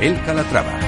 Mabel 0.00 0.18
Calatrava. 0.24 0.80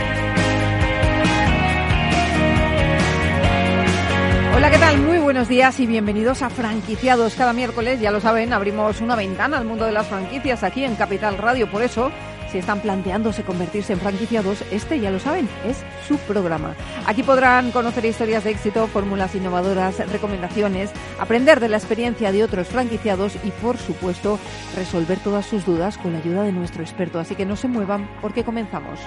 Hola, 4.56 4.70
¿qué 4.70 4.78
tal? 4.78 5.00
Muy 5.02 5.18
buenos 5.18 5.48
días 5.48 5.78
y 5.80 5.86
bienvenidos 5.86 6.40
a 6.40 6.48
Franquiciados. 6.48 7.34
Cada 7.34 7.52
miércoles, 7.52 8.00
ya 8.00 8.10
lo 8.10 8.22
saben, 8.22 8.54
abrimos 8.54 9.02
una 9.02 9.14
ventana 9.14 9.58
al 9.58 9.66
mundo 9.66 9.84
de 9.84 9.92
las 9.92 10.06
franquicias 10.06 10.62
aquí 10.62 10.84
en 10.84 10.94
Capital 10.94 11.36
Radio. 11.36 11.70
Por 11.70 11.82
eso, 11.82 12.10
si 12.52 12.59
están 12.59 12.80
planteándose 12.80 13.45
convertirse 13.45 13.95
en 13.95 14.01
franquiciados, 14.01 14.62
este 14.70 15.01
ya 15.01 15.11
lo 15.11 15.19
saben, 15.19 15.48
es 15.66 15.83
su 16.06 16.19
programa. 16.19 16.75
Aquí 17.06 17.23
podrán 17.23 17.73
conocer 17.73 18.05
historias 18.05 18.45
de 18.45 18.51
éxito, 18.51 18.87
fórmulas 18.88 19.34
innovadoras, 19.34 19.98
recomendaciones, 20.11 20.91
aprender 21.19 21.61
de 21.61 21.70
la 21.70 21.78
experiencia 21.78 22.31
de 22.31 22.44
otros 22.44 22.69
franquiciados 22.69 23.36
y, 23.42 23.50
por 23.62 23.78
supuesto, 23.78 24.39
resolver 24.77 25.19
todas 25.20 25.47
sus 25.47 25.64
dudas 25.64 25.97
con 25.97 26.12
la 26.12 26.19
ayuda 26.19 26.42
de 26.42 26.53
nuestro 26.53 26.83
experto. 26.83 27.19
Así 27.19 27.34
que 27.34 27.47
no 27.47 27.56
se 27.56 27.69
muevan 27.69 28.09
porque 28.20 28.44
comenzamos. 28.44 29.00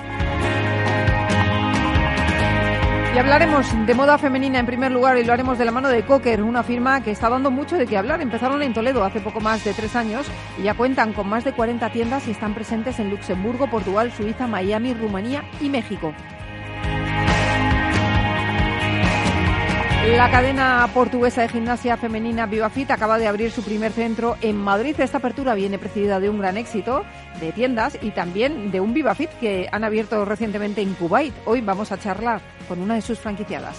Y 3.15 3.17
hablaremos 3.17 3.67
de 3.85 3.93
moda 3.93 4.17
femenina 4.17 4.59
en 4.59 4.65
primer 4.65 4.91
lugar 4.91 5.17
y 5.17 5.23
lo 5.23 5.31
haremos 5.31 5.57
de 5.57 5.63
la 5.63 5.71
mano 5.71 5.87
de 5.87 6.03
Cocker, 6.03 6.43
una 6.43 6.63
firma 6.63 7.01
que 7.01 7.11
está 7.11 7.29
dando 7.29 7.49
mucho 7.49 7.77
de 7.77 7.87
qué 7.87 7.97
hablar. 7.97 8.21
Empezaron 8.21 8.61
en 8.61 8.73
Toledo 8.73 9.05
hace 9.05 9.21
poco 9.21 9.39
más 9.39 9.63
de 9.63 9.73
tres 9.73 9.95
años 9.95 10.27
y 10.59 10.63
ya 10.63 10.73
cuentan 10.73 11.13
con 11.13 11.29
más 11.29 11.45
de 11.45 11.53
40 11.53 11.93
tiendas 11.93 12.27
y 12.27 12.31
están 12.31 12.53
presentes 12.53 12.99
en 12.99 13.09
Luxemburgo, 13.09 13.69
Portugal, 13.69 14.11
Suiza, 14.11 14.47
Miami, 14.47 14.93
Rumanía 14.93 15.45
y 15.61 15.69
México. 15.69 16.13
La 20.07 20.29
cadena 20.29 20.87
portuguesa 20.93 21.41
de 21.41 21.49
gimnasia 21.49 21.97
femenina 21.97 22.45
VivaFit 22.45 22.91
acaba 22.91 23.17
de 23.17 23.27
abrir 23.27 23.51
su 23.51 23.63
primer 23.63 23.91
centro 23.91 24.37
en 24.41 24.55
Madrid. 24.55 24.95
Esta 24.99 25.17
apertura 25.17 25.55
viene 25.55 25.79
precedida 25.79 26.19
de 26.19 26.29
un 26.29 26.37
gran 26.37 26.57
éxito 26.57 27.03
de 27.39 27.51
tiendas 27.51 27.97
y 27.99 28.11
también 28.11 28.69
de 28.69 28.79
un 28.79 28.93
VivaFit 28.93 29.31
que 29.39 29.67
han 29.71 29.83
abierto 29.83 30.23
recientemente 30.23 30.81
en 30.81 30.93
Kuwait. 30.93 31.33
Hoy 31.45 31.61
vamos 31.61 31.91
a 31.91 31.97
charlar 31.97 32.39
con 32.67 32.81
una 32.81 32.93
de 32.93 33.01
sus 33.01 33.17
franquiciadas. 33.17 33.77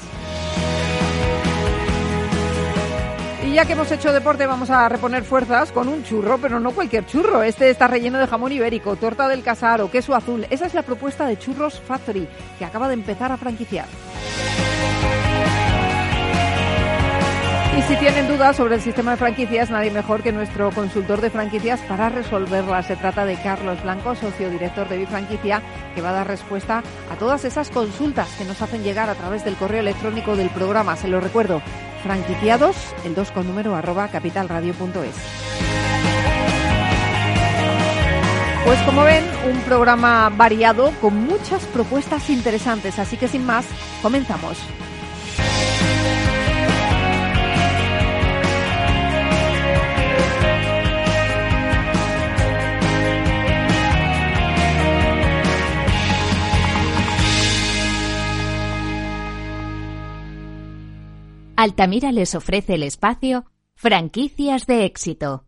Y 3.46 3.54
ya 3.54 3.64
que 3.64 3.74
hemos 3.74 3.92
hecho 3.92 4.12
deporte, 4.12 4.46
vamos 4.46 4.68
a 4.70 4.88
reponer 4.88 5.22
fuerzas 5.22 5.70
con 5.70 5.86
un 5.86 6.02
churro, 6.02 6.38
pero 6.38 6.58
no 6.58 6.72
cualquier 6.72 7.06
churro. 7.06 7.44
Este 7.44 7.70
está 7.70 7.86
relleno 7.86 8.18
de 8.18 8.26
jamón 8.26 8.50
ibérico, 8.50 8.96
torta 8.96 9.28
del 9.28 9.44
casaro, 9.44 9.92
queso 9.92 10.16
azul. 10.16 10.44
Esa 10.50 10.66
es 10.66 10.74
la 10.74 10.82
propuesta 10.82 11.24
de 11.24 11.38
Churros 11.38 11.80
Factory, 11.80 12.26
que 12.58 12.64
acaba 12.64 12.88
de 12.88 12.94
empezar 12.94 13.30
a 13.30 13.36
franquiciar. 13.36 13.86
Y 17.76 17.82
si 17.82 17.96
tienen 17.96 18.26
dudas 18.26 18.56
sobre 18.56 18.76
el 18.76 18.80
sistema 18.80 19.10
de 19.10 19.16
franquicias, 19.18 19.68
nadie 19.68 19.90
mejor 19.90 20.22
que 20.22 20.32
nuestro 20.32 20.70
consultor 20.70 21.20
de 21.20 21.28
franquicias 21.28 21.78
para 21.80 22.08
resolverlas. 22.08 22.86
Se 22.86 22.96
trata 22.96 23.26
de 23.26 23.36
Carlos 23.36 23.82
Blanco, 23.82 24.14
socio 24.14 24.48
director 24.48 24.88
de 24.88 24.96
Bifranquicia, 24.96 25.60
que 25.94 26.00
va 26.00 26.08
a 26.08 26.12
dar 26.12 26.26
respuesta 26.26 26.82
a 27.10 27.16
todas 27.16 27.44
esas 27.44 27.68
consultas 27.68 28.30
que 28.38 28.46
nos 28.46 28.62
hacen 28.62 28.82
llegar 28.82 29.10
a 29.10 29.14
través 29.14 29.44
del 29.44 29.56
correo 29.56 29.80
electrónico 29.80 30.36
del 30.36 30.48
programa. 30.48 30.96
Se 30.96 31.06
lo 31.06 31.20
recuerdo, 31.20 31.60
franquiciados, 32.02 32.76
el 33.04 33.14
2 33.14 33.30
con 33.32 33.46
número 33.46 33.74
arroba 33.74 34.08
capitalradio.es. 34.08 35.14
Pues 38.64 38.80
como 38.86 39.04
ven, 39.04 39.24
un 39.52 39.60
programa 39.60 40.30
variado 40.30 40.92
con 41.02 41.14
muchas 41.26 41.62
propuestas 41.66 42.30
interesantes, 42.30 42.98
así 42.98 43.18
que 43.18 43.28
sin 43.28 43.44
más, 43.44 43.66
comenzamos. 44.00 44.56
Altamira 61.58 62.12
les 62.12 62.34
ofrece 62.34 62.74
el 62.74 62.82
espacio 62.82 63.46
Franquicias 63.76 64.66
de 64.66 64.84
éxito. 64.84 65.45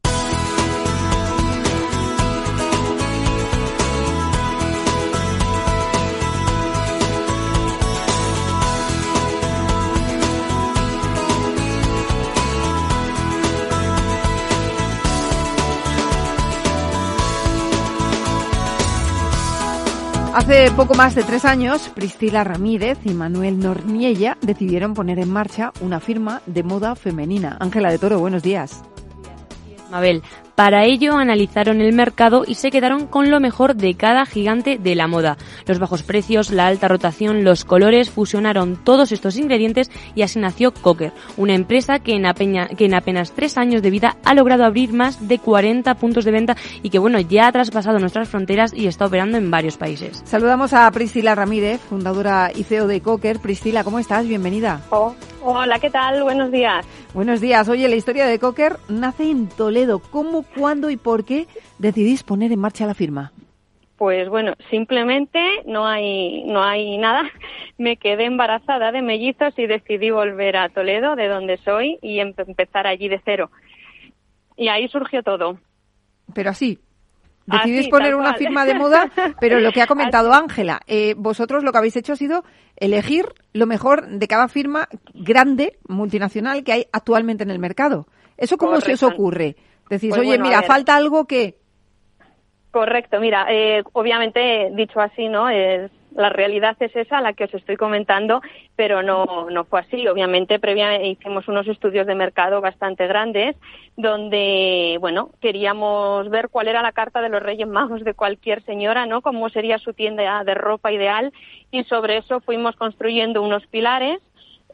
Hace 20.39 20.71
poco 20.71 20.95
más 20.95 21.17
de 21.17 21.25
tres 21.25 21.45
años, 21.45 21.91
Priscila 21.97 22.45
Ramírez 22.45 22.97
y 23.05 23.13
Manuel 23.13 23.59
Norniella 23.59 24.39
decidieron 24.41 24.95
poner 24.95 25.19
en 25.19 25.33
marcha 25.33 25.73
una 25.81 25.99
firma 25.99 26.43
de 26.47 26.63
moda 26.63 26.95
femenina. 26.95 27.57
Ángela 27.59 27.91
de 27.91 27.99
Toro, 27.99 28.21
buenos 28.21 28.45
días. 28.45 28.85
Mabel, 29.91 30.23
para 30.55 30.85
ello 30.85 31.17
analizaron 31.17 31.81
el 31.81 31.93
mercado 31.93 32.43
y 32.45 32.57
se 32.57 32.73
quedaron 32.73 33.07
con 33.07 33.31
lo 33.31 33.39
mejor 33.39 33.77
de 33.77 33.95
cada 33.95 34.27
gigante 34.27 34.77
de 34.77 34.97
la 34.97 35.07
moda. 35.07 35.37
Los 35.67 35.79
bajos 35.79 36.03
precios, 36.03 36.51
la 36.51 36.67
alta 36.67 36.89
rotación, 36.89 37.45
los 37.45 37.65
colores, 37.65 38.11
fusionaron 38.11 38.77
todos 38.83 39.13
estos 39.13 39.37
ingredientes 39.37 39.89
y 40.17 40.23
así 40.23 40.41
nació 40.41 40.75
Cocker, 40.75 41.13
una 41.37 41.55
empresa 41.55 42.01
que 42.01 42.17
en, 42.17 42.27
apenas 42.27 43.33
tres 43.33 43.57
años 43.57 43.83
de 43.83 43.91
vida 43.91 44.17
ha 44.25 44.35
logrado 44.35 44.65
abrir 44.65 44.93
más 44.93 45.29
de 45.29 45.39
40 45.39 45.95
puntos 45.95 46.25
de 46.25 46.33
venta 46.33 46.57
y 46.83 46.91
que 46.91 46.99
bueno, 46.99 47.21
ya 47.21 47.47
ha 47.47 47.53
traspasado 47.53 48.01
nuestras 48.01 48.29
fronteras 48.29 48.75
y 48.75 48.89
está 48.89 49.07
operando 49.07 49.39
en 49.39 49.51
varios 49.53 49.77
países. 49.77 50.23
Saludamos 50.25 50.73
a 50.73 50.91
Priscila 50.91 51.37
Ramírez, 51.37 51.81
fundadora 51.81 52.51
y 52.53 52.65
CEO 52.65 52.89
de 52.89 53.01
Cocker. 53.01 53.39
Priscila, 53.39 53.85
¿cómo 53.85 54.01
estás? 54.01 54.27
Bienvenida. 54.27 54.81
Oh, 54.91 55.15
hola, 55.49 55.79
¿qué 55.79 55.89
tal? 55.89 56.23
Buenos 56.23 56.53
días. 56.53 56.87
Buenos 57.15 57.41
días. 57.41 57.69
Oye, 57.69 57.89
la 57.89 57.97
historia 57.97 58.27
de 58.27 58.39
Cocker 58.39 58.77
nace 58.89 59.31
en 59.31 59.49
Toledo. 59.49 59.99
¿Cómo 59.99 60.43
cuándo 60.43 60.91
y 60.91 60.97
por 60.97 61.25
qué 61.25 61.47
decidís 61.79 62.23
poner 62.23 62.53
en 62.53 62.61
marcha 62.61 62.87
la 62.87 62.95
firma? 62.95 63.33
Pues 63.97 64.29
bueno, 64.29 64.53
simplemente 64.71 65.41
no 65.65 65.87
hay, 65.87 66.45
no 66.45 66.63
hay 66.63 66.99
nada. 66.99 67.23
Me 67.79 67.97
quedé 67.97 68.27
embarazada 68.27 68.93
de 68.93 69.03
mellizos 69.03 69.59
y 69.59 69.67
decidí 69.67 70.11
volver 70.11 70.57
a 70.57 70.69
Toledo, 70.69 71.17
de 71.17 71.29
donde 71.29 71.57
soy, 71.59 71.99
y 72.03 72.21
empezar 72.21 72.87
allí 72.87 73.09
de 73.09 73.21
cero. 73.25 73.51
Y 74.57 74.69
ahí 74.69 74.89
surgió 74.89 75.23
todo. 75.23 75.59
Pero 76.35 76.51
así, 76.51 76.79
decidís 77.49 77.89
poner 77.89 78.15
una 78.15 78.35
firma 78.35 78.65
de 78.65 78.75
moda, 78.75 79.11
pero 79.41 79.61
lo 79.61 79.73
que 79.73 79.83
ha 79.83 79.87
comentado 79.89 80.33
Ángela, 80.33 80.81
eh, 80.87 81.15
vosotros 81.17 81.65
lo 81.65 81.73
que 81.73 81.79
habéis 81.79 81.97
hecho 81.97 82.13
ha 82.13 82.17
sido 82.17 82.45
elegir 82.77 83.27
lo 83.53 83.67
mejor 83.67 84.07
de 84.07 84.29
cada 84.29 84.49
firma 84.49 84.89
grande, 85.15 85.79
multinacional, 85.89 86.63
que 86.63 86.73
hay 86.73 86.87
actualmente 86.93 87.45
en 87.45 87.51
el 87.51 87.59
mercado. 87.59 88.07
¿Eso 88.37 88.57
cómo 88.57 88.81
se 88.81 88.93
os 88.93 89.03
ocurre? 89.03 89.57
Decís, 89.91 90.11
pues 90.11 90.21
oye, 90.21 90.39
mira, 90.39 90.63
falta 90.63 90.97
algo 90.97 91.27
que... 91.27 91.57
Correcto, 92.71 93.19
mira, 93.19 93.47
eh, 93.51 93.83
obviamente 93.93 94.71
dicho 94.75 95.01
así, 95.01 95.29
¿no? 95.29 95.49
Es, 95.49 95.91
la 96.19 96.31
realidad 96.31 96.77
es 96.81 96.95
esa, 96.97 97.21
la 97.21 97.33
que 97.33 97.45
os 97.45 97.55
estoy 97.55 97.77
comentando, 97.77 98.43
pero 98.77 99.03
no, 99.03 99.49
no 99.51 99.65
fue 99.65 99.81
así. 99.81 100.07
Obviamente, 100.09 100.59
previa 100.59 101.01
hicimos 101.03 101.47
unos 101.49 101.69
estudios 101.69 102.07
de 102.07 102.15
mercado 102.15 102.61
bastante 102.61 103.07
grandes, 103.07 103.57
donde, 103.97 104.99
bueno, 105.01 105.31
queríamos 105.41 106.29
ver 106.29 106.49
cuál 106.49 106.69
era 106.69 106.83
la 106.83 106.93
carta 106.93 107.23
de 107.23 107.29
los 107.29 107.43
Reyes 107.43 107.69
Magos 107.69 108.03
de 108.03 108.15
cualquier 108.15 108.63
señora, 108.63 109.07
¿no? 109.07 109.23
Cómo 109.23 109.49
sería 109.49 109.79
su 109.79 109.93
tienda 109.93 110.43
de 110.43 110.55
ropa 110.55 110.93
ideal, 110.93 111.33
y 111.71 111.85
sobre 111.85 112.17
eso 112.19 112.41
fuimos 112.41 112.75
construyendo 112.77 113.43
unos 113.43 113.67
pilares 113.67 114.21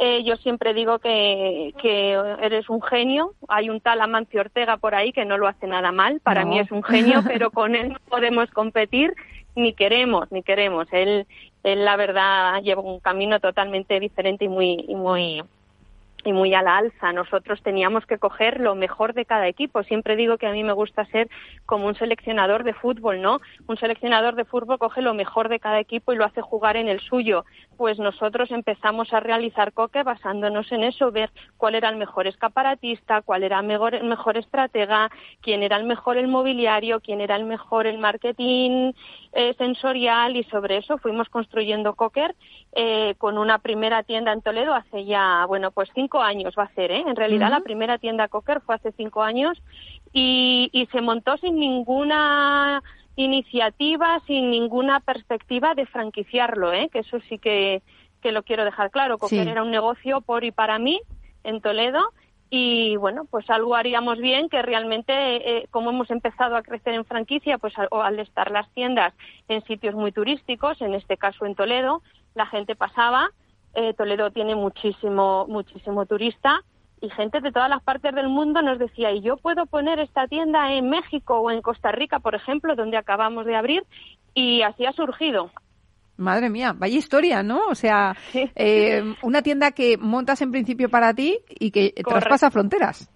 eh, 0.01 0.25
yo 0.25 0.37
siempre 0.37 0.75
digo 0.75 0.99
que, 0.99 1.73
que, 1.81 2.19
eres 2.43 2.69
un 2.69 2.83
genio. 2.83 3.35
Hay 3.49 3.71
un 3.71 3.81
tal 3.81 4.01
Amancio 4.01 4.41
Ortega 4.41 4.77
por 4.77 4.95
ahí 4.95 5.13
que 5.13 5.25
no 5.25 5.39
lo 5.39 5.47
hace 5.47 5.69
nada 5.69 5.93
mal. 5.93 6.21
Para 6.21 6.45
mí 6.45 6.59
es 6.59 6.73
un 6.73 6.83
genio, 6.83 7.23
pero 7.27 7.53
con 7.53 7.77
él 7.77 7.91
no 7.91 7.99
podemos 8.09 8.51
competir 8.51 9.15
ni 9.55 9.73
queremos, 9.73 10.31
ni 10.33 10.43
queremos. 10.43 10.87
Él, 10.93 11.27
él 11.63 11.85
la 11.85 11.97
verdad 11.97 12.63
lleva 12.63 12.83
un 12.83 13.01
camino 13.01 13.41
totalmente 13.41 14.01
diferente 14.01 14.45
y 14.45 14.49
muy, 14.49 14.85
y 14.89 14.95
muy 14.95 15.43
y 16.25 16.33
muy 16.33 16.55
a 16.55 16.63
la 16.63 16.79
alza. 16.79 17.13
Nosotros 17.13 17.63
teníamos 17.63 18.07
que 18.07 18.19
coger 18.19 18.61
lo 18.61 18.75
mejor 18.75 19.15
de 19.15 19.25
cada 19.25 19.47
equipo. 19.47 19.83
Siempre 19.83 20.17
digo 20.17 20.39
que 20.39 20.47
a 20.47 20.53
mí 20.53 20.65
me 20.65 20.73
gusta 20.73 21.05
ser 21.07 21.29
como 21.67 21.87
un 21.87 21.95
seleccionador 21.95 22.65
de 22.65 22.73
fútbol, 22.73 23.21
¿no? 23.21 23.41
Un 23.67 23.77
seleccionador 23.77 24.35
de 24.35 24.45
fútbol 24.45 24.79
coge 24.79 25.03
lo 25.03 25.15
mejor 25.15 25.49
de 25.49 25.61
cada 25.61 25.79
equipo 25.79 26.13
y 26.13 26.17
lo 26.17 26.25
hace 26.25 26.41
jugar 26.41 26.77
en 26.77 26.89
el 26.89 27.01
suyo. 27.01 27.45
Pues 27.77 27.99
nosotros 27.99 28.51
empezamos 28.51 29.13
a 29.13 29.21
realizar 29.21 29.73
coque 29.73 30.03
basándonos 30.03 30.71
en 30.73 30.85
eso, 30.85 31.11
ver 31.11 31.31
cuál 31.57 31.75
era 31.75 31.89
el 31.89 31.97
mejor 31.97 32.27
escaparatista, 32.27 33.23
cuál 33.23 33.43
era 33.43 33.61
el 33.61 33.67
mejor, 33.67 33.95
el 33.95 34.05
mejor 34.05 34.37
estratega, 34.37 35.11
quién 35.41 35.63
era 35.63 35.77
el 35.77 35.85
mejor 35.85 36.17
el 36.17 36.29
mobiliario, 36.29 37.01
quién 37.01 37.21
era 37.21 37.37
el 37.37 37.45
mejor 37.45 37.87
el 37.87 37.99
marketing 37.99 38.93
eh, 39.33 39.55
sensorial 39.59 40.37
y 40.37 40.45
sobre 40.45 40.79
eso 40.79 40.99
fuimos 40.99 41.29
construyendo 41.29 41.95
Cocker 41.95 42.35
eh, 42.73 43.15
con 43.19 43.39
una 43.39 43.59
primera 43.59 44.03
tienda 44.03 44.33
en 44.33 44.43
Toledo 44.43 44.75
hace 44.75 45.05
ya, 45.05 45.45
bueno, 45.47 45.71
pues 45.71 45.89
cinco 45.95 46.21
años 46.21 46.55
va 46.59 46.65
a 46.65 46.75
ser, 46.75 46.91
¿eh? 46.91 47.05
En 47.07 47.17
realidad 47.17 47.51
la 47.51 47.61
primera 47.61 47.99
tienda 47.99 48.29
Cocker 48.29 48.61
fue 48.61 48.75
hace 48.75 48.93
cinco 48.93 49.23
años 49.23 49.61
y, 50.13 50.71
y 50.73 50.87
se 50.87 51.01
montó 51.01 51.37
sin 51.37 51.57
ninguna 51.57 52.83
iniciativa 53.17 54.21
sin 54.27 54.51
ninguna 54.51 55.01
perspectiva 55.01 55.75
de 55.75 55.87
franquiciarlo, 55.87 56.73
¿eh? 56.73 56.89
que 56.93 57.01
eso 57.01 57.19
sí 57.29 57.39
que, 57.39 57.83
que 58.21 58.33
lo 58.33 58.43
quiero 58.43 58.65
dejar 58.65 58.91
claro. 58.91 59.19
Cocker 59.19 59.49
era 59.49 59.63
un 59.63 59.71
negocio 59.71 60.21
por 60.21 60.45
y 60.45 60.51
para 60.51 60.79
mí 60.79 61.01
en 61.45 61.61
Toledo 61.61 62.13
y 62.51 62.97
bueno, 62.97 63.25
pues 63.25 63.49
algo 63.51 63.75
haríamos 63.75 64.19
bien 64.19 64.49
que 64.49 64.63
realmente, 64.63 65.13
eh, 65.13 65.67
como 65.71 65.91
hemos 65.91 66.11
empezado 66.11 66.57
a 66.57 66.63
crecer 66.63 66.95
en 66.95 67.05
franquicia, 67.05 67.59
pues 67.59 67.77
al, 67.79 67.89
al, 67.91 68.19
estar 68.21 68.51
las 68.51 68.71
tiendas 68.71 69.13
en 69.49 69.65
sitios 69.65 69.95
muy 69.95 70.13
turísticos, 70.13 70.81
en 70.81 70.95
este 70.95 71.17
caso 71.17 71.47
en 71.47 71.55
Toledo, 71.55 72.03
la 72.35 72.47
gente 72.47 72.77
pasaba, 72.77 73.31
eh, 73.75 73.93
Toledo 73.95 74.31
tiene 74.31 74.55
muchísimo, 74.55 75.47
muchísimo 75.49 76.07
turista 76.07 76.63
y 77.05 77.11
gente 77.11 77.41
de 77.41 77.53
todas 77.53 77.69
las 77.69 77.83
partes 77.83 78.15
del 78.15 78.29
mundo 78.29 78.63
nos 78.63 78.79
decía, 78.79 79.13
y 79.13 79.21
yo 79.21 79.37
puedo 79.37 79.67
poner 79.67 80.01
esta 80.01 80.27
tienda 80.27 80.73
en 80.73 80.89
México 80.89 81.39
o 81.39 81.51
en 81.51 81.63
Costa 81.63 81.93
Rica, 81.93 82.19
por 82.19 82.35
ejemplo, 82.35 82.75
donde 82.75 82.97
acabamos 82.97 83.47
de 83.47 83.57
abrir, 83.57 83.85
y 84.35 84.63
así 84.63 84.87
ha 84.87 84.93
surgido. 84.93 85.51
Madre 86.17 86.49
mía, 86.49 86.75
vaya 86.77 86.97
historia, 86.97 87.43
¿no? 87.43 87.61
O 87.69 87.75
sea, 87.75 88.17
eh, 88.55 89.03
una 89.23 89.43
tienda 89.43 89.73
que 89.73 89.97
montas 89.99 90.41
en 90.43 90.53
principio 90.53 90.89
para 90.89 91.13
ti 91.13 91.39
y 91.49 91.71
que 91.71 91.93
traspasa 92.05 92.51
fronteras. 92.51 93.11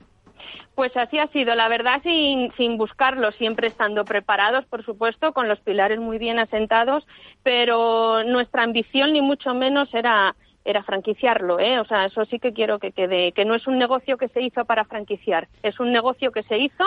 Pues 0.75 0.97
así 0.97 1.19
ha 1.19 1.27
sido, 1.29 1.55
la 1.57 1.69
verdad, 1.69 2.01
sin, 2.03 2.53
sin 2.57 2.77
buscarlo, 2.77 3.33
siempre 3.33 3.67
estando 3.67 4.05
preparados, 4.05 4.65
por 4.67 4.85
supuesto, 4.85 5.33
con 5.33 5.49
los 5.49 5.59
pilares 5.61 5.99
muy 5.99 6.19
bien 6.19 6.39
asentados, 6.39 7.05
pero 7.43 8.23
nuestra 8.25 8.63
ambición 8.63 9.13
ni 9.13 9.21
mucho 9.21 9.55
menos 9.55 9.93
era, 9.93 10.37
era 10.71 10.83
franquiciarlo, 10.83 11.59
¿eh? 11.59 11.79
O 11.81 11.85
sea, 11.85 12.05
eso 12.05 12.25
sí 12.27 12.39
que 12.39 12.53
quiero 12.53 12.79
que 12.79 12.93
quede, 12.93 13.33
que 13.33 13.45
no 13.45 13.55
es 13.55 13.67
un 13.67 13.79
negocio 13.79 14.19
que 14.19 14.29
se 14.29 14.43
hizo 14.43 14.65
para 14.65 14.85
franquiciar, 14.85 15.49
es 15.63 15.81
un 15.81 15.93
negocio 15.93 16.33
que 16.33 16.43
se 16.43 16.59
hizo 16.59 16.85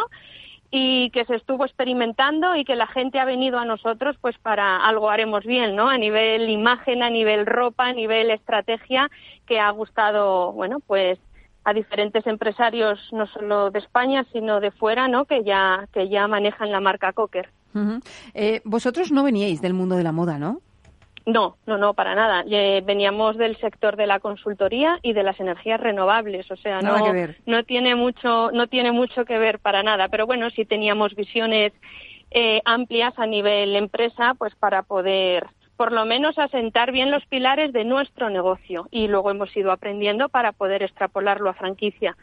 y 0.72 1.10
que 1.10 1.25
se 1.25 1.36
estuvo 1.36 1.66
experimentando 1.66 2.56
y 2.56 2.63
que 2.63 2.75
la 2.75 2.88
gente 2.88 3.19
ha 3.19 3.25
venido 3.25 3.60
a 3.60 3.66
nosotros 3.66 4.16
pues 4.22 4.38
para 4.38 4.78
algo 4.78 5.10
haremos 5.10 5.44
bien, 5.44 5.75
¿no? 5.75 5.89
A 5.89 5.98
nivel 5.98 6.50
imagen, 6.50 7.04
a 7.04 7.10
nivel 7.10 7.45
ropa, 7.45 7.88
a 7.88 7.94
nivel 7.94 8.31
estrategia 8.31 9.12
que 9.45 9.60
ha 9.60 9.69
gustado, 9.72 10.54
bueno, 10.54 10.80
pues 10.80 11.19
a 11.63 11.74
diferentes 11.74 12.25
empresarios 12.25 13.00
no 13.12 13.28
solo 13.28 13.69
de 13.69 13.80
España 13.80 14.25
sino 14.31 14.62
de 14.62 14.72
fuera, 14.72 15.07
¿no? 15.07 15.25
Que 15.25 15.44
ya 15.44 15.88
que 15.92 16.07
ya 16.07 16.28
manejan 16.28 16.72
la 16.72 16.80
marca 16.80 17.12
Cocker. 17.12 17.50
eh, 18.33 18.62
vosotros 18.63 19.12
no 19.12 19.24
veníais 19.24 19.62
del 19.62 19.74
mundo 19.74 19.95
de 19.95 20.04
la 20.04 20.12
moda, 20.12 20.39
¿no? 20.39 20.62
No, 21.25 21.57
no, 21.65 21.77
no, 21.77 21.94
para 21.94 22.15
nada. 22.15 22.44
Eh, 22.50 22.81
veníamos 22.85 23.38
del 23.38 23.57
sector 23.57 23.95
de 23.95 24.07
la 24.07 24.19
consultoría 24.19 25.00
y 25.01 25.13
de 25.13 25.23
las 25.23 25.39
energías 25.39 25.79
renovables, 25.79 26.50
o 26.50 26.56
sea, 26.56 26.81
no, 26.81 26.97
no 27.45 27.63
tiene 27.63 27.95
mucho, 27.95 28.51
no 28.51 28.68
tiene 28.68 28.91
mucho 28.91 29.25
que 29.25 29.38
ver 29.38 29.59
para 29.59 29.83
nada. 29.83 30.07
Pero 30.09 30.25
bueno, 30.25 30.50
sí 30.50 30.65
teníamos 30.65 31.15
visiones 31.15 31.73
eh, 32.31 32.62
amplias 32.65 33.13
a 33.18 33.27
nivel 33.27 33.75
empresa, 33.75 34.33
pues 34.38 34.56
para 34.56 34.83
poder 34.83 35.47
por 35.81 35.91
lo 35.91 36.06
menos 36.06 36.38
asentar 36.38 36.91
bien 36.91 37.09
los 37.09 37.25
pilares 37.25 37.73
de 37.73 37.83
nuestro 37.83 38.29
negocio 38.29 38.88
y 38.91 39.07
luego 39.07 39.31
hemos 39.31 39.57
ido 39.57 39.71
aprendiendo 39.71 40.29
para 40.29 40.51
poder 40.51 40.83
extrapolarlo 40.83 41.50
a 41.50 41.56
franquicia. 41.56 42.15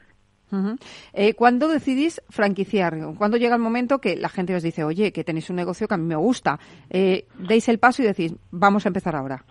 Eh, 1.12 1.35
¿Cuándo 1.35 1.69
decidís 1.69 2.23
franquiciar? 2.29 2.97
¿Cuándo 3.17 3.37
llega 3.37 3.55
el 3.55 3.62
momento 3.62 3.99
que 3.99 4.17
la 4.17 4.29
gente 4.29 4.55
os 4.55 4.62
dice, 4.62 4.85
oye, 4.85 5.12
que 5.12 5.25
tenéis 5.25 5.50
un 5.50 5.56
negocio 5.56 5.89
que 5.89 5.95
a 5.95 5.99
mí 5.99 6.06
me 6.06 6.17
gusta? 6.17 6.59
Eh, 6.91 7.27
deis 7.39 7.69
el 7.69 7.79
paso 7.79 8.03
y 8.03 8.06
decís, 8.06 8.35
vamos 8.50 8.87
a 8.87 8.89
empezar 8.89 9.15
ahora. 9.17 9.45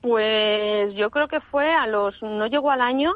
Pues 0.00 0.94
yo 0.94 1.10
creo 1.10 1.28
que 1.28 1.40
fue 1.40 1.72
a 1.72 1.86
los, 1.86 2.20
no 2.22 2.46
llegó 2.48 2.70
al 2.70 2.80
año, 2.80 3.12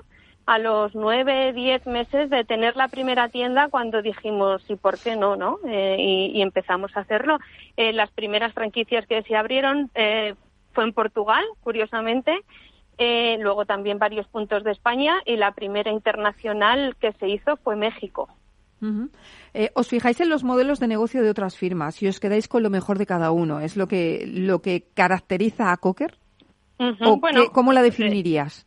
a 0.46 0.58
los 0.58 0.94
nueve, 0.94 1.52
diez 1.52 1.84
meses 1.86 2.30
de 2.30 2.44
tener 2.44 2.76
la 2.76 2.86
primera 2.86 3.28
tienda 3.28 3.68
cuando 3.68 4.00
dijimos, 4.00 4.62
¿y 4.70 4.76
por 4.76 4.96
qué 4.98 5.16
no? 5.16 5.34
no? 5.36 5.58
Eh, 5.66 5.96
y, 6.32 6.40
empezamos 6.40 6.96
a 6.96 7.00
hacerlo. 7.00 7.38
Eh, 7.76 7.92
las 7.92 8.10
primeras 8.12 8.52
franquicias 8.52 9.06
que 9.08 9.22
se 9.24 9.34
abrieron 9.34 9.90
eh, 9.96 10.34
fue 10.72 10.84
en 10.84 10.92
Portugal, 10.92 11.44
curiosamente, 11.60 12.32
eh, 12.98 13.36
luego 13.40 13.66
también 13.66 13.98
varios 13.98 14.26
puntos 14.28 14.64
de 14.64 14.72
España 14.72 15.20
y 15.24 15.36
la 15.36 15.52
primera 15.52 15.90
internacional 15.90 16.96
que 16.96 17.12
se 17.12 17.28
hizo 17.28 17.56
fue 17.56 17.76
México. 17.76 18.28
eh, 19.54 19.70
¿Os 19.74 19.88
fijáis 19.88 20.20
en 20.20 20.28
los 20.28 20.44
modelos 20.44 20.80
de 20.80 20.86
negocio 20.86 21.22
de 21.22 21.30
otras 21.30 21.56
firmas 21.56 22.02
y 22.02 22.08
os 22.08 22.20
quedáis 22.20 22.48
con 22.48 22.62
lo 22.62 22.70
mejor 22.70 22.98
de 22.98 23.06
cada 23.06 23.30
uno? 23.30 23.60
¿Es 23.60 23.76
lo 23.76 23.86
que, 23.86 24.24
lo 24.26 24.60
que 24.60 24.84
caracteriza 24.94 25.72
a 25.72 25.76
Cocker? 25.76 26.18
¿O 26.78 27.16
bueno, 27.16 27.50
¿Cómo 27.52 27.72
la 27.72 27.82
definirías? 27.82 28.66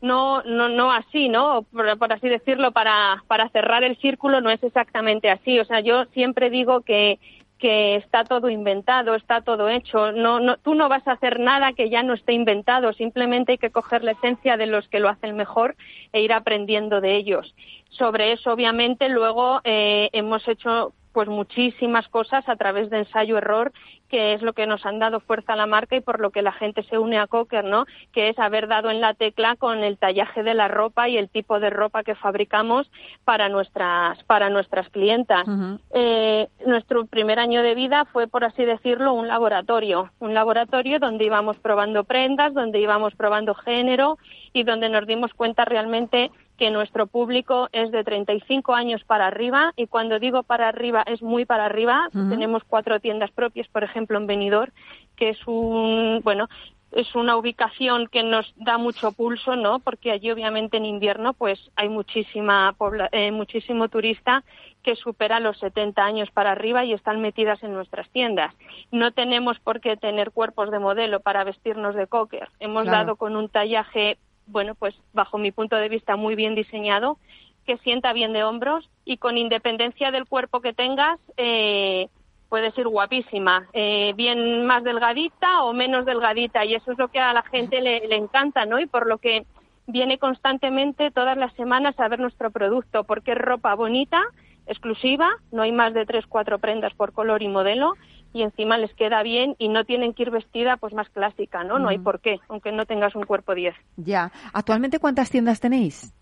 No, 0.00 0.42
no, 0.42 0.68
no 0.68 0.92
así, 0.92 1.28
¿no? 1.28 1.62
Por, 1.62 1.98
por, 1.98 2.12
así 2.12 2.28
decirlo, 2.28 2.72
para, 2.72 3.22
para 3.28 3.48
cerrar 3.50 3.82
el 3.82 3.96
círculo 3.98 4.40
no 4.40 4.50
es 4.50 4.62
exactamente 4.62 5.30
así. 5.30 5.58
O 5.58 5.64
sea, 5.64 5.80
yo 5.80 6.04
siempre 6.06 6.50
digo 6.50 6.82
que 6.82 7.18
que 7.58 7.96
está 7.96 8.24
todo 8.24 8.50
inventado, 8.50 9.14
está 9.14 9.40
todo 9.40 9.68
hecho. 9.68 10.12
No, 10.12 10.40
no, 10.40 10.58
tú 10.58 10.74
no 10.74 10.88
vas 10.88 11.06
a 11.08 11.12
hacer 11.12 11.40
nada 11.40 11.72
que 11.72 11.88
ya 11.88 12.02
no 12.02 12.14
esté 12.14 12.32
inventado, 12.32 12.92
simplemente 12.92 13.52
hay 13.52 13.58
que 13.58 13.70
coger 13.70 14.04
la 14.04 14.12
esencia 14.12 14.56
de 14.56 14.66
los 14.66 14.88
que 14.88 15.00
lo 15.00 15.08
hacen 15.08 15.36
mejor 15.36 15.76
e 16.12 16.20
ir 16.20 16.32
aprendiendo 16.32 17.00
de 17.00 17.16
ellos. 17.16 17.54
Sobre 17.90 18.32
eso, 18.32 18.52
obviamente, 18.52 19.08
luego 19.08 19.60
eh, 19.64 20.10
hemos 20.12 20.46
hecho 20.48 20.92
pues 21.16 21.30
muchísimas 21.30 22.06
cosas 22.08 22.46
a 22.46 22.56
través 22.56 22.90
de 22.90 22.98
ensayo-error, 22.98 23.72
que 24.10 24.34
es 24.34 24.42
lo 24.42 24.52
que 24.52 24.66
nos 24.66 24.84
han 24.84 24.98
dado 24.98 25.18
fuerza 25.20 25.54
a 25.54 25.56
la 25.56 25.64
marca 25.64 25.96
y 25.96 26.02
por 26.02 26.20
lo 26.20 26.28
que 26.28 26.42
la 26.42 26.52
gente 26.52 26.82
se 26.82 26.98
une 26.98 27.16
a 27.16 27.26
Cocker, 27.26 27.64
¿no? 27.64 27.86
Que 28.12 28.28
es 28.28 28.38
haber 28.38 28.68
dado 28.68 28.90
en 28.90 29.00
la 29.00 29.14
tecla 29.14 29.56
con 29.56 29.82
el 29.82 29.96
tallaje 29.96 30.42
de 30.42 30.52
la 30.52 30.68
ropa 30.68 31.08
y 31.08 31.16
el 31.16 31.30
tipo 31.30 31.58
de 31.58 31.70
ropa 31.70 32.04
que 32.04 32.16
fabricamos 32.16 32.90
para 33.24 33.48
nuestras 33.48 34.22
para 34.24 34.50
nuestras 34.50 34.90
clientas. 34.90 35.46
Eh, 35.94 36.48
nuestro 36.66 37.06
primer 37.06 37.38
año 37.38 37.62
de 37.62 37.74
vida 37.74 38.04
fue, 38.12 38.28
por 38.28 38.44
así 38.44 38.66
decirlo, 38.66 39.14
un 39.14 39.26
laboratorio, 39.26 40.10
un 40.18 40.34
laboratorio 40.34 40.98
donde 40.98 41.24
íbamos 41.24 41.56
probando 41.56 42.04
prendas, 42.04 42.52
donde 42.52 42.78
íbamos 42.78 43.14
probando 43.14 43.54
género 43.54 44.18
y 44.52 44.64
donde 44.64 44.90
nos 44.90 45.06
dimos 45.06 45.32
cuenta 45.32 45.64
realmente 45.64 46.30
que 46.56 46.70
nuestro 46.70 47.06
público 47.06 47.68
es 47.72 47.90
de 47.90 48.04
35 48.04 48.74
años 48.74 49.04
para 49.04 49.26
arriba 49.26 49.72
y 49.76 49.86
cuando 49.86 50.18
digo 50.18 50.42
para 50.42 50.68
arriba 50.68 51.02
es 51.06 51.22
muy 51.22 51.44
para 51.44 51.66
arriba. 51.66 52.08
Uh 52.14 52.18
-huh. 52.18 52.30
Tenemos 52.30 52.64
cuatro 52.64 53.00
tiendas 53.00 53.30
propias, 53.30 53.68
por 53.68 53.84
ejemplo, 53.84 54.18
en 54.18 54.26
Benidorm, 54.26 54.72
que 55.16 55.30
es 55.30 55.46
un, 55.46 56.20
bueno, 56.22 56.48
es 56.92 57.14
una 57.14 57.36
ubicación 57.36 58.06
que 58.06 58.22
nos 58.22 58.52
da 58.56 58.78
mucho 58.78 59.12
pulso, 59.12 59.56
¿no? 59.56 59.80
Porque 59.80 60.12
allí 60.12 60.30
obviamente 60.30 60.76
en 60.76 60.86
invierno 60.86 61.34
pues 61.34 61.58
hay 61.76 61.88
muchísima 61.88 62.74
eh, 63.12 63.32
muchísimo 63.32 63.88
turista 63.88 64.44
que 64.82 64.96
supera 64.96 65.40
los 65.40 65.58
70 65.58 66.02
años 66.02 66.30
para 66.30 66.52
arriba 66.52 66.84
y 66.84 66.92
están 66.92 67.20
metidas 67.20 67.62
en 67.64 67.74
nuestras 67.74 68.08
tiendas. 68.10 68.54
No 68.92 69.10
tenemos 69.10 69.58
por 69.58 69.80
qué 69.80 69.96
tener 69.96 70.30
cuerpos 70.30 70.70
de 70.70 70.78
modelo 70.78 71.20
para 71.20 71.44
vestirnos 71.44 71.96
de 71.96 72.06
cocker. 72.06 72.48
Hemos 72.60 72.84
claro. 72.84 72.98
dado 72.98 73.16
con 73.16 73.36
un 73.36 73.48
tallaje 73.48 74.16
bueno, 74.46 74.74
pues 74.74 74.94
bajo 75.12 75.38
mi 75.38 75.52
punto 75.52 75.76
de 75.76 75.88
vista 75.88 76.16
muy 76.16 76.34
bien 76.34 76.54
diseñado, 76.54 77.18
que 77.66 77.78
sienta 77.78 78.12
bien 78.12 78.32
de 78.32 78.44
hombros 78.44 78.88
y 79.04 79.16
con 79.16 79.36
independencia 79.36 80.10
del 80.10 80.26
cuerpo 80.26 80.60
que 80.60 80.72
tengas, 80.72 81.18
eh, 81.36 82.08
puedes 82.48 82.76
ir 82.78 82.86
guapísima, 82.86 83.66
eh, 83.72 84.12
bien 84.16 84.66
más 84.66 84.84
delgadita 84.84 85.64
o 85.64 85.72
menos 85.72 86.06
delgadita 86.06 86.64
y 86.64 86.74
eso 86.74 86.92
es 86.92 86.98
lo 86.98 87.08
que 87.08 87.18
a 87.18 87.32
la 87.32 87.42
gente 87.42 87.80
le, 87.80 88.06
le 88.06 88.16
encanta, 88.16 88.66
¿no? 88.66 88.78
Y 88.78 88.86
por 88.86 89.06
lo 89.06 89.18
que 89.18 89.44
viene 89.88 90.18
constantemente 90.18 91.10
todas 91.10 91.36
las 91.36 91.52
semanas 91.54 91.98
a 91.98 92.08
ver 92.08 92.20
nuestro 92.20 92.50
producto, 92.50 93.04
porque 93.04 93.32
es 93.32 93.38
ropa 93.38 93.74
bonita, 93.74 94.22
exclusiva, 94.66 95.30
no 95.52 95.62
hay 95.62 95.72
más 95.72 95.94
de 95.94 96.06
tres, 96.06 96.26
cuatro 96.26 96.58
prendas 96.58 96.94
por 96.94 97.12
color 97.12 97.42
y 97.42 97.48
modelo 97.48 97.94
y 98.36 98.42
encima 98.42 98.76
les 98.76 98.92
queda 98.94 99.22
bien 99.22 99.56
y 99.58 99.68
no 99.68 99.84
tienen 99.84 100.12
que 100.12 100.24
ir 100.24 100.30
vestida 100.30 100.76
pues 100.76 100.92
más 100.92 101.08
clásica, 101.08 101.64
¿no? 101.64 101.78
No 101.78 101.88
hay 101.88 101.98
por 101.98 102.20
qué, 102.20 102.38
aunque 102.48 102.70
no 102.70 102.84
tengas 102.84 103.14
un 103.16 103.24
cuerpo 103.24 103.54
10. 103.54 103.74
Ya. 103.96 104.30
¿Actualmente 104.52 104.98
cuántas 104.98 105.30
tiendas 105.30 105.58
tenéis? 105.58 106.12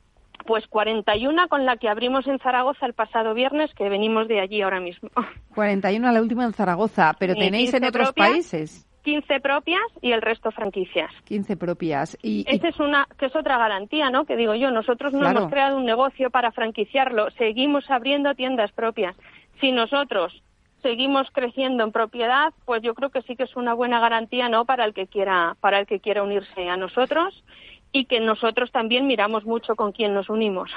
Pues 0.47 0.67
41 0.69 1.49
con 1.49 1.67
la 1.67 1.77
que 1.77 1.89
abrimos 1.89 2.27
en 2.29 2.39
Zaragoza 2.39 2.87
el 2.87 2.93
pasado 2.95 3.35
viernes, 3.35 3.75
que 3.75 3.89
venimos 3.89 4.29
de 4.29 4.41
allí 4.41 4.63
ahora 4.63 4.79
mismo. 4.79 5.11
41 5.57 6.07
a 6.07 6.13
la 6.13 6.23
última 6.23 6.45
en 6.45 6.53
Zaragoza, 6.53 7.17
pero 7.19 7.35
tenéis 7.35 7.75
en 7.75 7.85
otros 7.85 8.13
propias, 8.13 8.31
países. 8.31 8.87
15 9.03 9.41
propias 9.41 9.83
y 10.01 10.13
el 10.13 10.23
resto 10.23 10.53
franquicias. 10.53 11.11
15 11.25 11.57
propias. 11.57 12.17
Y, 12.23 12.45
Esa 12.49 12.69
es 12.69 12.79
una, 12.79 13.09
que 13.19 13.27
es 13.27 13.35
otra 13.35 13.59
garantía, 13.59 14.11
¿no? 14.11 14.25
Que 14.25 14.37
digo 14.37 14.55
yo, 14.55 14.71
nosotros 14.71 15.13
no 15.13 15.21
Claro. 15.21 15.39
hemos 15.41 15.51
creado 15.51 15.77
un 15.77 15.85
negocio 15.85 16.31
para 16.31 16.53
franquiciarlo, 16.53 17.31
seguimos 17.33 17.91
abriendo 17.91 18.35
tiendas 18.35 18.71
propias. 18.73 19.17
Si 19.61 19.73
nosotros 19.73 20.43
seguimos 20.85 21.27
creciendo 21.33 21.83
en 21.83 21.93
propiedad, 21.93 22.53
pues 22.67 22.83
yo 22.83 22.95
creo 22.95 23.09
que 23.09 23.23
sí 23.23 23.37
que 23.37 23.45
es 23.45 23.57
una 23.57 23.73
buena 23.73 24.01
garantía, 24.01 24.51
¿no? 24.51 24.67
Para 24.67 24.85
el 24.85 24.93
que 24.93 25.07
quiera, 25.07 25.57
para 25.61 25.81
el 25.81 25.87
que 25.87 25.99
quiera 25.99 26.23
unirse 26.23 26.69
a 26.69 26.77
nosotros 26.77 27.43
y 27.91 28.05
que 28.05 28.21
nosotros 28.21 28.71
también 28.71 29.07
miramos 29.07 29.47
mucho 29.47 29.77
con 29.77 29.93
quién 29.93 30.13
nos 30.13 30.29
unimos. 30.29 30.71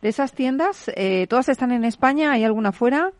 De 0.00 0.08
esas 0.08 0.32
tiendas, 0.34 0.88
eh, 0.94 1.26
¿todas 1.28 1.48
están 1.48 1.72
en 1.72 1.84
España? 1.84 2.30
¿Hay 2.30 2.44
alguna 2.44 2.70
fuera? 2.70 3.10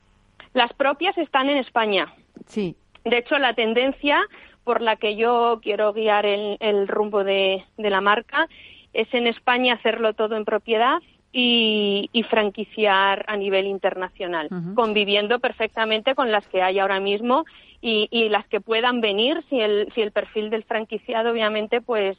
Las 0.54 0.72
propias 0.74 1.18
están 1.18 1.50
en 1.50 1.56
España. 1.56 2.14
Sí. 2.46 2.76
De 3.04 3.18
hecho, 3.18 3.36
la 3.38 3.54
tendencia 3.54 4.20
por 4.62 4.82
la 4.82 4.94
que 4.96 5.16
yo 5.16 5.58
quiero 5.60 5.92
guiar 5.92 6.26
el, 6.26 6.58
el 6.60 6.86
rumbo 6.86 7.24
de, 7.24 7.64
de 7.76 7.90
la 7.90 8.00
marca 8.00 8.46
es 8.92 9.12
en 9.14 9.26
España 9.26 9.74
hacerlo 9.74 10.14
todo 10.14 10.36
en 10.36 10.44
propiedad 10.44 10.98
y, 11.32 12.08
franquiciar 12.28 13.24
a 13.28 13.36
nivel 13.36 13.66
internacional, 13.66 14.48
conviviendo 14.74 15.38
perfectamente 15.38 16.14
con 16.14 16.30
las 16.30 16.46
que 16.48 16.62
hay 16.62 16.78
ahora 16.78 17.00
mismo 17.00 17.44
y, 17.80 18.08
y, 18.10 18.28
las 18.28 18.46
que 18.48 18.60
puedan 18.60 19.00
venir 19.00 19.42
si 19.48 19.60
el, 19.60 19.90
si 19.94 20.00
el 20.00 20.12
perfil 20.12 20.50
del 20.50 20.64
franquiciado 20.64 21.30
obviamente 21.30 21.80
pues 21.80 22.18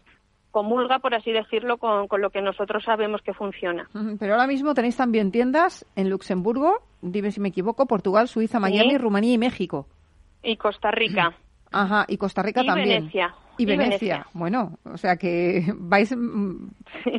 comulga, 0.51 0.99
por 0.99 1.15
así 1.15 1.31
decirlo, 1.31 1.77
con, 1.77 2.07
con, 2.07 2.21
lo 2.21 2.29
que 2.29 2.41
nosotros 2.41 2.83
sabemos 2.83 3.21
que 3.21 3.33
funciona. 3.33 3.87
Pero 4.19 4.33
ahora 4.33 4.47
mismo 4.47 4.73
tenéis 4.73 4.97
también 4.97 5.31
tiendas 5.31 5.85
en 5.95 6.09
Luxemburgo, 6.09 6.81
dime 7.01 7.31
si 7.31 7.39
me 7.39 7.49
equivoco, 7.49 7.85
Portugal, 7.85 8.27
Suiza, 8.27 8.59
Miami, 8.59 8.97
Rumanía 8.97 9.33
y 9.33 9.37
México. 9.37 9.87
Y 10.43 10.57
Costa 10.57 10.91
Rica. 10.91 11.33
Ajá, 11.71 12.05
y 12.07 12.17
Costa 12.17 12.43
Rica 12.43 12.63
y 12.63 12.67
también. 12.67 13.03
Venecia. 13.03 13.33
Y 13.61 13.65
Venecia. 13.65 14.25
Bueno, 14.33 14.77
o 14.83 14.97
sea 14.97 15.15
que 15.17 15.63
vais 15.75 16.15
mm, 16.15 16.67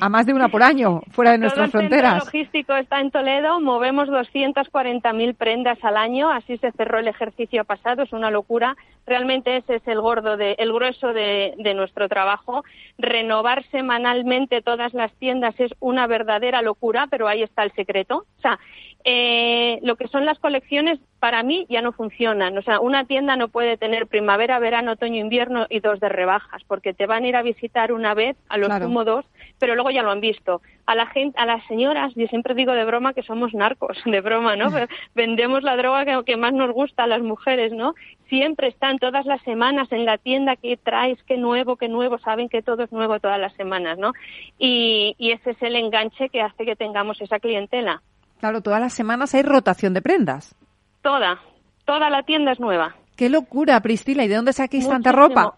a 0.00 0.08
más 0.08 0.26
de 0.26 0.34
una 0.34 0.48
por 0.48 0.62
año 0.62 1.00
fuera 1.10 1.32
de 1.32 1.38
nuestras 1.38 1.66
el 1.66 1.70
fronteras. 1.70 2.24
Centro 2.24 2.40
logístico 2.40 2.76
está 2.76 3.00
en 3.00 3.10
Toledo, 3.10 3.60
movemos 3.60 4.08
240.000 4.08 5.34
prendas 5.36 5.78
al 5.82 5.96
año, 5.96 6.30
así 6.30 6.56
se 6.58 6.72
cerró 6.72 6.98
el 6.98 7.08
ejercicio 7.08 7.64
pasado, 7.64 8.02
es 8.02 8.12
una 8.12 8.30
locura. 8.30 8.76
Realmente 9.06 9.56
ese 9.56 9.76
es 9.76 9.88
el 9.88 10.00
gordo, 10.00 10.36
de, 10.36 10.54
el 10.58 10.72
grueso 10.72 11.12
de, 11.12 11.54
de 11.58 11.74
nuestro 11.74 12.08
trabajo. 12.08 12.64
Renovar 12.98 13.64
semanalmente 13.70 14.62
todas 14.62 14.94
las 14.94 15.12
tiendas 15.14 15.58
es 15.58 15.72
una 15.80 16.06
verdadera 16.06 16.62
locura, 16.62 17.08
pero 17.10 17.26
ahí 17.26 17.42
está 17.42 17.64
el 17.64 17.72
secreto. 17.72 18.26
O 18.38 18.40
sea, 18.40 18.58
eh, 19.04 19.78
lo 19.82 19.96
que 19.96 20.08
son 20.08 20.24
las 20.24 20.38
colecciones 20.38 20.98
para 21.18 21.42
mí 21.42 21.66
ya 21.68 21.82
no 21.82 21.92
funcionan. 21.92 22.56
O 22.58 22.62
sea, 22.62 22.80
una 22.80 23.04
tienda 23.04 23.36
no 23.36 23.48
puede 23.48 23.76
tener 23.76 24.06
primavera, 24.06 24.58
verano, 24.58 24.92
otoño, 24.92 25.20
invierno 25.20 25.66
y 25.70 25.80
dos 25.80 26.00
de 26.00 26.08
rebajas, 26.08 26.62
porque 26.66 26.94
te 26.94 27.06
van 27.06 27.24
a 27.24 27.28
ir 27.28 27.36
a 27.36 27.42
visitar 27.42 27.92
una 27.92 28.14
vez, 28.14 28.36
a 28.48 28.58
los 28.58 28.68
Claro. 28.68 28.86
sumo 28.86 29.04
dos, 29.04 29.24
pero 29.58 29.74
luego 29.74 29.90
ya 29.90 30.02
lo 30.02 30.10
han 30.10 30.20
visto. 30.20 30.62
A 30.86 30.94
la 30.96 31.06
gente, 31.06 31.38
a 31.38 31.46
las 31.46 31.64
señoras, 31.66 32.12
yo 32.16 32.26
siempre 32.26 32.54
digo 32.54 32.72
de 32.72 32.84
broma 32.84 33.14
que 33.14 33.22
somos 33.22 33.54
narcos, 33.54 33.98
de 34.04 34.20
broma, 34.20 34.56
¿no? 34.56 34.70
Pero 34.72 34.86
Vendemos 35.14 35.62
la 35.62 35.76
droga 35.76 36.04
que, 36.04 36.24
que 36.24 36.36
más 36.36 36.52
nos 36.52 36.72
gusta 36.72 37.04
a 37.04 37.06
las 37.06 37.22
mujeres, 37.22 37.72
¿no? 37.72 37.94
Siempre 38.28 38.68
están 38.68 38.98
todas 38.98 39.26
las 39.26 39.42
semanas 39.42 39.92
en 39.92 40.04
la 40.04 40.18
tienda, 40.18 40.56
¿qué 40.56 40.76
traes? 40.76 41.22
¿Qué 41.24 41.36
nuevo? 41.36 41.76
¿Qué 41.76 41.88
nuevo? 41.88 42.18
Saben 42.18 42.48
que 42.48 42.62
todo 42.62 42.82
es 42.82 42.90
nuevo 42.90 43.20
todas 43.20 43.38
las 43.38 43.52
semanas, 43.54 43.98
¿no? 43.98 44.12
Y, 44.58 45.14
y 45.18 45.32
ese 45.32 45.50
es 45.50 45.62
el 45.62 45.76
enganche 45.76 46.30
que 46.30 46.40
hace 46.40 46.64
que 46.64 46.74
tengamos 46.76 47.20
esa 47.20 47.38
clientela. 47.38 48.02
Claro, 48.42 48.60
todas 48.60 48.80
las 48.80 48.92
semanas 48.92 49.36
hay 49.36 49.42
rotación 49.42 49.94
de 49.94 50.02
prendas. 50.02 50.56
Toda, 51.00 51.40
toda 51.84 52.10
la 52.10 52.24
tienda 52.24 52.50
es 52.50 52.58
nueva. 52.58 52.96
¡Qué 53.16 53.30
locura, 53.30 53.80
Priscila! 53.80 54.24
¿Y 54.24 54.28
de 54.28 54.34
dónde 54.34 54.52
saquéis 54.52 54.88
tanta 54.88 55.12
ropa? 55.12 55.54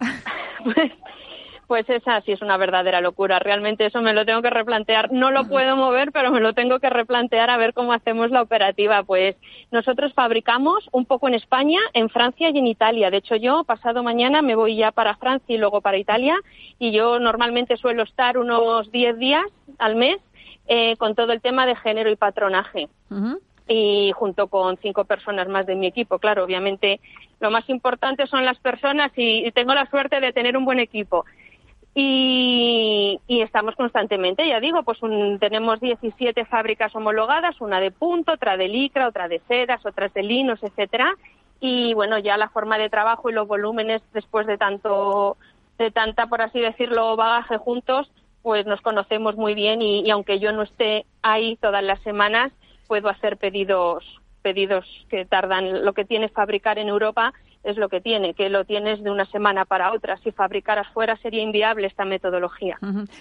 Pues, 0.62 0.92
pues 1.66 1.88
esa 1.88 2.20
sí 2.20 2.32
es 2.32 2.42
una 2.42 2.58
verdadera 2.58 3.00
locura. 3.00 3.38
Realmente 3.38 3.86
eso 3.86 4.02
me 4.02 4.12
lo 4.12 4.26
tengo 4.26 4.42
que 4.42 4.50
replantear. 4.50 5.10
No 5.14 5.30
lo 5.30 5.48
puedo 5.48 5.76
mover, 5.76 6.12
pero 6.12 6.30
me 6.30 6.40
lo 6.40 6.52
tengo 6.52 6.78
que 6.78 6.90
replantear 6.90 7.48
a 7.48 7.56
ver 7.56 7.72
cómo 7.72 7.94
hacemos 7.94 8.30
la 8.30 8.42
operativa. 8.42 9.02
Pues 9.02 9.34
nosotros 9.70 10.12
fabricamos 10.12 10.86
un 10.92 11.06
poco 11.06 11.26
en 11.28 11.36
España, 11.36 11.78
en 11.94 12.10
Francia 12.10 12.50
y 12.50 12.58
en 12.58 12.66
Italia. 12.66 13.10
De 13.10 13.16
hecho, 13.16 13.36
yo 13.36 13.64
pasado 13.64 14.02
mañana 14.02 14.42
me 14.42 14.56
voy 14.56 14.76
ya 14.76 14.92
para 14.92 15.16
Francia 15.16 15.54
y 15.54 15.58
luego 15.58 15.80
para 15.80 15.96
Italia. 15.96 16.36
Y 16.78 16.92
yo 16.92 17.18
normalmente 17.18 17.78
suelo 17.78 18.02
estar 18.02 18.36
unos 18.36 18.92
10 18.92 19.18
días 19.18 19.46
al 19.78 19.96
mes 19.96 20.18
eh, 20.66 20.96
con 20.96 21.14
todo 21.14 21.32
el 21.32 21.40
tema 21.40 21.66
de 21.66 21.76
género 21.76 22.10
y 22.10 22.16
patronaje 22.16 22.88
y 23.68 24.12
junto 24.14 24.48
con 24.48 24.76
cinco 24.78 25.04
personas 25.04 25.48
más 25.48 25.66
de 25.66 25.74
mi 25.74 25.86
equipo. 25.86 26.18
Claro, 26.18 26.44
obviamente 26.44 27.00
lo 27.40 27.50
más 27.50 27.68
importante 27.70 28.26
son 28.26 28.44
las 28.44 28.58
personas 28.58 29.10
y, 29.16 29.46
y 29.46 29.50
tengo 29.52 29.74
la 29.74 29.86
suerte 29.90 30.20
de 30.20 30.32
tener 30.32 30.56
un 30.56 30.64
buen 30.64 30.80
equipo. 30.80 31.24
Y, 31.96 33.20
y 33.28 33.40
estamos 33.42 33.76
constantemente, 33.76 34.46
ya 34.48 34.58
digo, 34.58 34.82
pues 34.82 35.00
un- 35.02 35.38
tenemos 35.38 35.80
17 35.80 36.44
fábricas 36.44 36.94
homologadas, 36.96 37.60
una 37.60 37.78
de 37.80 37.92
punto, 37.92 38.32
otra 38.32 38.56
de 38.56 38.66
licra, 38.68 39.06
otra 39.06 39.28
de 39.28 39.40
sedas, 39.46 39.84
otras 39.86 40.12
de 40.12 40.24
linos, 40.24 40.60
etcétera. 40.62 41.14
Y 41.60 41.94
bueno, 41.94 42.18
ya 42.18 42.36
la 42.36 42.48
forma 42.48 42.78
de 42.78 42.90
trabajo 42.90 43.30
y 43.30 43.32
los 43.32 43.46
volúmenes 43.46 44.02
después 44.12 44.46
de 44.46 44.58
tanto, 44.58 45.36
de 45.78 45.90
tanta, 45.92 46.26
por 46.26 46.42
así 46.42 46.58
decirlo, 46.58 47.14
bagaje 47.16 47.58
juntos, 47.58 48.10
pues 48.44 48.66
nos 48.66 48.82
conocemos 48.82 49.36
muy 49.36 49.54
bien 49.54 49.80
y, 49.80 50.02
y 50.02 50.10
aunque 50.10 50.38
yo 50.38 50.52
no 50.52 50.62
esté 50.62 51.06
ahí 51.22 51.56
todas 51.62 51.82
las 51.82 52.00
semanas, 52.02 52.52
puedo 52.86 53.08
hacer 53.08 53.38
pedidos 53.38 54.04
pedidos 54.42 54.84
que 55.08 55.24
tardan 55.24 55.86
lo 55.86 55.94
que 55.94 56.04
tiene 56.04 56.28
fabricar 56.28 56.78
en 56.78 56.88
Europa 56.88 57.32
es 57.62 57.78
lo 57.78 57.88
que 57.88 58.02
tiene 58.02 58.34
que 58.34 58.50
lo 58.50 58.66
tienes 58.66 59.02
de 59.02 59.10
una 59.10 59.24
semana 59.24 59.64
para 59.64 59.94
otra 59.94 60.18
si 60.18 60.32
fabricaras 60.32 60.86
fuera 60.92 61.16
sería 61.16 61.42
inviable 61.42 61.86
esta 61.86 62.04
metodología. 62.04 62.76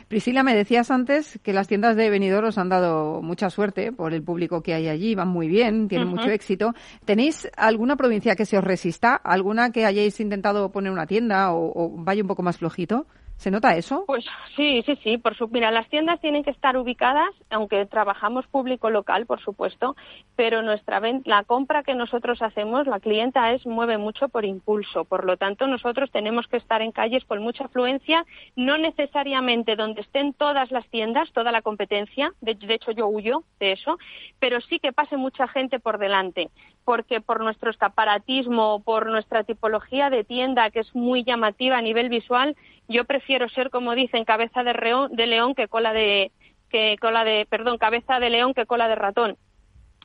Priscila, 0.10 0.44
me 0.44 0.54
decías 0.54 0.92
antes 0.92 1.40
que 1.42 1.54
las 1.54 1.70
tiendas 1.70 1.96
de 1.96 2.10
Benidorm 2.10 2.48
os 2.48 2.58
han 2.58 2.68
dado 2.68 3.22
mucha 3.22 3.50
suerte 3.50 3.94
por 3.94 4.14
el 4.14 4.22
público 4.22 4.62
que 4.62 4.74
hay 4.74 4.90
allí, 4.90 5.16
van 5.16 5.30
muy 5.30 5.48
bien, 5.48 5.88
tienen 5.88 6.10
mucho 6.10 6.30
éxito. 6.30 6.74
¿Tenéis 7.06 7.50
alguna 7.56 7.96
provincia 7.96 8.36
que 8.36 8.46
se 8.46 8.58
os 8.58 8.64
resista? 8.66 9.16
¿Alguna 9.16 9.72
que 9.72 9.86
hayáis 9.86 10.20
intentado 10.20 10.74
poner 10.74 10.92
una 10.92 11.08
tienda 11.08 11.54
o, 11.54 11.72
o 11.74 11.90
vaya 12.04 12.22
un 12.22 12.28
poco 12.28 12.44
más 12.44 12.58
flojito? 12.58 13.06
¿Se 13.38 13.52
nota 13.52 13.76
eso? 13.76 14.06
Pues 14.08 14.26
sí, 14.56 14.84
sí, 14.86 14.98
sí. 15.04 15.18
Por 15.18 15.36
su, 15.36 15.48
mira, 15.50 15.72
las 15.72 15.90
tiendas 15.90 16.22
tienen 16.22 16.44
que 16.44 16.52
estar 16.52 16.78
ubicadas, 16.78 17.30
aunque 17.50 17.86
trabajamos 17.86 18.48
público 18.48 18.90
local, 18.90 19.26
por 19.26 19.42
supuesto, 19.42 19.96
pero 20.36 20.62
nuestra 20.62 21.02
la 21.26 21.44
compra 21.44 21.84
que 21.84 21.96
nosotros 21.96 22.42
hacemos, 22.42 22.88
la 22.88 23.00
clienta 23.00 23.52
es 23.52 23.66
mueve 23.66 23.98
mucho 23.98 24.30
por 24.30 24.46
impulso. 24.46 25.04
Por 25.04 25.26
lo 25.26 25.38
tanto, 25.38 25.68
nosotros 25.68 26.12
tenemos 26.12 26.48
que 26.48 26.58
estar 26.58 26.82
en 26.82 26.92
calles 26.92 27.26
con 27.26 27.42
mucha 27.42 27.66
afluencia, 27.66 28.26
no 28.56 28.78
necesariamente 28.78 29.76
donde 29.76 30.02
estén 30.02 30.34
todas 30.34 30.72
las 30.72 30.88
tiendas, 30.88 31.32
toda 31.34 31.52
la 31.52 31.62
competencia. 31.62 32.32
De, 32.42 32.56
de 32.56 32.74
hecho, 32.76 32.92
yo 32.92 33.08
huyo 33.08 33.44
de 33.60 33.74
eso, 33.74 33.98
pero 34.40 34.62
sí 34.62 34.80
que 34.80 34.94
pase 34.94 35.18
mucha 35.18 35.48
gente 35.48 35.80
por 35.80 35.98
delante 35.98 36.50
porque 36.86 37.22
por 37.22 37.42
nuestro 37.42 37.70
escaparatismo, 37.72 38.82
por 38.84 39.08
nuestra 39.08 39.44
tipología 39.44 40.10
de 40.10 40.24
tienda 40.24 40.70
que 40.70 40.80
es 40.82 40.94
muy 40.96 41.24
llamativa 41.24 41.78
a 41.78 41.82
nivel 41.82 42.10
visual, 42.10 42.56
yo 42.88 43.06
prefiero 43.06 43.48
ser 43.50 43.70
como 43.70 43.96
dicen 43.96 44.26
cabeza 44.26 44.64
de, 44.64 44.74
reón- 44.74 45.10
de 45.12 45.28
león 45.28 45.56
que 45.56 45.68
cola 45.68 45.94
de 45.94 46.32
que 46.70 46.98
cola 47.00 47.24
de 47.24 47.46
perdón 47.50 47.78
cabeza 47.78 48.20
de 48.20 48.30
león 48.30 48.54
que 48.54 48.66
cola 48.66 48.88
de 48.88 48.96
ratón. 48.96 49.38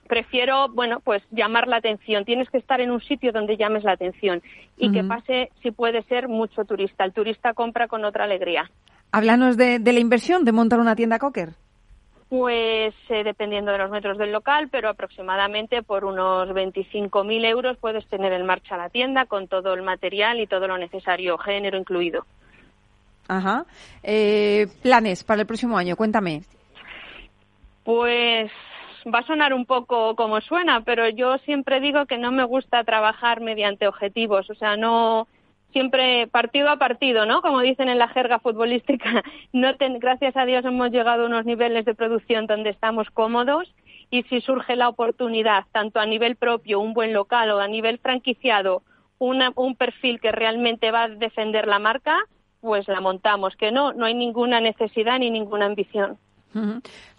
Prefiero, 0.06 0.68
bueno, 0.70 1.00
pues 1.00 1.22
llamar 1.30 1.68
la 1.68 1.76
atención. 1.76 2.24
Tienes 2.24 2.48
que 2.48 2.56
estar 2.58 2.80
en 2.80 2.90
un 2.90 3.00
sitio 3.02 3.30
donde 3.30 3.56
llames 3.58 3.84
la 3.84 3.92
atención 3.92 4.42
y 4.78 4.90
que 4.90 5.04
pase, 5.04 5.50
si 5.62 5.70
puede 5.70 6.02
ser, 6.04 6.28
mucho 6.28 6.64
turista. 6.64 7.04
El 7.04 7.12
turista 7.12 7.52
compra 7.52 7.88
con 7.88 8.04
otra 8.06 8.24
alegría. 8.24 8.70
Háblanos 9.12 9.56
de, 9.58 9.78
de 9.78 9.92
la 9.92 10.00
inversión 10.00 10.44
de 10.44 10.52
montar 10.52 10.80
una 10.80 10.96
tienda 10.96 11.18
Cocker. 11.18 11.50
Pues 12.28 12.94
eh, 13.08 13.24
dependiendo 13.24 13.72
de 13.72 13.78
los 13.78 13.90
metros 13.90 14.18
del 14.18 14.32
local, 14.32 14.68
pero 14.70 14.90
aproximadamente 14.90 15.82
por 15.82 16.04
unos 16.04 16.48
25.000 16.50 17.44
euros 17.46 17.78
puedes 17.78 18.06
tener 18.08 18.32
en 18.32 18.44
marcha 18.44 18.76
la 18.76 18.90
tienda 18.90 19.24
con 19.24 19.48
todo 19.48 19.72
el 19.72 19.82
material 19.82 20.38
y 20.38 20.46
todo 20.46 20.68
lo 20.68 20.76
necesario, 20.76 21.38
género 21.38 21.78
incluido. 21.78 22.26
Ajá. 23.28 23.64
Eh, 24.02 24.66
planes 24.82 25.24
para 25.24 25.40
el 25.40 25.46
próximo 25.46 25.78
año, 25.78 25.96
cuéntame. 25.96 26.42
Pues 27.84 28.50
va 29.06 29.20
a 29.20 29.26
sonar 29.26 29.54
un 29.54 29.64
poco 29.64 30.14
como 30.14 30.40
suena, 30.42 30.82
pero 30.82 31.08
yo 31.08 31.38
siempre 31.38 31.80
digo 31.80 32.06
que 32.06 32.18
no 32.18 32.30
me 32.30 32.44
gusta 32.44 32.84
trabajar 32.84 33.40
mediante 33.40 33.86
objetivos, 33.86 34.50
o 34.50 34.54
sea, 34.54 34.76
no 34.76 35.28
siempre 35.72 36.26
partido 36.28 36.70
a 36.70 36.76
partido, 36.76 37.26
¿no? 37.26 37.42
Como 37.42 37.60
dicen 37.60 37.88
en 37.88 37.98
la 37.98 38.08
jerga 38.08 38.38
futbolística. 38.38 39.22
No 39.52 39.72
gracias 39.78 40.36
a 40.36 40.44
Dios 40.44 40.64
hemos 40.64 40.90
llegado 40.90 41.22
a 41.24 41.26
unos 41.26 41.44
niveles 41.44 41.84
de 41.84 41.94
producción 41.94 42.46
donde 42.46 42.70
estamos 42.70 43.10
cómodos 43.10 43.74
y 44.10 44.22
si 44.24 44.40
surge 44.40 44.76
la 44.76 44.88
oportunidad, 44.88 45.64
tanto 45.72 46.00
a 46.00 46.06
nivel 46.06 46.36
propio, 46.36 46.80
un 46.80 46.94
buen 46.94 47.12
local 47.12 47.50
o 47.50 47.60
a 47.60 47.68
nivel 47.68 47.98
franquiciado, 47.98 48.82
una- 49.18 49.52
un 49.56 49.74
perfil 49.76 50.20
que 50.20 50.32
realmente 50.32 50.90
va 50.90 51.04
a 51.04 51.08
defender 51.08 51.66
la 51.66 51.78
marca, 51.78 52.16
pues 52.60 52.88
la 52.88 53.00
montamos. 53.00 53.56
Que 53.56 53.70
no, 53.72 53.92
no 53.92 54.04
hay 54.06 54.14
ninguna 54.14 54.60
necesidad 54.60 55.18
ni 55.18 55.30
ninguna 55.30 55.66
ambición. 55.66 56.18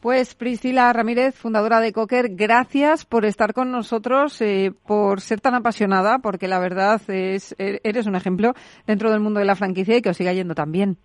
Pues 0.01 0.35
Priscila 0.35 0.91
Ramírez, 0.91 1.35
fundadora 1.35 1.79
de 1.79 1.93
Cocker, 1.93 2.29
gracias 2.31 3.05
por 3.05 3.25
estar 3.25 3.53
con 3.53 3.71
nosotros, 3.71 4.41
eh, 4.41 4.71
por 4.87 5.21
ser 5.21 5.39
tan 5.39 5.55
apasionada, 5.55 6.19
porque 6.19 6.47
la 6.47 6.59
verdad 6.59 7.01
es 7.09 7.55
er- 7.57 7.79
eres 7.83 8.05
un 8.07 8.15
ejemplo 8.15 8.53
dentro 8.87 9.11
del 9.11 9.19
mundo 9.19 9.39
de 9.39 9.45
la 9.45 9.55
franquicia 9.55 9.97
y 9.97 10.01
que 10.01 10.09
os 10.09 10.17
siga 10.17 10.33
yendo 10.33 10.55
tan 10.55 10.71
bien. 10.71 10.97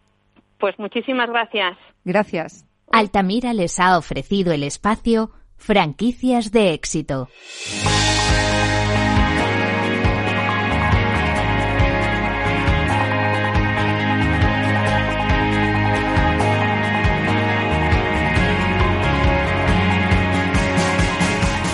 Pues 0.59 0.79
muchísimas 0.79 1.29
gracias. 1.29 1.77
Gracias. 2.05 2.67
Altamira 2.91 3.53
les 3.53 3.79
ha 3.81 3.99
ofrecido 3.99 4.53
el 4.53 4.63
espacio 4.63 5.31
Franquicias 5.57 6.51
de 6.53 6.75
éxito. 6.75 7.29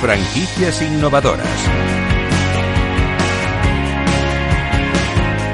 Franquicias 0.00 0.80
innovadoras. 0.80 1.46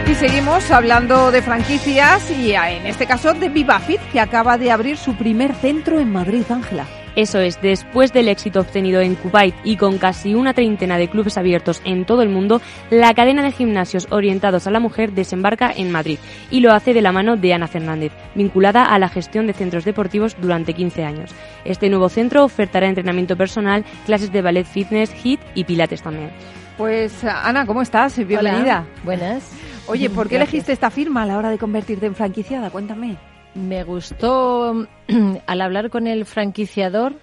Y 0.09 0.15
seguimos 0.15 0.71
hablando 0.71 1.33
de 1.33 1.43
franquicias 1.43 2.31
y 2.31 2.53
en 2.53 2.87
este 2.87 3.07
caso 3.07 3.35
de 3.35 3.49
Vivafit, 3.49 4.01
que 4.13 4.21
acaba 4.21 4.57
de 4.57 4.71
abrir 4.71 4.99
su 4.99 5.17
primer 5.17 5.53
centro 5.57 5.99
en 5.99 6.13
Madrid, 6.13 6.45
Ángela. 6.49 6.87
Eso 7.17 7.41
es, 7.41 7.61
después 7.63 8.13
del 8.13 8.29
éxito 8.29 8.61
obtenido 8.61 9.01
en 9.01 9.15
Kuwait 9.15 9.55
y 9.65 9.79
con 9.79 9.97
casi 9.97 10.35
una 10.35 10.53
treintena 10.53 10.99
de 10.99 11.09
clubes 11.09 11.39
abiertos 11.39 11.81
en 11.87 12.05
todo 12.05 12.21
el 12.21 12.29
mundo, 12.29 12.61
la 12.91 13.15
cadena 13.15 13.43
de 13.43 13.53
gimnasios 13.53 14.07
orientados 14.11 14.67
a 14.67 14.71
la 14.71 14.81
mujer 14.81 15.13
desembarca 15.13 15.73
en 15.75 15.91
Madrid 15.91 16.19
y 16.51 16.61
lo 16.61 16.75
hace 16.75 16.93
de 16.93 17.01
la 17.01 17.13
mano 17.13 17.39
de 17.39 17.55
Ana 17.55 17.69
Fernández, 17.69 18.13
vinculada 18.35 18.85
a 18.85 18.99
la 18.99 19.09
gestión 19.09 19.47
de 19.47 19.55
centros 19.55 19.87
deportivos 19.87 20.37
durante 20.43 20.75
15 20.75 21.05
años. 21.05 21.31
Este 21.65 21.89
nuevo 21.89 22.11
centro 22.11 22.45
ofertará 22.45 22.87
entrenamiento 22.87 23.35
personal, 23.35 23.87
clases 24.05 24.31
de 24.31 24.43
ballet 24.43 24.67
fitness, 24.67 25.15
HIIT 25.15 25.41
y 25.55 25.65
pilates 25.65 26.03
también. 26.03 26.31
Pues 26.77 27.25
Ana, 27.25 27.65
¿cómo 27.65 27.81
estás? 27.81 28.15
Bienvenida. 28.19 28.85
buenas. 29.05 29.51
Oye, 29.87 30.11
¿por 30.11 30.29
qué 30.29 30.37
elegiste 30.37 30.73
esta 30.73 30.91
firma 30.91 31.23
a 31.23 31.27
la 31.27 31.39
hora 31.39 31.49
de 31.49 31.57
convertirte 31.57 32.05
en 32.05 32.15
franquiciada? 32.15 32.69
Cuéntame. 32.69 33.17
Me 33.57 33.85
gustó, 33.85 34.87
al 35.47 35.61
hablar 35.63 35.89
con 35.89 36.07
el 36.07 36.27
franquiciador, 36.27 37.15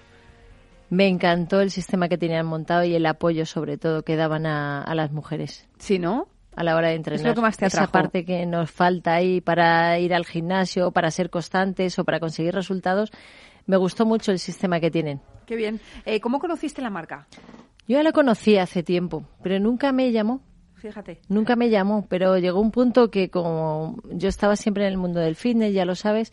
me 0.90 1.06
encantó 1.06 1.60
el 1.60 1.70
sistema 1.70 2.08
que 2.08 2.18
tenían 2.18 2.44
montado 2.44 2.82
y 2.84 2.94
el 2.94 3.06
apoyo, 3.06 3.46
sobre 3.46 3.78
todo, 3.78 4.02
que 4.02 4.16
daban 4.16 4.44
a, 4.44 4.92
las 4.94 5.12
mujeres. 5.12 5.68
Sí, 5.78 6.00
¿no? 6.00 6.26
A 6.56 6.64
la 6.64 6.74
hora 6.74 6.88
de 6.88 6.96
entrenar. 6.96 7.20
Es 7.20 7.26
lo 7.26 7.34
que 7.34 7.40
más 7.40 7.56
te 7.56 7.66
Esa 7.66 7.86
parte 7.86 8.24
que 8.24 8.46
nos 8.46 8.70
falta 8.70 9.14
ahí 9.14 9.40
para 9.40 9.98
ir 10.00 10.12
al 10.12 10.26
gimnasio, 10.26 10.90
para 10.90 11.10
ser 11.12 11.30
constantes 11.30 11.98
o 12.00 12.04
para 12.04 12.18
conseguir 12.18 12.52
resultados. 12.52 13.12
Me 13.66 13.76
gustó 13.76 14.04
mucho 14.04 14.32
el 14.32 14.40
sistema 14.40 14.80
que 14.80 14.90
tienen. 14.90 15.20
Qué 15.46 15.54
bien. 15.54 15.80
Eh, 16.04 16.20
¿Cómo 16.20 16.40
conociste 16.40 16.82
la 16.82 16.90
marca? 16.90 17.28
Yo 17.86 17.96
ya 17.96 18.02
la 18.02 18.12
conocí 18.12 18.56
hace 18.56 18.82
tiempo, 18.82 19.24
pero 19.42 19.60
nunca 19.60 19.92
me 19.92 20.10
llamó. 20.10 20.40
Fíjate. 20.84 21.18
Nunca 21.30 21.56
me 21.56 21.70
llamó, 21.70 22.04
pero 22.10 22.36
llegó 22.36 22.60
un 22.60 22.70
punto 22.70 23.10
que 23.10 23.30
como 23.30 23.96
yo 24.10 24.28
estaba 24.28 24.54
siempre 24.54 24.84
en 24.84 24.90
el 24.90 24.98
mundo 24.98 25.18
del 25.18 25.34
fitness, 25.34 25.72
ya 25.72 25.86
lo 25.86 25.94
sabes, 25.94 26.30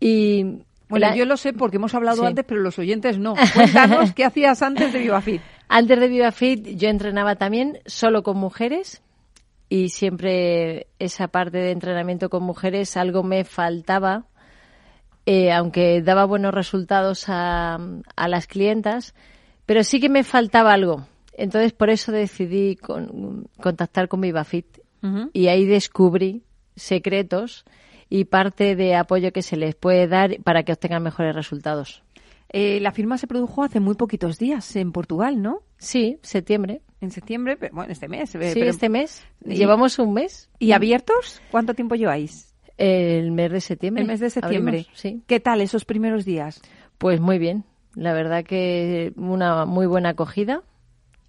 y... 0.00 0.62
Bueno, 0.88 1.14
yo 1.14 1.26
lo 1.26 1.36
sé 1.36 1.52
porque 1.52 1.76
hemos 1.76 1.94
hablado 1.94 2.24
antes, 2.24 2.42
pero 2.48 2.62
los 2.62 2.78
oyentes 2.78 3.18
no. 3.18 3.34
Cuéntanos 3.54 4.14
qué 4.14 4.24
hacías 4.24 4.62
antes 4.62 4.94
de 4.94 5.00
VivaFit. 5.00 5.42
Antes 5.68 6.00
de 6.00 6.08
VivaFit 6.08 6.68
yo 6.68 6.88
entrenaba 6.88 7.36
también 7.36 7.80
solo 7.84 8.22
con 8.22 8.38
mujeres 8.38 9.02
y 9.68 9.90
siempre 9.90 10.86
esa 10.98 11.28
parte 11.28 11.58
de 11.58 11.72
entrenamiento 11.72 12.30
con 12.30 12.42
mujeres 12.42 12.96
algo 12.96 13.22
me 13.22 13.44
faltaba, 13.44 14.24
eh, 15.26 15.52
aunque 15.52 16.00
daba 16.00 16.24
buenos 16.24 16.54
resultados 16.54 17.26
a, 17.28 17.78
a 18.16 18.28
las 18.28 18.46
clientas, 18.46 19.14
pero 19.66 19.84
sí 19.84 20.00
que 20.00 20.08
me 20.08 20.24
faltaba 20.24 20.72
algo 20.72 21.06
entonces, 21.40 21.72
por 21.72 21.90
eso 21.90 22.12
decidí 22.12 22.76
contactar 23.60 24.08
con 24.08 24.20
Vivafit 24.20 24.78
y 25.32 25.46
ahí 25.48 25.64
descubrí 25.64 26.42
secretos 26.76 27.64
y 28.10 28.24
parte 28.24 28.76
de 28.76 28.94
apoyo 28.94 29.32
que 29.32 29.42
se 29.42 29.56
les 29.56 29.74
puede 29.74 30.06
dar 30.06 30.36
para 30.42 30.62
que 30.62 30.72
obtengan 30.72 31.02
mejores 31.02 31.34
resultados. 31.34 32.02
Eh, 32.52 32.80
la 32.80 32.90
firma 32.92 33.16
se 33.16 33.26
produjo 33.26 33.62
hace 33.62 33.80
muy 33.80 33.94
poquitos 33.94 34.38
días 34.38 34.74
en 34.76 34.92
Portugal, 34.92 35.40
¿no? 35.40 35.62
Sí, 35.78 36.18
septiembre. 36.20 36.82
En 37.00 37.12
septiembre, 37.12 37.56
bueno, 37.72 37.92
este 37.92 38.08
mes. 38.08 38.34
Eh, 38.34 38.52
sí, 38.52 38.60
este 38.60 38.88
mes. 38.88 39.24
Llevamos 39.44 39.98
un 39.98 40.12
mes. 40.12 40.50
¿Y 40.58 40.72
abiertos? 40.72 41.40
¿Cuánto 41.50 41.74
tiempo 41.74 41.94
lleváis? 41.94 42.52
El 42.76 43.30
mes 43.30 43.52
de 43.52 43.60
septiembre. 43.60 44.02
El 44.02 44.08
mes 44.08 44.20
de 44.20 44.30
septiembre. 44.30 44.86
sí. 44.94 45.22
¿Qué 45.26 45.38
tal 45.38 45.60
esos 45.60 45.84
primeros 45.84 46.24
días? 46.24 46.60
Pues 46.98 47.20
muy 47.20 47.38
bien. 47.38 47.64
La 47.94 48.12
verdad 48.12 48.44
que 48.44 49.12
una 49.16 49.64
muy 49.64 49.86
buena 49.86 50.10
acogida 50.10 50.62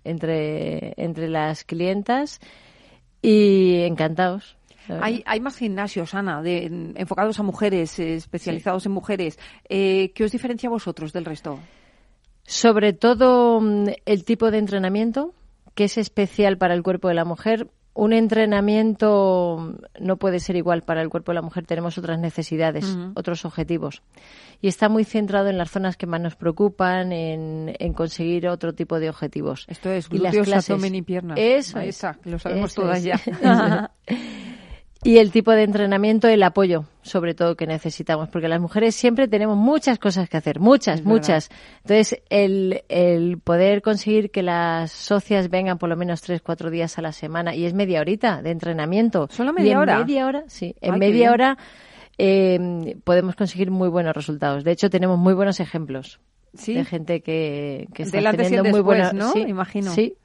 entre, 0.03 0.93
entre 0.97 1.29
las 1.29 1.63
clientas 1.63 2.39
y 3.21 3.81
encantados. 3.81 4.57
Hay, 4.89 5.23
hay 5.25 5.39
más 5.39 5.57
gimnasios, 5.57 6.13
Ana, 6.13 6.41
de, 6.41 6.93
enfocados 6.95 7.39
a 7.39 7.43
mujeres, 7.43 7.97
eh, 7.99 8.15
especializados 8.15 8.85
en 8.85 8.91
mujeres. 8.91 9.39
Eh, 9.69 10.11
¿Qué 10.15 10.23
os 10.23 10.31
diferencia 10.31 10.67
a 10.67 10.71
vosotros 10.71 11.13
del 11.13 11.25
resto? 11.25 11.59
Sobre 12.43 12.93
todo 12.93 13.61
mm, 13.61 13.89
el 14.05 14.25
tipo 14.25 14.51
de 14.51 14.57
entrenamiento, 14.57 15.33
que 15.75 15.85
es 15.85 15.97
especial 15.97 16.57
para 16.57 16.73
el 16.73 16.83
cuerpo 16.83 17.07
de 17.07 17.13
la 17.13 17.25
mujer 17.25 17.69
un 17.93 18.13
entrenamiento 18.13 19.75
no 19.99 20.17
puede 20.17 20.39
ser 20.39 20.55
igual 20.55 20.81
para 20.83 21.01
el 21.01 21.09
cuerpo 21.09 21.31
de 21.31 21.35
la 21.35 21.41
mujer. 21.41 21.65
Tenemos 21.65 21.97
otras 21.97 22.19
necesidades, 22.19 22.97
otros 23.15 23.43
objetivos. 23.45 24.01
Y 24.61 24.67
está 24.67 24.89
muy 24.89 25.03
centrado 25.03 25.49
en 25.49 25.57
las 25.57 25.71
zonas 25.71 25.97
que 25.97 26.07
más 26.07 26.21
nos 26.21 26.35
preocupan, 26.35 27.11
en, 27.11 27.93
conseguir 27.93 28.47
otro 28.47 28.73
tipo 28.73 28.99
de 28.99 29.09
objetivos. 29.09 29.65
Esto 29.67 29.91
es 29.91 30.07
glúteos, 30.07 30.51
abdomen 30.51 30.95
y 30.95 31.01
piernas. 31.01 31.37
Eso 31.39 31.79
lo 32.23 32.39
sabemos 32.39 32.73
todas 32.73 33.03
ya. 33.03 33.19
Y 35.03 35.17
el 35.17 35.31
tipo 35.31 35.51
de 35.51 35.63
entrenamiento, 35.63 36.27
el 36.27 36.43
apoyo, 36.43 36.85
sobre 37.01 37.33
todo, 37.33 37.55
que 37.55 37.65
necesitamos, 37.65 38.29
porque 38.29 38.47
las 38.47 38.61
mujeres 38.61 38.93
siempre 38.93 39.27
tenemos 39.27 39.57
muchas 39.57 39.97
cosas 39.97 40.29
que 40.29 40.37
hacer, 40.37 40.59
muchas, 40.59 41.03
muchas. 41.03 41.49
Entonces, 41.77 42.21
el, 42.29 42.83
el 42.87 43.39
poder 43.39 43.81
conseguir 43.81 44.29
que 44.29 44.43
las 44.43 44.91
socias 44.91 45.49
vengan 45.49 45.79
por 45.79 45.89
lo 45.89 45.97
menos 45.97 46.21
tres, 46.21 46.41
cuatro 46.43 46.69
días 46.69 46.99
a 46.99 47.01
la 47.01 47.13
semana, 47.13 47.55
y 47.55 47.65
es 47.65 47.73
media 47.73 47.99
horita 47.99 48.43
de 48.43 48.51
entrenamiento. 48.51 49.27
¿Solo 49.31 49.53
media 49.53 49.79
hora? 49.79 49.97
media 49.97 50.27
hora, 50.27 50.43
sí. 50.47 50.75
En 50.81 50.99
media 50.99 51.31
hora 51.31 51.57
eh, 52.19 52.95
podemos 53.03 53.35
conseguir 53.35 53.71
muy 53.71 53.89
buenos 53.89 54.15
resultados. 54.15 54.63
De 54.63 54.71
hecho, 54.71 54.91
tenemos 54.91 55.17
muy 55.17 55.33
buenos 55.33 55.59
ejemplos. 55.59 56.19
¿Sí? 56.53 56.73
de 56.73 56.83
gente 56.83 57.21
que, 57.21 57.87
que 57.93 58.03
está 58.03 58.33
teniendo 58.33 58.69
muy 58.69 58.81
buenos, 58.81 59.13
¿no? 59.13 59.31
Imagino. 59.37 59.91
Sí, 59.93 60.15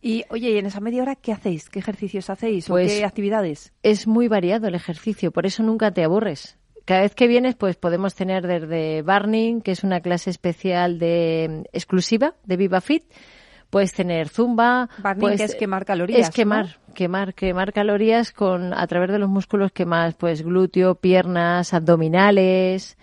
y 0.00 0.24
oye, 0.30 0.50
¿y 0.50 0.58
en 0.58 0.66
esa 0.66 0.80
media 0.80 1.02
hora 1.02 1.16
qué 1.16 1.32
hacéis? 1.32 1.68
¿Qué 1.68 1.80
ejercicios 1.80 2.30
hacéis 2.30 2.68
o 2.70 2.74
pues 2.74 2.92
qué 2.92 3.04
actividades? 3.04 3.72
Es 3.82 4.06
muy 4.06 4.28
variado 4.28 4.68
el 4.68 4.74
ejercicio, 4.74 5.32
por 5.32 5.46
eso 5.46 5.62
nunca 5.62 5.90
te 5.90 6.04
aburres. 6.04 6.56
Cada 6.84 7.02
vez 7.02 7.14
que 7.14 7.26
vienes, 7.26 7.54
pues 7.54 7.76
podemos 7.76 8.14
tener 8.14 8.46
desde 8.46 9.02
Barning, 9.02 9.60
que 9.60 9.72
es 9.72 9.84
una 9.84 10.00
clase 10.00 10.30
especial 10.30 10.98
de 10.98 11.68
exclusiva 11.72 12.34
de 12.44 12.56
Viva 12.56 12.80
Fit, 12.80 13.04
puedes 13.68 13.92
tener 13.92 14.28
zumba, 14.28 14.88
Barning, 14.98 15.20
pues, 15.20 15.36
que 15.36 15.44
es 15.44 15.54
quemar 15.54 15.84
calorías, 15.84 16.28
es 16.28 16.30
quemar, 16.34 16.78
quemar, 16.94 17.34
quemar 17.34 17.72
calorías 17.72 18.32
con 18.32 18.72
a 18.72 18.86
través 18.86 19.10
de 19.10 19.18
los 19.18 19.28
músculos 19.28 19.72
que 19.72 19.84
más, 19.84 20.14
pues 20.14 20.42
glúteo, 20.42 20.94
piernas, 20.94 21.74
abdominales. 21.74 22.96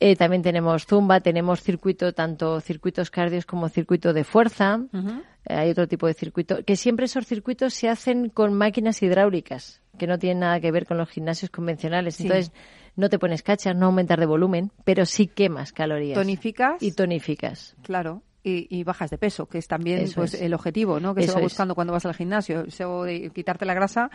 Eh, 0.00 0.14
también 0.14 0.42
tenemos 0.42 0.86
zumba, 0.86 1.20
tenemos 1.20 1.62
circuito, 1.62 2.12
tanto 2.12 2.60
circuitos 2.60 3.10
cardios 3.10 3.46
como 3.46 3.68
circuito 3.68 4.12
de 4.12 4.24
fuerza. 4.24 4.80
Eh, 4.92 5.54
hay 5.54 5.70
otro 5.70 5.88
tipo 5.88 6.06
de 6.06 6.14
circuito, 6.14 6.64
que 6.64 6.76
siempre 6.76 7.06
esos 7.06 7.26
circuitos 7.26 7.74
se 7.74 7.88
hacen 7.88 8.28
con 8.28 8.54
máquinas 8.54 9.02
hidráulicas, 9.02 9.82
que 9.98 10.06
no 10.06 10.18
tienen 10.18 10.40
nada 10.40 10.60
que 10.60 10.70
ver 10.70 10.86
con 10.86 10.98
los 10.98 11.08
gimnasios 11.08 11.50
convencionales. 11.50 12.20
Entonces, 12.20 12.52
no 12.94 13.08
te 13.08 13.18
pones 13.18 13.42
cachas, 13.42 13.74
no 13.74 13.86
aumentas 13.86 14.18
de 14.18 14.26
volumen, 14.26 14.70
pero 14.84 15.04
sí 15.04 15.26
quemas 15.26 15.72
calorías. 15.72 16.16
Tonificas. 16.16 16.80
Y 16.82 16.92
tonificas. 16.92 17.74
Claro 17.82 18.22
y, 18.42 18.84
bajas 18.84 19.10
de 19.10 19.18
peso, 19.18 19.46
que 19.46 19.58
es 19.58 19.66
también 19.66 20.08
pues 20.14 20.34
el 20.34 20.54
objetivo, 20.54 21.00
¿no? 21.00 21.14
Que 21.14 21.26
se 21.26 21.34
va 21.34 21.40
buscando 21.40 21.74
cuando 21.74 21.92
vas 21.92 22.06
al 22.06 22.14
gimnasio, 22.14 22.62
eso 22.62 23.02
de 23.02 23.30
quitarte 23.30 23.64
la 23.64 23.74
grasa, 23.74 24.10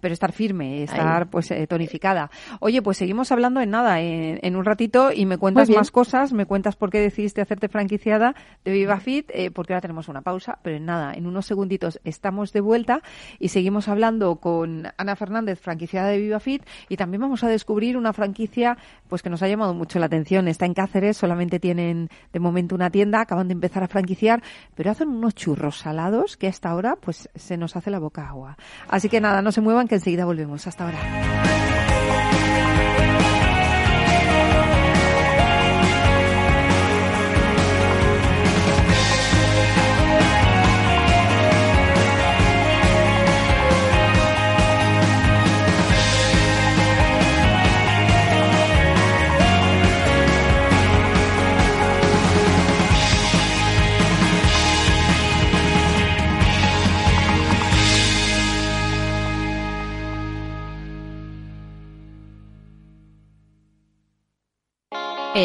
pero 0.00 0.12
estar 0.12 0.32
firme, 0.32 0.82
estar 0.82 1.30
pues 1.30 1.50
eh, 1.50 1.66
tonificada. 1.66 2.30
Oye, 2.60 2.82
pues 2.82 2.98
seguimos 2.98 3.32
hablando 3.32 3.60
en 3.60 3.70
nada, 3.70 4.00
en, 4.00 4.56
un 4.56 4.64
ratito 4.64 5.12
y 5.12 5.26
me 5.26 5.38
cuentas 5.38 5.70
más 5.70 5.90
cosas, 5.90 6.32
me 6.32 6.44
cuentas 6.44 6.76
por 6.76 6.90
qué 6.90 7.00
decidiste 7.00 7.40
hacerte 7.40 7.68
franquiciada 7.68 8.34
de 8.64 8.72
Viva 8.72 8.98
Fit, 9.00 9.30
eh, 9.32 9.50
porque 9.50 9.72
ahora 9.72 9.82
tenemos 9.82 10.08
una 10.08 10.22
pausa, 10.22 10.58
pero 10.62 10.76
en 10.76 10.84
nada, 10.84 11.14
en 11.14 11.26
unos 11.26 11.46
segunditos 11.46 12.00
estamos 12.04 12.52
de 12.52 12.60
vuelta 12.60 13.00
y 13.38 13.48
seguimos 13.48 13.88
hablando 13.88 14.36
con 14.36 14.88
Ana 14.96 15.16
Fernández, 15.16 15.60
franquiciada 15.60 16.08
de 16.08 16.18
Viva 16.18 16.40
Fit, 16.40 16.62
y 16.88 16.96
también 16.96 17.20
vamos 17.22 17.44
a 17.44 17.48
descubrir 17.48 17.96
una 17.96 18.12
franquicia 18.12 18.76
pues 19.08 19.22
que 19.22 19.30
nos 19.30 19.42
ha 19.42 19.48
llamado 19.48 19.72
mucho 19.72 19.98
la 19.98 20.06
atención. 20.06 20.48
Está 20.48 20.66
en 20.66 20.74
Cáceres, 20.74 21.16
solamente 21.16 21.60
tienen 21.60 22.10
de 22.32 22.40
momento 22.40 22.74
una 22.74 22.90
tienda, 22.90 23.20
acaban 23.20 23.48
de 23.48 23.54
empezar 23.54 23.67
a 23.76 23.88
franquiciar, 23.88 24.42
pero 24.74 24.90
hacen 24.90 25.08
unos 25.08 25.34
churros 25.34 25.78
salados 25.78 26.36
que 26.36 26.48
hasta 26.48 26.70
ahora 26.70 26.96
pues 26.96 27.28
se 27.34 27.56
nos 27.56 27.76
hace 27.76 27.90
la 27.90 27.98
boca 27.98 28.28
agua. 28.28 28.56
Así 28.88 29.08
que 29.08 29.20
nada, 29.20 29.42
no 29.42 29.52
se 29.52 29.60
muevan 29.60 29.88
que 29.88 29.96
enseguida 29.96 30.24
volvemos. 30.24 30.66
Hasta 30.66 30.84
ahora. 30.84 31.37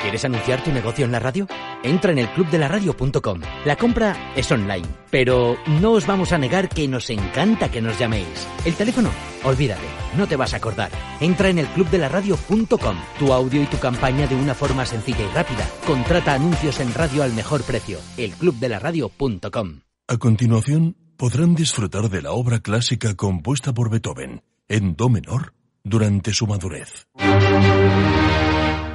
¿Quieres 0.00 0.24
anunciar 0.24 0.62
tu 0.62 0.72
negocio 0.72 1.04
en 1.04 1.12
la 1.12 1.18
radio? 1.18 1.46
Entra 1.82 2.12
en 2.12 2.18
el 2.18 2.28
clubdelaradio.com. 2.30 3.40
La 3.64 3.76
compra 3.76 4.32
es 4.36 4.50
online, 4.50 4.86
pero 5.10 5.56
no 5.80 5.92
os 5.92 6.06
vamos 6.06 6.32
a 6.32 6.38
negar 6.38 6.68
que 6.68 6.86
nos 6.88 7.10
encanta 7.10 7.70
que 7.70 7.82
nos 7.82 7.98
llaméis. 7.98 8.46
El 8.64 8.74
teléfono, 8.74 9.10
olvídate, 9.44 9.86
no 10.16 10.26
te 10.26 10.36
vas 10.36 10.54
a 10.54 10.58
acordar. 10.58 10.90
Entra 11.20 11.48
en 11.48 11.58
el 11.58 11.66
clubdelaradio.com. 11.68 12.96
Tu 13.18 13.32
audio 13.32 13.62
y 13.62 13.66
tu 13.66 13.78
campaña 13.78 14.26
de 14.26 14.36
una 14.36 14.54
forma 14.54 14.86
sencilla 14.86 15.24
y 15.24 15.34
rápida. 15.34 15.68
Contrata 15.86 16.34
anuncios 16.34 16.80
en 16.80 16.94
radio 16.94 17.22
al 17.22 17.32
mejor 17.32 17.62
precio. 17.62 17.98
Elclubdelaradio.com. 18.16 19.80
A 20.06 20.16
continuación, 20.16 20.96
podrán 21.16 21.54
disfrutar 21.54 22.08
de 22.08 22.22
la 22.22 22.32
obra 22.32 22.60
clásica 22.60 23.14
compuesta 23.14 23.74
por 23.74 23.90
Beethoven 23.90 24.42
en 24.68 24.96
do 24.96 25.08
menor 25.08 25.54
durante 25.82 26.32
su 26.32 26.46
madurez. 26.46 27.06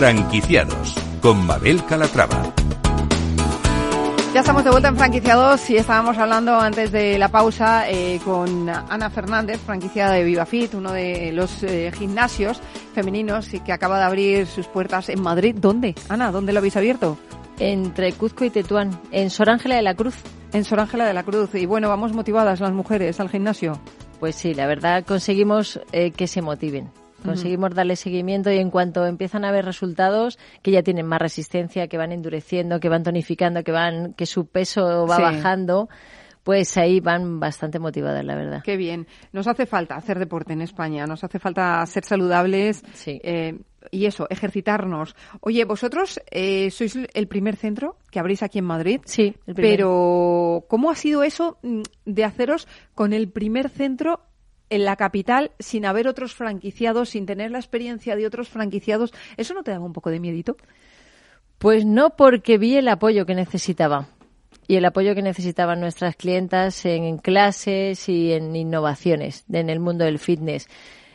Franquiciados 0.00 0.94
con 1.20 1.44
Mabel 1.44 1.84
Calatrava. 1.84 2.54
Ya 4.32 4.40
estamos 4.40 4.64
de 4.64 4.70
vuelta 4.70 4.88
en 4.88 4.96
franquiciados 4.96 5.68
y 5.68 5.76
estábamos 5.76 6.16
hablando 6.16 6.58
antes 6.58 6.90
de 6.90 7.18
la 7.18 7.28
pausa 7.28 7.86
eh, 7.86 8.18
con 8.24 8.66
Ana 8.70 9.10
Fernández, 9.10 9.60
franquiciada 9.60 10.14
de 10.14 10.24
VivaFit, 10.24 10.72
uno 10.72 10.92
de 10.92 11.32
los 11.32 11.62
eh, 11.64 11.92
gimnasios 11.92 12.62
femeninos 12.94 13.52
y 13.52 13.60
que 13.60 13.74
acaba 13.74 13.98
de 13.98 14.04
abrir 14.04 14.46
sus 14.46 14.68
puertas 14.68 15.10
en 15.10 15.20
Madrid. 15.20 15.54
¿Dónde? 15.60 15.94
Ana, 16.08 16.32
¿dónde 16.32 16.54
lo 16.54 16.60
habéis 16.60 16.78
abierto? 16.78 17.18
Entre 17.58 18.14
Cuzco 18.14 18.46
y 18.46 18.50
Tetuán, 18.50 18.98
en 19.10 19.28
Sor 19.28 19.50
Ángela 19.50 19.76
de 19.76 19.82
la 19.82 19.92
Cruz. 19.92 20.14
En 20.54 20.64
Sor 20.64 20.80
Ángela 20.80 21.04
de 21.04 21.12
la 21.12 21.24
Cruz. 21.24 21.54
Y 21.54 21.66
bueno, 21.66 21.90
vamos 21.90 22.14
motivadas 22.14 22.60
las 22.60 22.72
mujeres 22.72 23.20
al 23.20 23.28
gimnasio. 23.28 23.78
Pues 24.18 24.34
sí, 24.34 24.54
la 24.54 24.66
verdad 24.66 25.04
conseguimos 25.06 25.78
eh, 25.92 26.10
que 26.12 26.26
se 26.26 26.40
motiven. 26.40 26.88
Conseguimos 27.24 27.74
darle 27.74 27.96
seguimiento 27.96 28.50
y 28.50 28.58
en 28.58 28.70
cuanto 28.70 29.06
empiezan 29.06 29.44
a 29.44 29.52
ver 29.52 29.64
resultados 29.64 30.38
que 30.62 30.70
ya 30.70 30.82
tienen 30.82 31.06
más 31.06 31.20
resistencia, 31.20 31.88
que 31.88 31.98
van 31.98 32.12
endureciendo, 32.12 32.80
que 32.80 32.88
van 32.88 33.02
tonificando, 33.02 33.62
que 33.62 33.72
van 33.72 34.14
que 34.14 34.26
su 34.26 34.46
peso 34.46 35.06
va 35.06 35.18
bajando, 35.18 35.88
pues 36.42 36.76
ahí 36.76 37.00
van 37.00 37.40
bastante 37.40 37.78
motivadas, 37.78 38.24
la 38.24 38.34
verdad. 38.34 38.62
Qué 38.64 38.76
bien. 38.76 39.06
Nos 39.32 39.46
hace 39.46 39.66
falta 39.66 39.96
hacer 39.96 40.18
deporte 40.18 40.52
en 40.52 40.62
España, 40.62 41.06
nos 41.06 41.22
hace 41.22 41.38
falta 41.38 41.84
ser 41.86 42.04
saludables 42.04 42.82
eh, 43.06 43.58
y 43.90 44.06
eso, 44.06 44.26
ejercitarnos. 44.30 45.14
Oye, 45.40 45.64
vosotros 45.64 46.20
eh, 46.30 46.70
sois 46.70 46.96
el 47.12 47.28
primer 47.28 47.56
centro 47.56 47.96
que 48.10 48.18
abrís 48.18 48.42
aquí 48.42 48.58
en 48.58 48.64
Madrid. 48.64 49.00
Sí, 49.04 49.34
pero 49.54 50.64
¿cómo 50.68 50.90
ha 50.90 50.94
sido 50.94 51.22
eso 51.22 51.58
mm, 51.62 51.82
de 52.04 52.24
haceros 52.24 52.66
con 52.94 53.12
el 53.12 53.28
primer 53.30 53.68
centro 53.68 54.20
en 54.70 54.84
la 54.84 54.96
capital 54.96 55.50
sin 55.58 55.84
haber 55.84 56.08
otros 56.08 56.34
franquiciados, 56.34 57.10
sin 57.10 57.26
tener 57.26 57.50
la 57.50 57.58
experiencia 57.58 58.16
de 58.16 58.26
otros 58.26 58.48
franquiciados, 58.48 59.12
¿eso 59.36 59.54
no 59.54 59.62
te 59.62 59.72
daba 59.72 59.84
un 59.84 59.92
poco 59.92 60.10
de 60.10 60.20
miedito? 60.20 60.56
Pues 61.58 61.84
no, 61.84 62.10
porque 62.10 62.56
vi 62.56 62.76
el 62.76 62.88
apoyo 62.88 63.26
que 63.26 63.34
necesitaba 63.34 64.08
y 64.66 64.76
el 64.76 64.84
apoyo 64.84 65.14
que 65.14 65.22
necesitaban 65.22 65.80
nuestras 65.80 66.16
clientas 66.16 66.86
en 66.86 67.18
clases 67.18 68.08
y 68.08 68.32
en 68.32 68.54
innovaciones 68.56 69.44
en 69.52 69.68
el 69.68 69.80
mundo 69.80 70.04
del 70.04 70.18
fitness. 70.18 70.68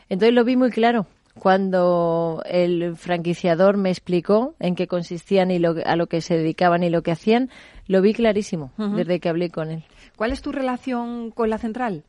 Entonces 0.10 0.36
lo 0.36 0.44
vi 0.44 0.56
muy 0.56 0.70
claro 0.70 1.08
cuando 1.40 2.44
el 2.46 2.96
franquiciador 2.96 3.78
me 3.78 3.90
explicó 3.90 4.56
en 4.60 4.76
qué 4.76 4.88
consistían 4.88 5.52
y 5.52 5.62
a 5.64 5.96
lo 5.96 6.08
que 6.08 6.22
se 6.22 6.38
dedicaban 6.38 6.84
y 6.84 6.90
lo 6.90 7.02
que 7.02 7.12
hacían, 7.12 7.50
lo 7.88 8.02
vi 8.02 8.14
clarísimo 8.14 8.72
desde 8.78 9.20
que 9.20 9.30
hablé 9.30 9.50
con 9.50 9.70
él. 9.70 9.84
¿Cuál 10.16 10.32
es 10.32 10.42
tu 10.42 10.52
relación 10.52 11.32
con 11.32 11.50
la 11.50 11.58
central? 11.58 12.04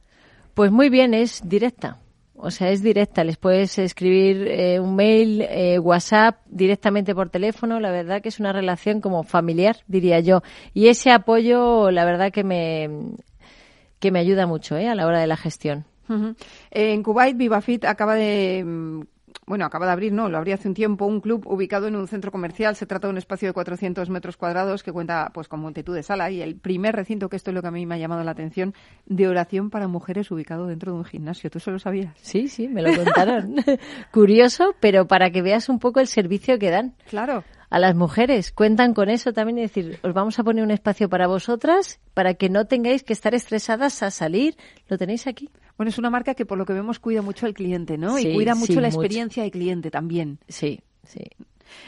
Pues 0.57 0.73
muy 0.73 0.89
bien, 0.89 1.13
es 1.13 1.47
directa. 1.47 1.99
O 2.35 2.51
sea, 2.51 2.71
es 2.71 2.83
directa. 2.83 3.25
Les 3.25 3.37
puedes 3.37 3.79
escribir 3.79 4.49
eh, 4.49 4.81
un 4.81 4.97
mail, 4.97 5.43
eh, 5.43 5.79
WhatsApp, 5.79 6.39
directamente 6.47 7.15
por 7.15 7.29
teléfono. 7.29 7.79
La 7.79 7.91
verdad 7.91 8.23
que 8.23 8.31
es 8.31 8.41
una 8.41 8.55
relación 8.55 9.03
como 9.03 9.23
familiar, 9.23 9.77
diría 9.87 10.19
yo. 10.21 10.41
Y 10.73 10.89
ese 10.89 11.11
apoyo, 11.11 11.91
la 11.91 12.07
verdad 12.07 12.33
que 12.33 12.43
me, 12.43 12.89
que 13.99 14.11
me 14.11 14.19
ayuda 14.19 14.47
mucho 14.47 14.79
¿eh? 14.79 14.89
a 14.89 14.95
la 14.95 15.07
hora 15.07 15.21
de 15.21 15.27
la 15.27 15.37
gestión. 15.37 15.85
En 16.71 17.03
Kuwait, 17.03 17.37
VivaFit 17.37 17.85
acaba 17.85 18.15
de 18.15 18.65
mm, 18.65 19.03
bueno, 19.47 19.65
acaba 19.65 19.87
de 19.87 19.93
abrir, 19.93 20.13
no, 20.13 20.29
lo 20.29 20.39
abría 20.39 20.55
hace 20.55 20.69
un 20.69 20.75
tiempo, 20.75 21.07
un 21.07 21.21
club 21.21 21.47
ubicado 21.47 21.87
en 21.87 21.97
un 21.97 22.09
centro 22.09 22.33
comercial. 22.33 22.77
Se 22.77 22.87
trata 22.87 23.07
de 23.07 23.13
un 23.13 23.19
espacio 23.19 23.49
de 23.49 23.53
400 23.53 24.09
metros 24.11 24.37
cuadrados 24.37 24.83
que 24.83 24.93
cuenta 24.93 25.31
pues 25.33 25.49
con 25.49 25.61
multitud 25.61 25.95
de 25.95 26.03
sala 26.03 26.31
y 26.31 26.43
el 26.43 26.57
primer 26.57 26.97
recinto, 26.97 27.29
que 27.29 27.37
esto 27.37 27.51
es 27.51 27.55
lo 27.55 27.63
que 27.63 27.69
a 27.69 27.71
mí 27.71 27.87
me 27.87 27.95
ha 27.95 27.99
llamado 27.99 28.25
la 28.25 28.33
atención, 28.33 28.75
de 29.07 29.29
oración 29.29 29.71
para 29.71 29.89
mujeres 29.89 30.31
ubicado 30.31 30.67
dentro 30.67 30.93
de 30.93 30.99
un 30.99 31.05
gimnasio. 31.05 31.51
¿Tú 31.51 31.59
eso 31.59 31.71
lo 31.71 31.79
sabías? 31.79 32.15
Sí, 32.21 32.49
sí, 32.49 32.69
me 32.69 32.83
lo 32.83 32.95
contaron. 32.97 33.57
Curioso, 34.13 34.75
pero 34.81 35.07
para 35.07 35.31
que 35.31 35.43
veas 35.43 35.69
un 35.69 35.79
poco 35.79 36.01
el 36.01 36.07
servicio 36.07 36.59
que 36.59 36.71
dan. 36.71 36.95
Claro 37.09 37.45
a 37.71 37.79
las 37.79 37.95
mujeres. 37.95 38.53
Cuentan 38.53 38.95
con 38.95 39.09
eso 39.09 39.33
también 39.33 39.59
y 39.59 39.63
decir, 39.63 39.99
os 40.03 40.15
vamos 40.15 40.39
a 40.39 40.45
poner 40.45 40.65
un 40.65 40.71
espacio 40.71 41.09
para 41.09 41.27
vosotras 41.27 42.01
para 42.15 42.35
que 42.35 42.49
no 42.49 42.67
tengáis 42.67 43.03
que 43.03 43.13
estar 43.13 43.35
estresadas 43.35 44.03
a 44.03 44.11
salir. 44.11 44.57
Lo 44.89 44.99
tenéis 44.99 45.27
aquí. 45.27 45.51
Bueno, 45.77 45.91
es 45.91 45.99
una 45.99 46.11
marca 46.11 46.35
que 46.35 46.47
por 46.47 46.59
lo 46.59 46.65
que 46.65 46.73
vemos 46.73 46.99
cuida 46.99 47.23
mucho 47.23 47.47
al 47.47 47.55
cliente, 47.55 47.99
¿no? 47.99 48.19
y 48.19 48.33
cuida 48.35 48.55
mucho 48.55 48.81
la 48.81 48.89
experiencia 48.89 49.43
del 49.43 49.53
cliente 49.53 49.91
también. 49.91 50.39
Sí, 50.49 50.81
sí. 51.05 51.23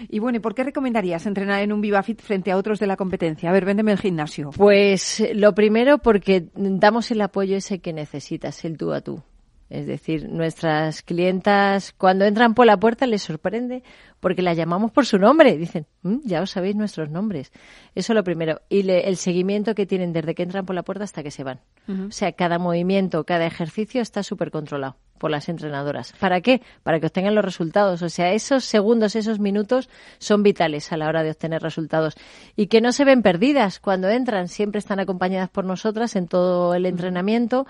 Y 0.08 0.18
bueno, 0.18 0.38
¿y 0.38 0.40
por 0.40 0.54
qué 0.54 0.64
recomendarías 0.64 1.26
entrenar 1.26 1.62
en 1.62 1.72
un 1.72 1.80
VivaFit 1.80 2.20
frente 2.20 2.50
a 2.50 2.56
otros 2.56 2.78
de 2.80 2.86
la 2.86 2.96
competencia? 2.96 3.48
A 3.48 3.52
ver, 3.52 3.64
véndeme 3.64 3.92
el 3.92 3.98
gimnasio. 3.98 4.50
Pues 4.50 5.24
lo 5.34 5.54
primero 5.54 5.98
porque 5.98 6.48
damos 6.54 7.10
el 7.10 7.20
apoyo 7.20 7.56
ese 7.56 7.78
que 7.78 7.92
necesitas, 7.92 8.64
el 8.64 8.76
tú 8.76 8.92
a 8.92 9.00
tú. 9.00 9.22
Es 9.70 9.86
decir, 9.86 10.28
nuestras 10.28 11.02
clientas 11.02 11.92
cuando 11.92 12.24
entran 12.24 12.54
por 12.54 12.64
la 12.64 12.78
puerta 12.78 13.06
les 13.06 13.22
sorprende 13.22 13.82
porque 14.18 14.40
la 14.42 14.54
llamamos 14.54 14.90
por 14.90 15.04
su 15.04 15.18
nombre. 15.18 15.56
Dicen, 15.56 15.86
mm, 16.02 16.18
ya 16.24 16.40
os 16.40 16.50
sabéis 16.50 16.74
nuestros 16.74 17.10
nombres. 17.10 17.52
Eso 17.94 18.12
es 18.12 18.14
lo 18.14 18.24
primero. 18.24 18.62
Y 18.68 18.88
el 18.90 19.16
seguimiento 19.16 19.74
que 19.74 19.86
tienen 19.86 20.12
desde 20.12 20.34
que 20.34 20.42
entran 20.42 20.64
por 20.64 20.74
la 20.74 20.82
puerta 20.82 21.04
hasta 21.04 21.22
que 21.22 21.30
se 21.30 21.44
van. 21.44 21.60
O 21.88 22.10
sea, 22.10 22.32
cada 22.32 22.58
movimiento, 22.58 23.24
cada 23.24 23.46
ejercicio 23.46 24.02
está 24.02 24.22
súper 24.22 24.50
controlado 24.50 24.96
por 25.18 25.30
las 25.30 25.48
entrenadoras. 25.48 26.12
¿Para 26.20 26.40
qué? 26.40 26.62
Para 26.82 27.00
que 27.00 27.06
obtengan 27.06 27.34
los 27.34 27.44
resultados. 27.44 28.02
O 28.02 28.08
sea, 28.08 28.32
esos 28.32 28.64
segundos, 28.64 29.16
esos 29.16 29.38
minutos 29.38 29.88
son 30.18 30.42
vitales 30.42 30.92
a 30.92 30.96
la 30.96 31.08
hora 31.08 31.22
de 31.22 31.30
obtener 31.30 31.62
resultados. 31.62 32.14
Y 32.56 32.66
que 32.66 32.80
no 32.80 32.92
se 32.92 33.04
ven 33.04 33.22
perdidas 33.22 33.80
cuando 33.80 34.08
entran. 34.08 34.48
Siempre 34.48 34.78
están 34.78 35.00
acompañadas 35.00 35.50
por 35.50 35.64
nosotras 35.64 36.16
en 36.16 36.26
todo 36.26 36.74
el 36.74 36.86
entrenamiento 36.86 37.66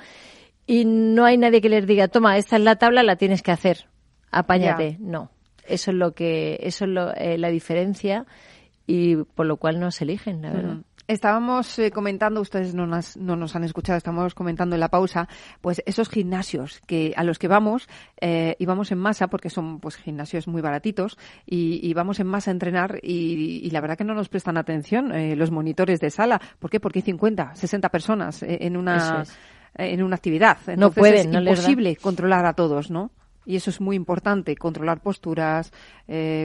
y 0.69 0.85
no 0.85 1.25
hay 1.25 1.39
nadie 1.39 1.63
que 1.63 1.71
les 1.71 1.87
diga, 1.87 2.09
toma, 2.09 2.37
esta 2.37 2.57
es 2.57 2.63
la 2.63 2.77
tabla, 2.77 3.03
la 3.03 3.17
tienes 3.17 3.43
que 3.43 3.51
hacer, 3.51 3.87
apáñate. 4.31 4.99
No, 5.01 5.31
eso 5.67 5.91
es 5.91 5.97
lo 5.97 6.13
que, 6.13 6.61
eso 6.63 6.85
es 6.85 6.91
lo, 6.91 7.15
eh, 7.15 7.39
la 7.39 7.49
diferencia 7.49 8.27
y 8.87 9.17
por 9.17 9.47
lo 9.47 9.57
cual 9.57 9.81
nos 9.81 10.01
eligen, 10.03 10.43
la 10.43 10.53
verdad. 10.53 10.77
Estábamos 11.07 11.79
eh, 11.79 11.91
comentando, 11.91 12.43
ustedes 12.43 12.75
no 12.75 12.87
nos, 12.87 13.17
no 13.17 13.35
nos 13.35 13.57
han 13.57 13.65
escuchado, 13.65 13.97
estamos 13.97 14.35
comentando 14.35 14.77
en 14.77 14.81
la 14.81 14.91
pausa, 14.91 15.27
pues 15.63 15.83
esos 15.87 16.11
gimnasios 16.11 16.83
que 16.87 17.15
a 17.17 17.25
los 17.25 17.39
que 17.39 17.49
vamos 17.49 17.89
eh, 18.21 18.55
y 18.59 18.67
vamos 18.67 18.93
en 18.93 18.99
masa, 18.99 19.29
porque 19.29 19.49
son 19.49 19.81
pues 19.81 19.97
gimnasios 19.97 20.47
muy 20.49 20.61
baratitos, 20.61 21.17
y, 21.47 21.95
vamos 21.95 22.21
en 22.21 22.27
masa 22.27 22.51
a 22.51 22.53
entrenar 22.53 23.01
y, 23.03 23.71
la 23.71 23.81
verdad 23.81 23.97
que 23.97 24.05
no 24.05 24.13
nos 24.13 24.29
prestan 24.29 24.59
atención 24.59 25.13
eh, 25.13 25.35
los 25.35 25.51
monitores 25.51 25.99
de 25.99 26.11
sala. 26.11 26.43
¿Por 26.59 26.69
qué? 26.69 26.79
Porque 26.79 26.99
hay 26.99 27.05
50, 27.05 27.55
60 27.55 27.89
personas 27.89 28.43
en 28.43 28.77
una, 28.77 29.25
en 29.75 30.03
una 30.03 30.17
actividad. 30.17 30.59
Entonces 30.61 30.79
no 30.79 30.91
pueden, 30.91 31.35
es 31.35 31.43
imposible 31.43 31.97
controlar 31.97 32.47
a 32.47 32.55
todos, 32.55 32.91
¿no? 32.91 33.11
Y 33.45 33.57
eso 33.57 33.71
es 33.71 33.81
muy 33.81 33.97
importante, 33.97 34.57
controlar 34.57 35.01
posturas, 35.01 35.73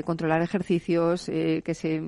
controlar 0.06 0.42
ejercicios, 0.42 1.26
que 1.26 1.74
se 1.74 2.02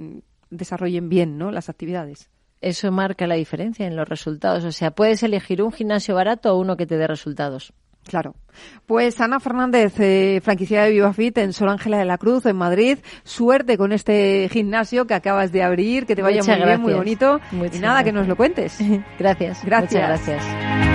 desarrollen 0.50 1.10
bien 1.10 1.38
¿no? 1.38 1.52
las 1.52 1.68
actividades 1.68 2.30
eso 2.66 2.92
marca 2.92 3.28
la 3.28 3.36
diferencia 3.36 3.86
en 3.86 3.96
los 3.96 4.10
resultados. 4.10 4.64
O 4.64 4.72
sea, 4.72 4.92
puedes 4.92 5.22
elegir 5.22 5.62
un 5.62 5.72
gimnasio 5.72 6.16
barato 6.16 6.54
o 6.54 6.60
uno 6.60 6.76
que 6.76 6.88
te 6.88 6.98
dé 6.98 7.06
resultados. 7.06 7.74
Claro. 8.08 8.36
Pues 8.86 9.20
Ana 9.20 9.40
Fernández, 9.40 10.00
eh, 10.00 10.40
franquiciada 10.44 10.86
de 10.86 10.92
VivaFit 10.92 11.38
en 11.40 11.54
Sol 11.54 11.70
Ángela 11.70 11.98
de 11.98 12.06
la 12.06 12.18
Cruz, 12.20 12.46
en 12.46 12.56
Madrid. 12.56 13.00
Suerte 13.24 13.78
con 13.78 13.92
este 13.92 14.48
gimnasio 14.52 15.06
que 15.08 15.16
acabas 15.16 15.52
de 15.52 15.64
abrir, 15.64 16.06
que 16.06 16.16
te 16.16 16.22
vaya 16.22 16.42
muy 16.44 16.56
bien, 16.56 16.82
muy 16.82 16.94
bonito. 16.94 17.40
y 17.52 17.80
nada, 17.80 18.04
que 18.04 18.12
nos 18.12 18.28
lo 18.28 18.36
cuentes. 18.36 18.78
gracias. 19.20 19.64
Gracias. 19.66 20.08
gracias. 20.08 20.95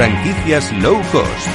Franquicias 0.00 0.72
low 0.80 0.96
cost 1.12 1.46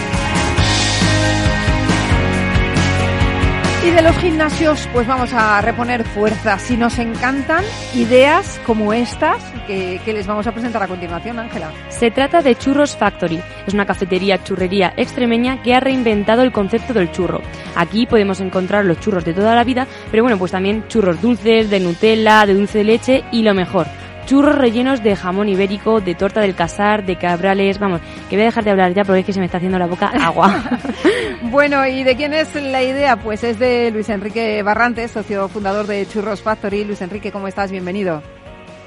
Y 3.83 3.89
de 3.89 4.03
los 4.03 4.15
gimnasios, 4.17 4.87
pues 4.93 5.07
vamos 5.07 5.33
a 5.33 5.59
reponer 5.61 6.03
fuerzas. 6.03 6.61
Si 6.61 6.77
nos 6.77 6.99
encantan 6.99 7.63
ideas 7.95 8.61
como 8.63 8.93
estas 8.93 9.41
que, 9.65 9.99
les 10.05 10.27
vamos 10.27 10.45
a 10.45 10.51
presentar 10.51 10.83
a 10.83 10.87
continuación, 10.87 11.39
Ángela. 11.39 11.71
Se 11.89 12.11
trata 12.11 12.43
de 12.43 12.55
Churros 12.55 12.95
Factory. 12.95 13.41
Es 13.65 13.73
una 13.73 13.87
cafetería 13.87 14.43
churrería 14.43 14.93
extremeña 14.95 15.63
que 15.63 15.73
ha 15.73 15.79
reinventado 15.79 16.43
el 16.43 16.51
concepto 16.51 16.93
del 16.93 17.11
churro. 17.11 17.41
Aquí 17.75 18.05
podemos 18.05 18.41
encontrar 18.41 18.85
los 18.85 18.99
churros 18.99 19.25
de 19.25 19.33
toda 19.33 19.55
la 19.55 19.63
vida, 19.63 19.87
pero 20.11 20.21
bueno, 20.21 20.37
pues 20.37 20.51
también 20.51 20.87
churros 20.87 21.19
dulces, 21.19 21.71
de 21.71 21.79
Nutella, 21.79 22.45
de 22.45 22.53
dulce 22.53 22.79
de 22.79 22.83
leche 22.83 23.23
y 23.31 23.41
lo 23.41 23.55
mejor, 23.55 23.87
churros 24.25 24.55
rellenos 24.55 25.03
de 25.03 25.15
jamón 25.15 25.49
ibérico, 25.49 26.01
de 26.01 26.15
torta 26.15 26.41
del 26.41 26.55
casar, 26.55 27.05
de 27.05 27.15
cabrales, 27.15 27.79
vamos, 27.79 28.01
que 28.29 28.35
voy 28.35 28.43
a 28.43 28.45
dejar 28.45 28.63
de 28.63 28.71
hablar 28.71 28.93
ya 28.93 29.03
porque 29.03 29.19
es 29.19 29.25
que 29.25 29.33
se 29.33 29.39
me 29.39 29.45
está 29.45 29.57
haciendo 29.57 29.77
la 29.77 29.87
boca 29.87 30.07
agua. 30.07 30.63
bueno, 31.43 31.85
¿y 31.85 32.03
de 32.03 32.15
quién 32.15 32.33
es 32.33 32.53
la 32.55 32.83
idea? 32.83 33.17
Pues 33.17 33.43
es 33.43 33.59
de 33.59 33.91
Luis 33.91 34.09
Enrique 34.09 34.61
Barrantes, 34.63 35.11
socio 35.11 35.47
fundador 35.47 35.85
de 35.87 36.05
Churros 36.07 36.41
Factory. 36.41 36.83
Luis 36.83 37.01
Enrique, 37.01 37.31
¿cómo 37.31 37.47
estás? 37.47 37.71
Bienvenido. 37.71 38.21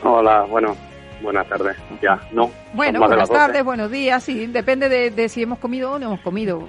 Hola, 0.03 0.45
bueno, 0.45 0.77
buenas 1.23 1.49
tardes. 1.49 1.77
Ya, 2.03 2.21
no. 2.33 2.51
Bueno, 2.73 3.01
buenas 3.01 3.31
tardes, 3.31 3.65
buenos 3.65 3.91
días, 3.91 4.23
sí, 4.23 4.47
depende 4.47 4.89
de, 4.89 5.29
si 5.29 5.43
hemos 5.43 5.59
comido 5.59 5.93
o 5.93 5.99
no 5.99 6.07
hemos 6.07 6.21
comido. 6.21 6.67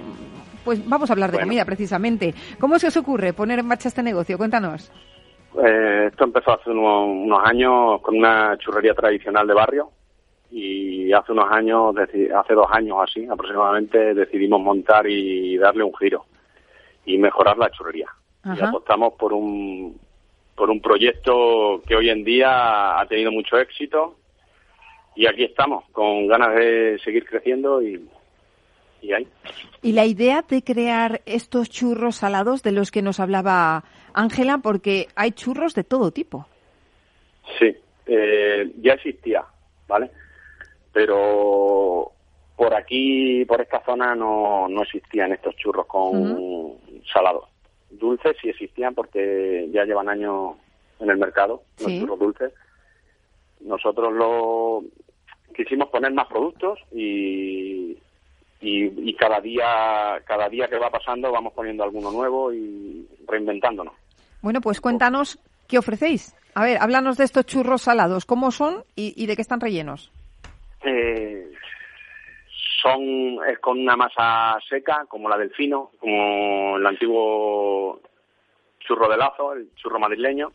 Pues 0.64 0.86
vamos 0.86 1.10
a 1.10 1.14
hablar 1.14 1.32
de 1.32 1.40
comida 1.40 1.64
precisamente. 1.64 2.34
¿Cómo 2.58 2.78
se 2.78 2.88
os 2.88 2.96
ocurre 2.96 3.32
poner 3.32 3.58
en 3.60 3.66
marcha 3.66 3.88
este 3.88 4.02
negocio? 4.02 4.36
Cuéntanos. 4.36 4.92
Eh, 5.58 6.06
esto 6.10 6.24
empezó 6.24 6.52
hace 6.52 6.70
unos, 6.70 7.40
años 7.44 8.00
con 8.02 8.16
una 8.16 8.56
churrería 8.58 8.94
tradicional 8.94 9.46
de 9.46 9.54
barrio 9.54 9.90
y 10.50 11.12
hace 11.12 11.32
unos 11.32 11.50
años, 11.50 11.94
hace 11.96 12.54
dos 12.54 12.66
años 12.70 12.98
así 13.02 13.26
aproximadamente, 13.26 14.14
decidimos 14.14 14.60
montar 14.60 15.06
y 15.08 15.56
darle 15.56 15.84
un 15.84 15.94
giro 15.96 16.24
y 17.04 17.18
mejorar 17.18 17.58
la 17.58 17.70
churrería. 17.70 18.08
Y 18.44 18.62
apostamos 18.62 19.14
por 19.14 19.32
un, 19.32 19.98
por 20.54 20.70
un 20.70 20.80
proyecto 20.80 21.82
que 21.86 21.96
hoy 21.96 22.10
en 22.10 22.24
día 22.24 22.98
ha 22.98 23.06
tenido 23.06 23.30
mucho 23.30 23.58
éxito 23.58 24.16
y 25.14 25.26
aquí 25.26 25.44
estamos, 25.44 25.84
con 25.90 26.26
ganas 26.26 26.54
de 26.54 26.98
seguir 27.04 27.24
creciendo 27.26 27.82
y, 27.82 28.08
y 29.02 29.12
ahí. 29.12 29.28
Y 29.82 29.92
la 29.92 30.04
idea 30.04 30.44
de 30.48 30.62
crear 30.62 31.22
estos 31.26 31.70
churros 31.70 32.16
salados 32.16 32.62
de 32.62 32.72
los 32.72 32.90
que 32.90 33.02
nos 33.02 33.20
hablaba 33.20 33.84
Ángela, 34.12 34.58
porque 34.58 35.08
hay 35.14 35.32
churros 35.32 35.74
de 35.74 35.84
todo 35.84 36.10
tipo. 36.10 36.46
Sí, 37.58 37.76
eh, 38.06 38.72
ya 38.80 38.94
existía, 38.94 39.44
¿vale? 39.88 40.10
Pero 40.92 42.12
por 42.56 42.74
aquí, 42.74 43.44
por 43.46 43.60
esta 43.60 43.82
zona, 43.84 44.14
no, 44.14 44.68
no 44.68 44.82
existían 44.82 45.32
estos 45.32 45.56
churros 45.56 45.86
con 45.86 46.76
salados. 47.12 47.48
Dulces 47.90 48.36
sí 48.40 48.48
existían 48.48 48.94
porque 48.94 49.68
ya 49.72 49.84
llevan 49.84 50.08
años 50.08 50.56
en 51.00 51.10
el 51.10 51.16
mercado, 51.16 51.62
los 51.78 51.90
churros 51.90 52.18
dulces. 52.18 52.52
Nosotros 53.60 54.12
lo 54.12 54.84
quisimos 55.54 55.88
poner 55.88 56.12
más 56.12 56.26
productos 56.28 56.78
y, 56.92 57.98
y, 58.60 59.14
cada 59.14 59.40
día 59.40 60.20
cada 60.26 60.48
día 60.48 60.68
que 60.68 60.78
va 60.78 60.90
pasando 60.90 61.30
vamos 61.32 61.52
poniendo 61.52 61.84
alguno 61.84 62.10
nuevo 62.10 62.52
y 62.52 63.06
reinventándonos. 63.26 63.94
Bueno, 64.42 64.60
pues 64.60 64.80
cuéntanos 64.80 65.38
qué 65.68 65.78
ofrecéis. 65.78 66.34
A 66.54 66.64
ver, 66.64 66.78
háblanos 66.80 67.16
de 67.16 67.24
estos 67.24 67.46
churros 67.46 67.82
salados, 67.82 68.26
cómo 68.26 68.50
son 68.50 68.84
y, 68.96 69.26
de 69.26 69.36
qué 69.36 69.42
están 69.42 69.60
rellenos. 69.60 70.10
Eh, 70.82 71.52
son 72.82 73.38
es 73.46 73.58
con 73.60 73.78
una 73.78 73.96
masa 73.96 74.58
seca 74.68 75.04
como 75.06 75.28
la 75.28 75.36
del 75.36 75.50
fino, 75.50 75.90
como 75.98 76.76
el 76.76 76.86
antiguo 76.86 78.00
churro 78.80 79.08
de 79.08 79.16
lazo, 79.16 79.52
el 79.52 79.74
churro 79.76 79.98
madrileño. 79.98 80.50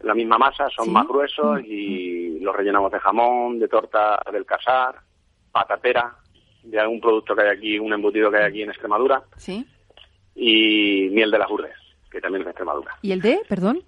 La 0.00 0.14
misma 0.14 0.38
masa, 0.38 0.68
son 0.70 0.92
más 0.92 1.06
gruesos 1.08 1.60
y 1.64 2.38
los 2.38 2.54
rellenamos 2.54 2.90
de 2.92 3.00
jamón, 3.00 3.58
de 3.58 3.66
torta 3.66 4.20
del 4.32 4.46
casar, 4.46 4.94
patatera, 5.50 6.14
de 6.62 6.78
algún 6.78 7.00
producto 7.00 7.34
que 7.34 7.42
hay 7.42 7.56
aquí, 7.56 7.78
un 7.78 7.92
embutido 7.92 8.30
que 8.30 8.38
hay 8.38 8.44
aquí 8.44 8.62
en 8.62 8.70
Extremadura. 8.70 9.22
Sí. 9.36 9.66
Y 10.34 11.08
miel 11.10 11.30
de 11.30 11.38
las 11.38 11.50
urdes, 11.50 11.74
que 12.10 12.20
también 12.20 12.42
es 12.42 12.46
de 12.46 12.50
Extremadura. 12.50 12.96
¿Y 13.02 13.12
el 13.12 13.20
de, 13.20 13.40
perdón? 13.48 13.82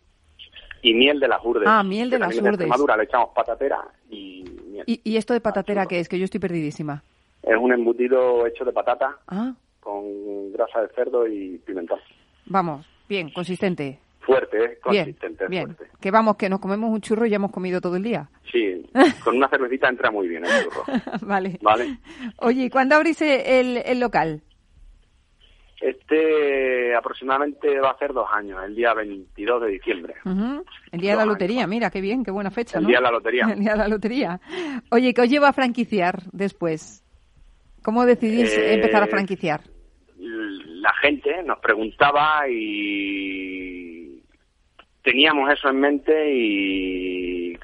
Y 0.83 0.95
miel 0.95 1.21
de 1.21 1.29
las 1.29 1.45
urdes. 1.45 1.65
Ah, 1.67 1.83
miel 1.83 2.11
de 2.11 2.19
las 2.19 2.29
urdes. 2.29 2.41
En 2.41 2.47
Extremadura 2.47 2.97
le 2.97 3.05
echamos 3.05 3.31
patatera 3.35 3.87
y 4.09 4.45
miel. 4.67 4.85
¿Y, 4.87 5.17
esto 5.17 5.35
de 5.35 5.41
patatera 5.41 5.87
qué 5.87 6.01
es? 6.01 6.09
Que 6.09 6.19
yo 6.19 6.25
estoy 6.25 6.41
perdidísima. 6.41 7.03
Es 7.43 7.57
un 7.57 7.73
embutido 7.73 8.47
hecho 8.47 8.65
de 8.65 8.73
patata 8.73 9.19
ah. 9.29 9.53
con 9.81 10.53
grasa 10.53 10.83
de 10.83 10.89
cerdo 10.89 11.27
y 11.27 11.59
pimentón. 11.59 12.01
Vamos, 12.47 12.87
bien, 13.09 13.31
consistente. 13.31 13.99
Fuerte, 14.21 14.65
¿eh? 14.65 14.79
consistente, 14.83 15.47
bien, 15.49 15.77
Que 16.01 16.11
vamos, 16.11 16.37
que 16.37 16.49
nos 16.49 16.61
comemos 16.61 16.91
un 16.91 17.01
churro 17.01 17.27
y 17.27 17.31
ya 17.31 17.37
hemos 17.37 17.51
comido 17.51 17.81
todo 17.81 17.97
el 17.97 18.03
día. 18.03 18.29
Sí, 18.53 18.87
con 19.25 19.37
una 19.37 19.49
cervecita 19.49 19.89
entra 19.89 20.11
muy 20.11 20.29
bien 20.29 20.45
el 20.45 20.51
churro. 20.65 20.85
vale. 21.27 21.59
Vale. 21.63 21.99
Oye, 22.39 22.65
¿y 22.65 22.71
cuándo 22.71 22.97
abrís 22.97 23.21
el, 23.23 23.79
el 23.79 23.99
local? 23.99 24.43
Este 25.81 26.95
aproximadamente 26.95 27.81
va 27.81 27.93
a 27.93 27.99
ser 27.99 28.13
dos 28.13 28.29
años, 28.31 28.63
el 28.63 28.75
día 28.75 28.93
22 28.93 29.63
de 29.63 29.69
diciembre. 29.69 30.15
El 30.93 31.01
día 31.01 31.13
de 31.13 31.17
la 31.17 31.25
lotería, 31.25 31.67
mira, 31.67 31.89
qué 31.91 32.03
bien, 32.03 32.23
qué 32.23 32.31
buena 32.31 32.51
fecha, 32.51 32.77
el 32.77 32.83
¿no? 32.83 32.89
día 32.89 32.99
de 32.99 33.05
la 33.05 33.11
lotería. 33.11 33.45
El 33.51 33.61
día 33.61 33.73
de 33.73 33.79
la 33.79 33.89
lotería. 33.89 34.41
Oye, 34.91 35.15
¿qué 35.15 35.23
os 35.23 35.31
lleva 35.31 35.49
a 35.49 35.53
franquiciar 35.55 36.25
después? 36.33 37.03
¿Cómo 37.83 38.05
decidís 38.05 38.55
eh, 38.55 38.75
empezar 38.75 39.03
a 39.03 39.07
franquiciar? 39.07 39.63
La 40.19 40.93
gente 41.01 41.43
nos 41.45 41.59
preguntaba 41.61 42.47
y 42.47 44.00
teníamos 45.11 45.51
eso 45.53 45.69
en 45.69 45.81
mente 45.81 46.33
y 46.33 47.59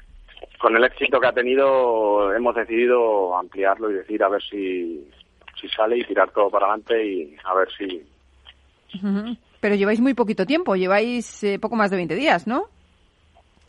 con 0.59 0.75
el 0.75 0.83
éxito 0.83 1.19
que 1.19 1.27
ha 1.27 1.31
tenido 1.31 2.33
hemos 2.33 2.53
decidido 2.55 3.37
ampliarlo 3.37 3.89
y 3.89 3.93
decir 3.93 4.21
a 4.21 4.27
ver 4.29 4.41
si 4.43 5.07
si 5.59 5.67
sale 5.69 5.97
y 5.97 6.03
tirar 6.03 6.29
todo 6.31 6.49
para 6.49 6.67
adelante 6.67 7.05
y 7.05 7.35
a 7.43 7.55
ver 7.55 7.67
si... 7.77 8.03
Pero 9.59 9.75
lleváis 9.75 9.99
muy 9.99 10.13
poquito 10.13 10.45
tiempo, 10.45 10.75
lleváis 10.75 11.43
eh, 11.43 11.57
poco 11.57 11.75
más 11.75 11.89
de 11.89 11.97
20 11.97 12.15
días, 12.15 12.45
¿no? 12.45 12.65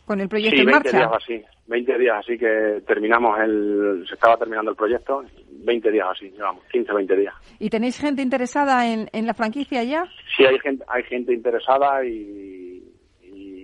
Con 0.05 0.19
el 0.19 0.29
proyecto 0.29 0.57
sí, 0.57 0.61
en 0.61 0.67
20 0.67 0.91
marcha. 0.91 0.97
días 0.97 1.11
así, 1.23 1.45
20 1.67 1.97
días 1.97 2.17
así 2.19 2.37
que 2.37 2.81
terminamos 2.85 3.39
el... 3.39 4.05
se 4.07 4.13
estaba 4.13 4.37
terminando 4.37 4.71
el 4.71 4.77
proyecto, 4.77 5.23
20 5.63 5.91
días 5.91 6.07
así, 6.11 6.29
llevamos, 6.29 6.63
15, 6.71 6.93
20 6.93 7.15
días. 7.15 7.33
¿Y 7.59 7.69
tenéis 7.69 7.99
gente 7.99 8.21
interesada 8.21 8.87
en, 8.91 9.09
en 9.13 9.25
la 9.25 9.33
franquicia 9.33 9.83
ya? 9.83 10.05
Sí, 10.35 10.45
hay 10.45 10.59
gente, 10.59 10.83
hay 10.87 11.03
gente 11.03 11.33
interesada 11.33 12.05
y, 12.05 12.58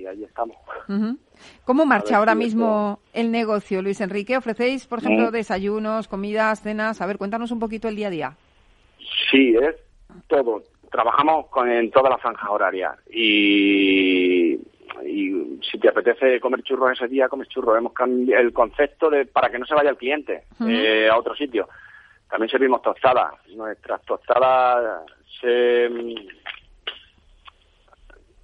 y 0.05 0.07
ahí 0.07 0.23
estamos. 0.23 0.55
¿Cómo 1.65 1.85
marcha 1.85 2.17
ahora 2.17 2.35
mismo 2.35 2.99
el 3.13 3.31
negocio, 3.31 3.81
Luis 3.81 3.99
Enrique? 4.01 4.37
¿Ofrecéis, 4.37 4.85
por 4.85 4.99
ejemplo, 4.99 5.29
mm. 5.29 5.31
desayunos, 5.31 6.07
comidas, 6.07 6.61
cenas? 6.61 7.01
A 7.01 7.05
ver, 7.07 7.17
cuéntanos 7.17 7.51
un 7.51 7.59
poquito 7.59 7.87
el 7.87 7.95
día 7.95 8.07
a 8.07 8.11
día. 8.11 8.37
Sí, 9.31 9.55
es 9.55 9.75
todo. 10.27 10.63
Trabajamos 10.91 11.47
con, 11.47 11.69
en 11.69 11.91
todas 11.91 12.11
las 12.11 12.21
franjas 12.21 12.49
horarias 12.49 12.95
y, 13.09 14.53
y 15.05 15.59
si 15.69 15.79
te 15.79 15.89
apetece 15.89 16.39
comer 16.39 16.61
churros 16.63 16.91
ese 16.93 17.07
día, 17.07 17.27
comes 17.27 17.49
churros. 17.49 17.77
Hemos 17.77 17.93
cambiado 17.93 18.41
el 18.41 18.53
concepto 18.53 19.09
de 19.09 19.25
para 19.25 19.49
que 19.49 19.59
no 19.59 19.65
se 19.65 19.75
vaya 19.75 19.89
el 19.89 19.97
cliente 19.97 20.43
eh, 20.61 21.09
a 21.11 21.17
otro 21.17 21.35
sitio. 21.35 21.67
También 22.29 22.49
servimos 22.49 22.81
tostadas. 22.81 23.33
Nuestras 23.55 24.01
tostadas 24.03 25.03
se 25.41 25.89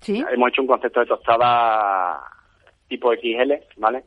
Sí. 0.02 0.24
Hemos 0.32 0.50
hecho 0.50 0.62
un 0.62 0.68
concepto 0.68 1.00
de 1.00 1.06
tostada 1.06 2.22
tipo 2.88 3.14
XL, 3.14 3.54
¿vale? 3.78 4.04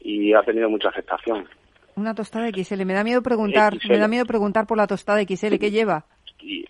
Y 0.00 0.32
ha 0.32 0.42
tenido 0.42 0.70
mucha 0.70 0.90
aceptación. 0.90 1.48
Una 1.96 2.14
tostada 2.14 2.48
XL. 2.50 2.84
Me 2.84 2.94
da 2.94 3.02
miedo 3.02 3.22
preguntar, 3.22 3.74
XL. 3.78 3.88
me 3.92 3.98
da 3.98 4.08
miedo 4.08 4.24
preguntar 4.24 4.66
por 4.66 4.76
la 4.76 4.86
tostada 4.86 5.22
XL. 5.22 5.58
¿Qué 5.58 5.70
lleva? 5.70 6.04
Y 6.40 6.64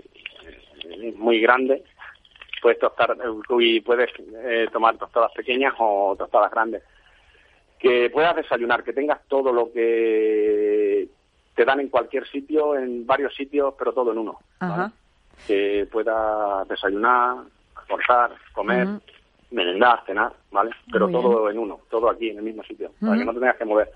eh, 0.84 1.14
muy 1.16 1.40
grande. 1.40 1.84
Puedes 2.62 2.78
tostar 2.78 3.12
eh, 3.12 3.58
y 3.60 3.80
puedes 3.80 4.10
eh, 4.18 4.66
tomar 4.72 4.96
tostadas 4.96 5.32
pequeñas 5.32 5.74
o 5.78 6.14
tostadas 6.16 6.50
grandes. 6.50 6.82
Que 7.78 8.10
puedas 8.10 8.36
desayunar, 8.36 8.84
que 8.84 8.92
tengas 8.92 9.26
todo 9.26 9.52
lo 9.52 9.72
que 9.72 11.08
te 11.54 11.64
dan 11.64 11.80
en 11.80 11.88
cualquier 11.88 12.26
sitio, 12.28 12.76
en 12.76 13.06
varios 13.06 13.34
sitios, 13.34 13.74
pero 13.78 13.92
todo 13.92 14.12
en 14.12 14.18
uno. 14.18 14.38
¿vale? 14.60 14.72
Ajá. 14.72 14.92
que 15.46 15.86
pueda 15.90 16.64
desayunar, 16.68 17.44
almorzar, 17.94 18.33
comer, 18.53 18.88
merendar, 19.50 20.05
cenar, 20.07 20.33
¿vale? 20.53 20.70
Pero 20.92 21.07
Muy 21.09 21.12
todo 21.20 21.50
en 21.50 21.59
uno, 21.59 21.81
todo 21.90 22.09
aquí, 22.11 22.31
en 22.31 22.38
el 22.38 22.44
mismo 22.44 22.62
sitio, 22.62 22.92
para 23.00 23.18
que 23.18 23.24
no 23.24 23.33
te 23.33 23.40
tengas 23.40 23.57
que 23.57 23.64
mover. 23.64 23.90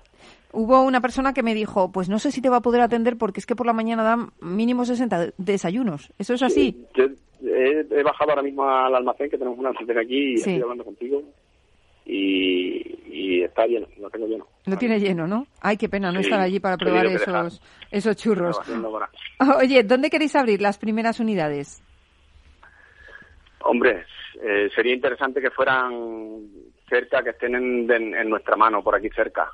Hubo 0.51 0.81
una 0.81 1.01
persona 1.01 1.33
que 1.33 1.43
me 1.43 1.53
dijo, 1.53 1.91
pues 1.91 2.09
no 2.09 2.19
sé 2.19 2.31
si 2.31 2.41
te 2.41 2.49
va 2.49 2.57
a 2.57 2.61
poder 2.61 2.81
atender 2.81 3.17
porque 3.17 3.39
es 3.39 3.45
que 3.45 3.55
por 3.55 3.65
la 3.65 3.73
mañana 3.73 4.03
dan 4.03 4.29
mínimo 4.41 4.85
60 4.85 5.33
desayunos. 5.37 6.11
¿Eso 6.17 6.33
es 6.33 6.43
así? 6.43 6.85
Yo 6.95 7.05
he, 7.43 7.85
he 7.89 8.03
bajado 8.03 8.31
ahora 8.31 8.41
mismo 8.43 8.63
al 8.69 8.95
almacén, 8.95 9.29
que 9.29 9.37
tenemos 9.37 9.57
un 9.59 9.67
almacén 9.67 9.97
aquí, 9.97 10.33
y 10.33 10.37
Sí. 10.37 10.49
estoy 10.51 10.61
hablando 10.63 10.85
contigo, 10.85 11.21
y, 12.05 12.99
y 13.07 13.43
está 13.43 13.65
lleno, 13.65 13.87
lo 13.99 14.09
tengo 14.09 14.27
lleno. 14.27 14.47
Lo 14.65 14.77
tiene 14.77 14.99
lleno, 14.99 15.27
¿no? 15.27 15.45
Ay, 15.61 15.77
qué 15.77 15.89
pena 15.89 16.11
no 16.11 16.19
Sí, 16.19 16.25
estar 16.25 16.39
allí 16.39 16.59
para 16.59 16.77
probar 16.77 17.05
esos, 17.07 17.61
esos 17.91 18.15
churros. 18.15 18.59
Oye, 19.61 19.83
¿dónde 19.83 20.09
queréis 20.09 20.35
abrir 20.35 20.61
las 20.61 20.77
primeras 20.77 21.19
unidades? 21.19 21.83
Hombre, 23.67 24.05
eh, 24.41 24.69
sería 24.75 24.93
interesante 24.93 25.41
que 25.41 25.49
fueran 25.51 26.47
cerca, 26.87 27.23
que 27.23 27.31
estén 27.31 27.55
en, 27.55 27.91
en- 27.91 28.13
en 28.15 28.29
nuestra 28.29 28.55
mano, 28.55 28.83
por 28.83 28.95
aquí 28.95 29.09
cerca, 29.09 29.49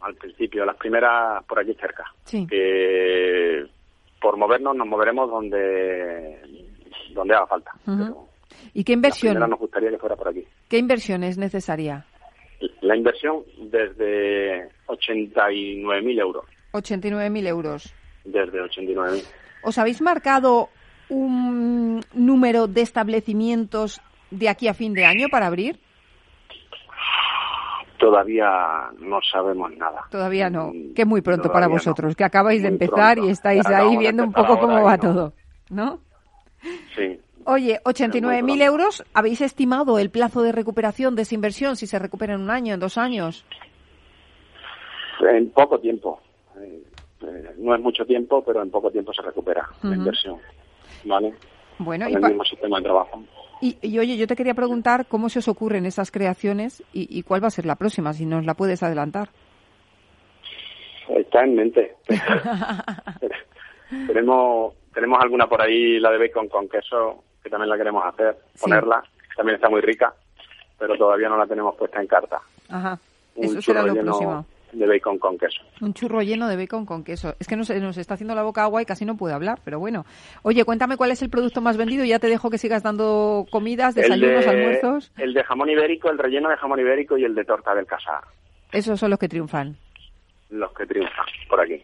al 0.00 0.14
principio, 0.16 0.64
las 0.66 0.76
primeras 0.76 1.42
por 1.44 1.58
aquí 1.58 1.74
cerca. 1.74 2.04
Sí. 2.24 2.46
Que 2.46 3.64
por 4.20 4.36
movernos 4.36 4.76
nos 4.76 4.86
moveremos 4.86 5.30
donde 5.30 6.40
donde 7.14 7.34
haga 7.34 7.46
falta. 7.46 7.72
Pero 7.86 8.28
¿Y 8.74 8.84
qué 8.84 8.92
inversión? 8.92 9.38
nos 9.38 9.58
gustaría 9.58 9.90
que 9.90 9.98
fuera 9.98 10.16
por 10.16 10.28
aquí. 10.28 10.44
¿Qué 10.68 10.78
inversión 10.78 11.22
es 11.24 11.38
necesaria? 11.38 12.04
La 12.80 12.96
inversión 12.96 13.44
desde 13.58 14.68
89.000 14.86 16.20
euros. 16.20 16.44
89.000 16.72 17.46
euros. 17.46 17.94
Desde 18.24 18.60
89.000. 18.60 19.22
¿Os 19.62 19.78
habéis 19.78 20.00
marcado 20.02 20.68
un 21.08 22.00
número 22.14 22.66
de 22.66 22.80
establecimientos 22.82 24.00
de 24.30 24.48
aquí 24.48 24.68
a 24.68 24.74
fin 24.74 24.92
de 24.94 25.04
año 25.04 25.28
para 25.30 25.46
abrir? 25.46 25.78
Todavía 27.98 28.90
no 28.98 29.20
sabemos 29.22 29.70
nada. 29.76 30.02
Todavía 30.10 30.50
no, 30.50 30.72
Mm, 30.74 30.94
que 30.94 31.02
es 31.02 31.08
muy 31.08 31.22
pronto 31.22 31.50
para 31.50 31.66
no. 31.66 31.72
vosotros, 31.72 32.14
que 32.16 32.24
acabáis 32.24 32.62
de 32.62 32.68
Muy 32.68 32.74
empezar 32.74 33.14
pronto. 33.14 33.28
y 33.28 33.32
estáis 33.32 33.64
ahí 33.66 33.96
viendo 33.96 34.24
un 34.24 34.32
poco 34.32 34.58
cómo 34.58 34.82
va 34.82 34.96
no. 34.96 35.02
todo, 35.02 35.32
¿no? 35.70 36.00
Sí. 36.96 37.18
Oye, 37.46 37.80
muy 37.84 37.92
89.000 37.94 38.44
pronto. 38.44 38.64
euros, 38.64 39.04
¿habéis 39.14 39.40
estimado 39.42 39.98
el 39.98 40.10
plazo 40.10 40.42
de 40.42 40.50
recuperación 40.52 41.14
de 41.14 41.22
esa 41.22 41.34
inversión? 41.34 41.76
Si 41.76 41.86
se 41.86 41.98
recupera 41.98 42.34
en 42.34 42.40
un 42.40 42.50
año, 42.50 42.74
en 42.74 42.80
dos 42.80 42.98
años. 42.98 43.44
En 45.20 45.50
poco 45.50 45.78
tiempo. 45.78 46.20
Eh, 46.58 46.82
eh, 47.22 47.54
no 47.58 47.74
es 47.74 47.80
mucho 47.80 48.04
tiempo, 48.04 48.42
pero 48.44 48.62
en 48.62 48.70
poco 48.70 48.90
tiempo 48.90 49.12
se 49.14 49.22
recupera 49.22 49.68
la 49.82 49.94
inversión. 49.94 50.36
¿Vale? 51.04 51.34
Bueno, 51.78 52.04
Con 52.06 52.12
y, 52.12 52.14
el 52.16 52.20
pa- 52.20 52.28
mismo 52.28 52.44
sistema 52.44 52.78
de 52.78 52.84
trabajo. 52.84 53.22
y, 53.60 53.76
y, 53.82 53.98
oye, 53.98 54.16
yo 54.16 54.26
te 54.26 54.36
quería 54.36 54.54
preguntar 54.54 55.06
cómo 55.06 55.28
se 55.28 55.38
os 55.40 55.48
ocurren 55.48 55.86
esas 55.86 56.10
creaciones 56.10 56.82
y, 56.92 57.06
y 57.18 57.22
cuál 57.22 57.42
va 57.42 57.48
a 57.48 57.50
ser 57.50 57.66
la 57.66 57.76
próxima, 57.76 58.12
si 58.12 58.26
nos 58.26 58.44
la 58.44 58.54
puedes 58.54 58.82
adelantar. 58.82 59.28
Está 61.08 61.42
en 61.44 61.54
mente. 61.56 61.96
tenemos, 64.06 64.74
tenemos 64.94 65.18
alguna 65.22 65.46
por 65.46 65.60
ahí, 65.62 65.98
la 66.00 66.10
de 66.10 66.18
bacon 66.18 66.48
con 66.48 66.68
queso, 66.68 67.24
que 67.42 67.50
también 67.50 67.68
la 67.70 67.76
queremos 67.76 68.04
hacer, 68.04 68.36
Sí. 68.54 68.62
ponerla. 68.62 69.02
que 69.28 69.36
También 69.36 69.56
está 69.56 69.68
muy 69.68 69.80
rica, 69.80 70.14
pero 70.78 70.96
todavía 70.96 71.28
no 71.28 71.36
la 71.36 71.46
tenemos 71.46 71.74
puesta 71.76 72.00
en 72.00 72.06
carta. 72.06 72.40
Ajá, 72.70 72.98
Un 73.36 73.44
eso 73.44 73.60
será 73.62 73.82
lo 73.82 73.94
próximo. 73.94 74.46
De 74.78 74.86
bacon 74.86 75.18
con 75.18 75.38
queso. 75.38 75.62
Un 75.80 75.94
churro 75.94 76.22
lleno 76.22 76.48
de 76.48 76.56
bacon 76.56 76.84
con 76.86 77.04
queso. 77.04 77.34
Es 77.38 77.46
que 77.46 77.56
nos, 77.56 77.70
nos 77.70 77.96
está 77.96 78.14
haciendo 78.14 78.34
la 78.34 78.42
boca 78.42 78.62
agua 78.62 78.82
y 78.82 78.84
casi 78.86 79.04
no 79.04 79.16
puede 79.16 79.34
hablar, 79.34 79.60
pero 79.64 79.78
bueno. 79.78 80.04
Oye, 80.42 80.64
cuéntame 80.64 80.96
cuál 80.96 81.10
es 81.10 81.22
el 81.22 81.30
producto 81.30 81.60
más 81.60 81.76
vendido 81.76 82.04
y 82.04 82.08
ya 82.08 82.18
te 82.18 82.28
dejo 82.28 82.50
que 82.50 82.58
sigas 82.58 82.82
dando 82.82 83.46
comidas, 83.50 83.94
desayunos, 83.94 84.44
el 84.44 84.50
de, 84.50 84.50
almuerzos. 84.50 85.12
El 85.16 85.34
de 85.34 85.42
jamón 85.44 85.70
ibérico, 85.70 86.10
el 86.10 86.18
relleno 86.18 86.48
de 86.48 86.56
jamón 86.56 86.80
ibérico 86.80 87.16
y 87.18 87.24
el 87.24 87.34
de 87.34 87.44
torta 87.44 87.74
del 87.74 87.86
casar. 87.86 88.22
Esos 88.72 88.98
son 88.98 89.10
los 89.10 89.18
que 89.18 89.28
triunfan. 89.28 89.76
Los 90.50 90.72
que 90.72 90.86
triunfan 90.86 91.24
por 91.48 91.60
aquí. 91.60 91.82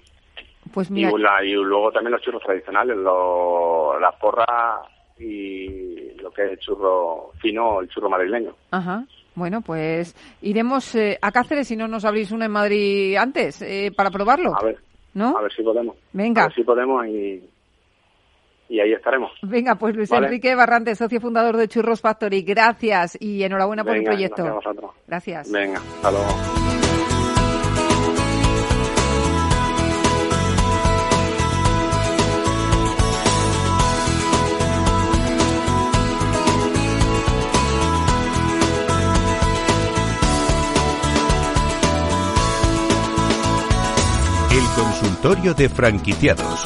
Pues 0.72 0.88
Y, 0.90 0.92
mira, 0.92 1.10
la- 1.18 1.44
y 1.44 1.52
luego 1.52 1.90
también 1.90 2.12
los 2.12 2.22
churros 2.22 2.42
tradicionales, 2.42 2.96
lo- 2.96 3.98
las 3.98 4.14
porras 4.16 4.46
y 5.18 6.12
lo 6.20 6.30
que 6.30 6.44
es 6.44 6.50
el 6.52 6.58
churro 6.58 7.32
fino, 7.40 7.80
el 7.80 7.88
churro 7.88 8.08
madrileño. 8.08 8.54
ajá. 8.70 9.04
Bueno, 9.34 9.60
pues 9.62 10.14
iremos 10.42 10.94
eh, 10.94 11.18
a 11.22 11.32
Cáceres 11.32 11.68
si 11.68 11.76
no 11.76 11.88
nos 11.88 12.04
abrís 12.04 12.30
una 12.32 12.46
en 12.46 12.52
Madrid 12.52 13.16
antes 13.16 13.62
eh, 13.62 13.92
para 13.96 14.10
probarlo. 14.10 14.52
A 14.56 14.64
ver, 14.64 14.78
¿No? 15.14 15.36
a 15.36 15.42
ver 15.42 15.52
si 15.52 15.62
podemos. 15.62 15.96
Venga. 16.12 16.42
A 16.42 16.46
ver 16.46 16.54
si 16.54 16.62
podemos 16.62 17.06
y, 17.06 17.42
y 18.68 18.80
ahí 18.80 18.92
estaremos. 18.92 19.32
Venga, 19.42 19.74
pues 19.76 19.94
Luis 19.94 20.10
Vale. 20.10 20.26
Enrique 20.26 20.54
Barrante, 20.54 20.94
socio 20.94 21.20
fundador 21.20 21.56
de 21.56 21.68
Churros 21.68 22.00
Factory, 22.00 22.42
gracias 22.42 23.16
y 23.20 23.42
enhorabuena 23.42 23.84
por 23.84 23.96
el 23.96 24.04
proyecto. 24.04 24.60
Gracias. 25.06 25.50
Venga, 25.50 25.78
hasta 25.78 26.10
luego. 26.10 26.69
Consultorio 44.80 45.52
de 45.52 45.68
franquiciados. 45.68 46.62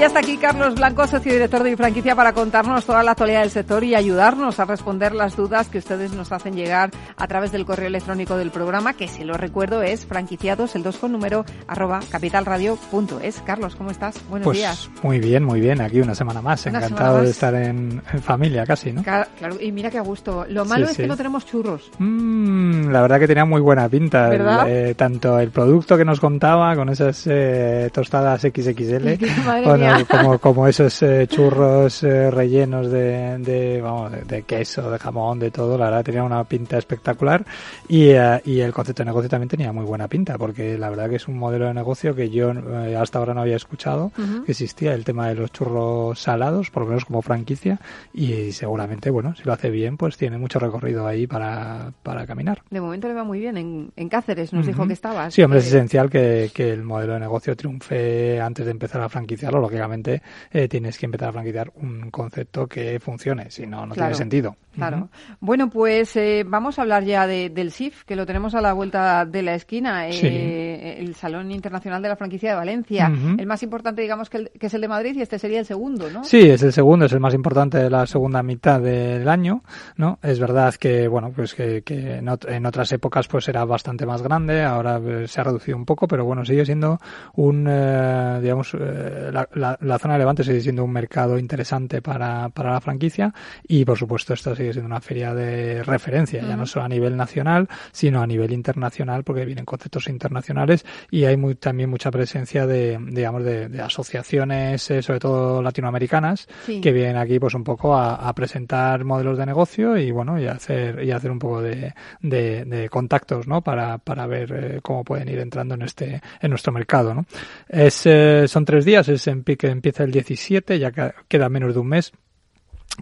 Y 0.00 0.02
ya 0.02 0.06
está 0.06 0.20
aquí 0.20 0.38
Carlos 0.38 0.76
Blanco, 0.76 1.06
socio 1.06 1.30
director 1.30 1.62
de 1.62 1.70
mi 1.72 1.76
franquicia, 1.76 2.16
para 2.16 2.32
contarnos 2.32 2.86
toda 2.86 3.02
la 3.02 3.10
actualidad 3.10 3.40
del 3.42 3.50
sector 3.50 3.84
y 3.84 3.94
ayudarnos 3.94 4.58
a 4.58 4.64
responder 4.64 5.14
las 5.14 5.36
dudas 5.36 5.68
que 5.68 5.76
ustedes 5.76 6.14
nos 6.14 6.32
hacen 6.32 6.54
llegar 6.54 6.90
a 7.18 7.26
través 7.26 7.52
del 7.52 7.66
correo 7.66 7.88
electrónico 7.88 8.38
del 8.38 8.50
programa, 8.50 8.94
que 8.94 9.08
si 9.08 9.24
lo 9.24 9.34
recuerdo 9.34 9.82
es 9.82 10.06
franquiciados, 10.06 10.74
el 10.74 10.84
2 10.84 10.96
con 10.96 11.12
número, 11.12 11.44
arroba 11.68 12.00
capitalradio.es. 12.10 13.42
Carlos, 13.44 13.76
¿cómo 13.76 13.90
estás? 13.90 14.14
Buenos 14.30 14.44
Pues 14.46 14.56
días. 14.56 14.90
muy 15.02 15.18
bien, 15.18 15.44
muy 15.44 15.60
bien. 15.60 15.82
Aquí 15.82 16.00
una 16.00 16.14
semana 16.14 16.40
más. 16.40 16.64
Una 16.64 16.78
Encantado 16.78 17.08
semana 17.10 17.24
de 17.24 17.30
estar 17.30 17.54
en, 17.54 18.02
en 18.10 18.22
familia 18.22 18.64
casi, 18.64 18.92
¿no? 18.92 19.02
Claro, 19.02 19.28
y 19.60 19.70
mira 19.70 19.90
qué 19.90 19.98
a 19.98 20.02
gusto. 20.02 20.46
Lo 20.48 20.64
malo 20.64 20.86
Sí, 20.86 20.92
es 20.92 20.96
que 20.96 21.06
no 21.08 21.16
tenemos 21.18 21.44
churros. 21.44 21.90
Mm, 21.98 22.88
la 22.88 23.02
verdad 23.02 23.18
que 23.18 23.26
tenía 23.28 23.44
muy 23.44 23.60
buena 23.60 23.86
pinta. 23.86 24.34
El- 24.34 24.40
eh, 24.66 24.94
tanto 24.94 25.38
el 25.38 25.50
producto 25.50 25.98
que 25.98 26.06
nos 26.06 26.20
contaba 26.20 26.74
con 26.74 26.88
esas 26.88 27.26
eh, 27.26 27.90
tostadas 27.92 28.40
XXL 28.40 29.18
Madre 29.44 29.76
mía. 29.76 29.89
Como, 30.10 30.38
como 30.38 30.66
esos 30.66 31.02
eh, 31.02 31.26
churros 31.28 32.02
eh, 32.02 32.30
rellenos 32.30 32.90
de, 32.90 33.38
de, 33.38 33.80
vamos, 33.80 34.12
de, 34.12 34.22
de 34.22 34.42
queso, 34.42 34.90
de 34.90 34.98
jamón, 34.98 35.38
de 35.38 35.50
todo. 35.50 35.76
La 35.78 35.86
verdad 35.86 36.04
tenía 36.04 36.22
una 36.22 36.44
pinta 36.44 36.78
espectacular 36.78 37.44
y, 37.88 38.08
eh, 38.10 38.40
y 38.44 38.60
el 38.60 38.72
concepto 38.72 39.02
de 39.02 39.06
negocio 39.06 39.28
también 39.28 39.48
tenía 39.48 39.72
muy 39.72 39.84
buena 39.84 40.08
pinta 40.08 40.36
porque 40.38 40.76
la 40.78 40.90
verdad 40.90 41.08
que 41.08 41.16
es 41.16 41.28
un 41.28 41.38
modelo 41.38 41.66
de 41.66 41.74
negocio 41.74 42.14
que 42.14 42.30
yo 42.30 42.50
eh, 42.52 42.96
hasta 42.96 43.18
ahora 43.18 43.34
no 43.34 43.42
había 43.42 43.56
escuchado 43.56 44.12
Ujú. 44.18 44.44
que 44.44 44.52
existía 44.52 44.94
el 44.94 45.04
tema 45.04 45.28
de 45.28 45.34
los 45.34 45.52
churros 45.52 46.18
salados, 46.20 46.70
por 46.70 46.82
lo 46.82 46.88
menos 46.90 47.04
como 47.04 47.22
franquicia, 47.22 47.78
y 48.12 48.52
seguramente, 48.52 49.10
bueno, 49.10 49.34
si 49.36 49.44
lo 49.44 49.52
hace 49.52 49.70
bien, 49.70 49.96
pues 49.96 50.16
tiene 50.16 50.38
mucho 50.38 50.58
recorrido 50.58 51.06
ahí 51.06 51.26
para, 51.26 51.92
para 52.02 52.26
caminar. 52.26 52.62
De 52.70 52.80
momento 52.80 53.08
le 53.08 53.14
va 53.14 53.24
muy 53.24 53.38
bien. 53.40 53.56
En, 53.56 53.92
en 53.96 54.08
Cáceres 54.08 54.52
nos 54.52 54.66
dijo 54.66 54.80
Ujú. 54.80 54.88
que 54.88 54.94
estabas. 54.94 55.34
Sí, 55.34 55.42
hombre, 55.42 55.60
es 55.60 55.66
Eh, 55.66 55.68
esencial 55.76 56.10
que, 56.10 56.50
que 56.54 56.70
el 56.72 56.82
modelo 56.82 57.14
de 57.14 57.20
negocio 57.20 57.56
triunfe 57.56 58.40
antes 58.40 58.64
de 58.64 58.70
empezar 58.70 59.00
a 59.02 59.08
franquiciarlo. 59.08 59.60
Lógicamente, 59.80 60.22
eh, 60.50 60.68
tienes 60.68 60.98
que 60.98 61.06
empezar 61.06 61.30
a 61.30 61.32
franquiciar 61.32 61.72
un 61.76 62.10
concepto 62.10 62.66
que 62.66 63.00
funcione, 63.00 63.50
si 63.50 63.66
no, 63.66 63.86
no 63.86 63.94
Claro. 63.94 64.08
tiene 64.10 64.14
sentido. 64.18 64.56
Claro. 64.88 65.08
Bueno, 65.40 65.70
pues 65.70 66.16
eh, 66.16 66.44
vamos 66.46 66.78
a 66.78 66.82
hablar 66.82 67.04
ya 67.04 67.26
del 67.26 67.70
SIF, 67.70 68.04
que 68.04 68.16
lo 68.16 68.26
tenemos 68.26 68.54
a 68.54 68.60
la 68.60 68.72
vuelta 68.72 69.24
de 69.24 69.42
la 69.42 69.54
esquina, 69.54 70.08
eh, 70.08 70.96
el 70.98 71.14
Salón 71.14 71.50
Internacional 71.50 72.02
de 72.02 72.08
la 72.08 72.16
Franquicia 72.16 72.50
de 72.50 72.56
Valencia. 72.56 73.12
El 73.38 73.46
más 73.46 73.62
importante, 73.62 74.02
digamos, 74.02 74.30
que, 74.30 74.50
es 74.58 74.74
el 74.74 74.80
de 74.80 74.88
Madrid 74.88 75.14
y 75.16 75.22
este 75.22 75.38
sería 75.38 75.60
el 75.60 75.66
segundo, 75.66 76.10
¿no? 76.10 76.24
Sí, 76.24 76.50
es 76.50 76.62
el 76.62 76.72
segundo, 76.72 77.06
es 77.06 77.12
el 77.12 77.20
más 77.20 77.34
importante 77.34 77.78
de 77.78 77.90
la 77.90 78.06
segunda 78.06 78.42
mitad 78.42 78.80
del 78.80 79.28
año, 79.28 79.62
¿no? 79.96 80.18
Es 80.22 80.38
verdad 80.38 80.74
que, 80.74 81.08
bueno, 81.08 81.32
pues 81.34 81.54
que, 81.54 81.82
en, 81.86 82.66
otras 82.66 82.92
épocas 82.92 83.28
pues 83.28 83.48
era 83.48 83.64
bastante 83.64 84.06
más 84.06 84.22
grande, 84.22 84.62
ahora 84.62 85.00
eh, 85.04 85.26
se 85.26 85.40
ha 85.40 85.44
reducido 85.44 85.76
un 85.76 85.84
poco, 85.84 86.06
pero 86.06 86.24
bueno, 86.24 86.44
sigue 86.44 86.64
siendo 86.64 86.98
un, 87.34 87.64
digamos, 87.64 88.74
la, 88.74 89.48
la, 89.80 89.98
zona 89.98 90.14
de 90.14 90.18
Levante 90.18 90.44
sigue 90.44 90.60
siendo 90.60 90.84
un 90.84 90.92
mercado 90.92 91.38
interesante 91.38 92.02
para, 92.02 92.48
para 92.48 92.72
la 92.72 92.80
franquicia 92.80 93.32
y, 93.66 93.84
por 93.84 93.98
supuesto, 93.98 94.34
esta 94.34 94.54
sigue 94.54 94.69
siendo 94.72 94.86
una 94.86 95.00
feria 95.00 95.34
de 95.34 95.82
referencia, 95.82 96.42
ya 96.42 96.56
no 96.56 96.66
solo 96.66 96.84
a 96.84 96.88
nivel 96.88 97.16
nacional, 97.16 97.68
sino 97.92 98.22
a 98.22 98.26
nivel 98.26 98.52
internacional, 98.52 99.24
porque 99.24 99.44
vienen 99.44 99.64
conceptos 99.64 100.08
internacionales 100.08 100.84
y 101.10 101.24
hay 101.24 101.36
muy, 101.36 101.54
también 101.54 101.90
mucha 101.90 102.10
presencia 102.10 102.66
de, 102.66 102.98
digamos, 103.10 103.44
de, 103.44 103.80
asociaciones, 103.80 104.90
eh, 104.90 105.02
sobre 105.02 105.20
todo 105.20 105.62
latinoamericanas, 105.62 106.48
que 106.66 106.92
vienen 106.92 107.16
aquí 107.16 107.38
pues 107.38 107.54
un 107.54 107.64
poco 107.64 107.96
a, 107.96 108.30
presentar 108.34 109.04
modelos 109.04 109.36
de 109.36 109.44
negocio 109.44 109.98
y 109.98 110.12
bueno, 110.12 110.40
y 110.40 110.46
hacer, 110.46 111.02
y 111.02 111.10
hacer 111.10 111.30
un 111.30 111.38
poco 111.38 111.60
de, 111.60 111.92
de, 112.22 112.88
contactos, 112.90 113.46
¿no? 113.46 113.60
Para, 113.60 113.98
para 113.98 114.26
ver 114.26 114.52
eh, 114.52 114.80
cómo 114.82 115.04
pueden 115.04 115.28
ir 115.28 115.38
entrando 115.40 115.74
en 115.74 115.82
este, 115.82 116.20
en 116.40 116.50
nuestro 116.50 116.72
mercado, 116.72 117.12
¿no? 117.12 117.26
Es, 117.68 118.06
eh, 118.06 118.46
son 118.46 118.64
tres 118.64 118.84
días, 118.84 119.08
es 119.08 119.26
en, 119.26 119.42
que 119.42 119.68
empieza 119.68 120.04
el 120.04 120.12
17, 120.12 120.78
ya 120.78 120.92
queda 121.28 121.48
menos 121.48 121.74
de 121.74 121.80
un 121.80 121.88
mes 121.88 122.12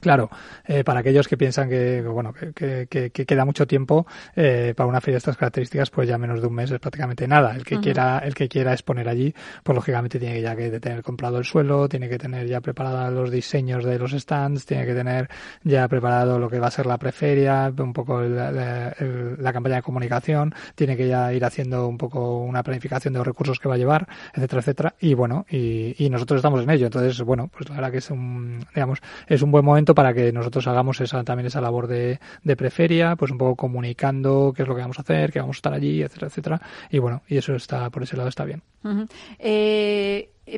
Claro, 0.01 0.31
eh, 0.67 0.85
para 0.85 1.01
aquellos 1.01 1.29
que 1.29 1.37
piensan 1.37 1.69
que, 1.69 2.03
bueno, 2.03 2.33
que, 2.33 2.87
que, 2.89 3.11
que 3.11 3.27
queda 3.27 3.45
mucho 3.45 3.67
tiempo 3.67 4.07
eh, 4.37 4.75
para 4.77 4.89
una 4.89 5.01
feria 5.01 5.15
de 5.15 5.19
estas 5.19 5.37
características, 5.37 5.91
pues 5.91 6.09
ya 6.09 6.19
menos 6.19 6.41
de 6.41 6.47
un 6.47 6.55
mes 6.55 6.71
es 6.71 6.79
prácticamente 6.79 7.27
nada. 7.27 7.55
El 7.55 7.65
que 7.65 7.79
quiera, 7.81 8.19
el 8.19 8.35
que 8.35 8.49
quiera 8.49 8.73
exponer 8.73 9.09
allí, 9.09 9.35
pues 9.63 9.75
lógicamente 9.75 10.19
tiene 10.19 10.41
ya 10.41 10.55
que 10.57 10.81
tener 10.81 11.03
comprado 11.03 11.39
el 11.39 11.45
suelo, 11.45 11.89
tiene 11.89 12.09
que 12.09 12.19
tener 12.19 12.47
ya 12.47 12.61
preparados 12.61 13.13
los 13.13 13.31
diseños 13.31 13.85
de 13.85 13.99
los 13.99 14.13
stands, 14.13 14.67
tiene 14.67 14.87
que 14.87 14.95
tener 14.95 15.29
ya 15.63 15.89
preparado 15.89 16.39
lo 16.39 16.49
que 16.49 16.59
va 16.59 16.69
a 16.69 16.71
ser 16.71 16.87
la 16.87 16.99
preferia, 16.99 17.73
un 17.77 17.93
poco 17.93 18.21
la, 18.21 19.53
campaña 19.53 19.77
de 19.77 19.83
comunicación, 19.83 20.55
tiene 20.75 20.97
que 20.97 21.09
ya 21.09 21.33
ir 21.33 21.45
haciendo 21.45 21.89
un 21.89 21.99
poco 21.99 22.39
una 22.39 22.63
planificación 22.63 23.13
de 23.13 23.19
los 23.19 23.27
recursos 23.27 23.59
que 23.59 23.69
va 23.69 23.75
a 23.75 23.79
llevar, 23.79 24.09
etcétera, 24.35 24.61
etcétera. 24.61 24.95
Y 25.01 25.15
bueno, 25.15 25.47
y, 25.49 25.95
y 26.05 26.11
nosotros 26.11 26.39
estamos 26.39 26.63
en 26.63 26.71
ello. 26.71 26.87
Entonces, 26.87 27.21
bueno, 27.23 27.49
pues 27.49 27.69
la 27.69 27.77
verdad 27.77 27.93
que 27.93 27.99
es 27.99 28.11
un, 28.11 28.65
digamos, 28.75 29.01
es 29.27 29.43
un 29.43 29.51
buen 29.51 29.65
momento 29.65 29.88
para 29.95 30.15
que 30.15 30.33
nosotros 30.33 30.67
hagamos 30.67 31.01
esa, 31.01 31.25
también 31.25 31.47
esa 31.47 31.61
labor 31.61 31.87
de, 31.87 32.21
de 32.43 32.57
preferia, 32.57 33.17
pues 33.17 33.31
un 33.31 33.39
poco 33.39 33.57
comunicando 33.57 34.53
qué 34.55 34.63
es 34.63 34.69
lo 34.69 34.75
que 34.75 34.83
vamos 34.83 34.99
a 34.99 35.03
hacer, 35.03 35.33
que 35.33 35.41
vamos 35.41 35.57
a 35.57 35.59
estar 35.59 35.73
allí, 35.73 36.03
etcétera, 36.03 36.27
etcétera. 36.29 36.63
Y 36.91 36.99
bueno, 36.99 37.23
y 37.29 37.37
eso 37.37 37.55
está, 37.55 37.91
por 37.91 38.03
ese 38.03 38.17
lado 38.17 38.29
está 38.29 38.45
bien. 38.45 38.63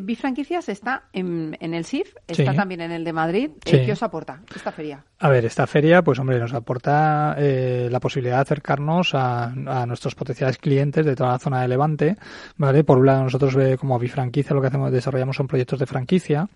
Bifranquicias 0.03 0.69
está 0.69 1.05
en, 1.13 1.57
en, 1.61 1.75
el 1.75 1.85
SIF, 1.85 2.15
está 2.27 2.55
también 2.55 2.81
en 2.81 2.93
el 2.93 3.05
de 3.05 3.13
Madrid. 3.13 3.51
Eh, 3.65 3.85
¿Qué 3.85 3.93
os 3.93 4.03
aporta 4.03 4.43
esta 4.55 4.71
feria? 4.71 5.05
A 5.19 5.29
ver, 5.29 5.45
esta 5.45 5.67
feria, 5.67 6.03
pues 6.03 6.19
hombre, 6.19 6.39
nos 6.39 6.55
aporta 6.55 7.35
eh, 7.39 7.89
la 7.91 8.01
posibilidad 8.01 8.37
de 8.37 8.43
acercarnos 8.43 9.15
a, 9.15 9.45
a, 9.45 9.87
nuestros 9.87 10.15
potenciales 10.15 10.59
clientes 10.59 11.05
de 11.05 11.15
toda 11.15 11.33
la 11.33 11.39
zona 11.39 11.63
de 11.63 11.69
Levante, 11.69 12.17
¿vale? 12.57 12.85
Por 12.85 12.99
un 12.99 13.07
lado, 13.07 13.25
nosotros 13.25 13.55
eh, 13.57 13.77
como 13.79 13.99
Bifranquicia 13.99 14.55
lo 14.55 14.61
que 14.61 14.69
hacemos, 14.69 14.93
desarrollamos 14.93 15.37
son 15.37 15.47
proyectos 15.47 15.79
de 15.79 15.87
franquicia. 15.87 16.49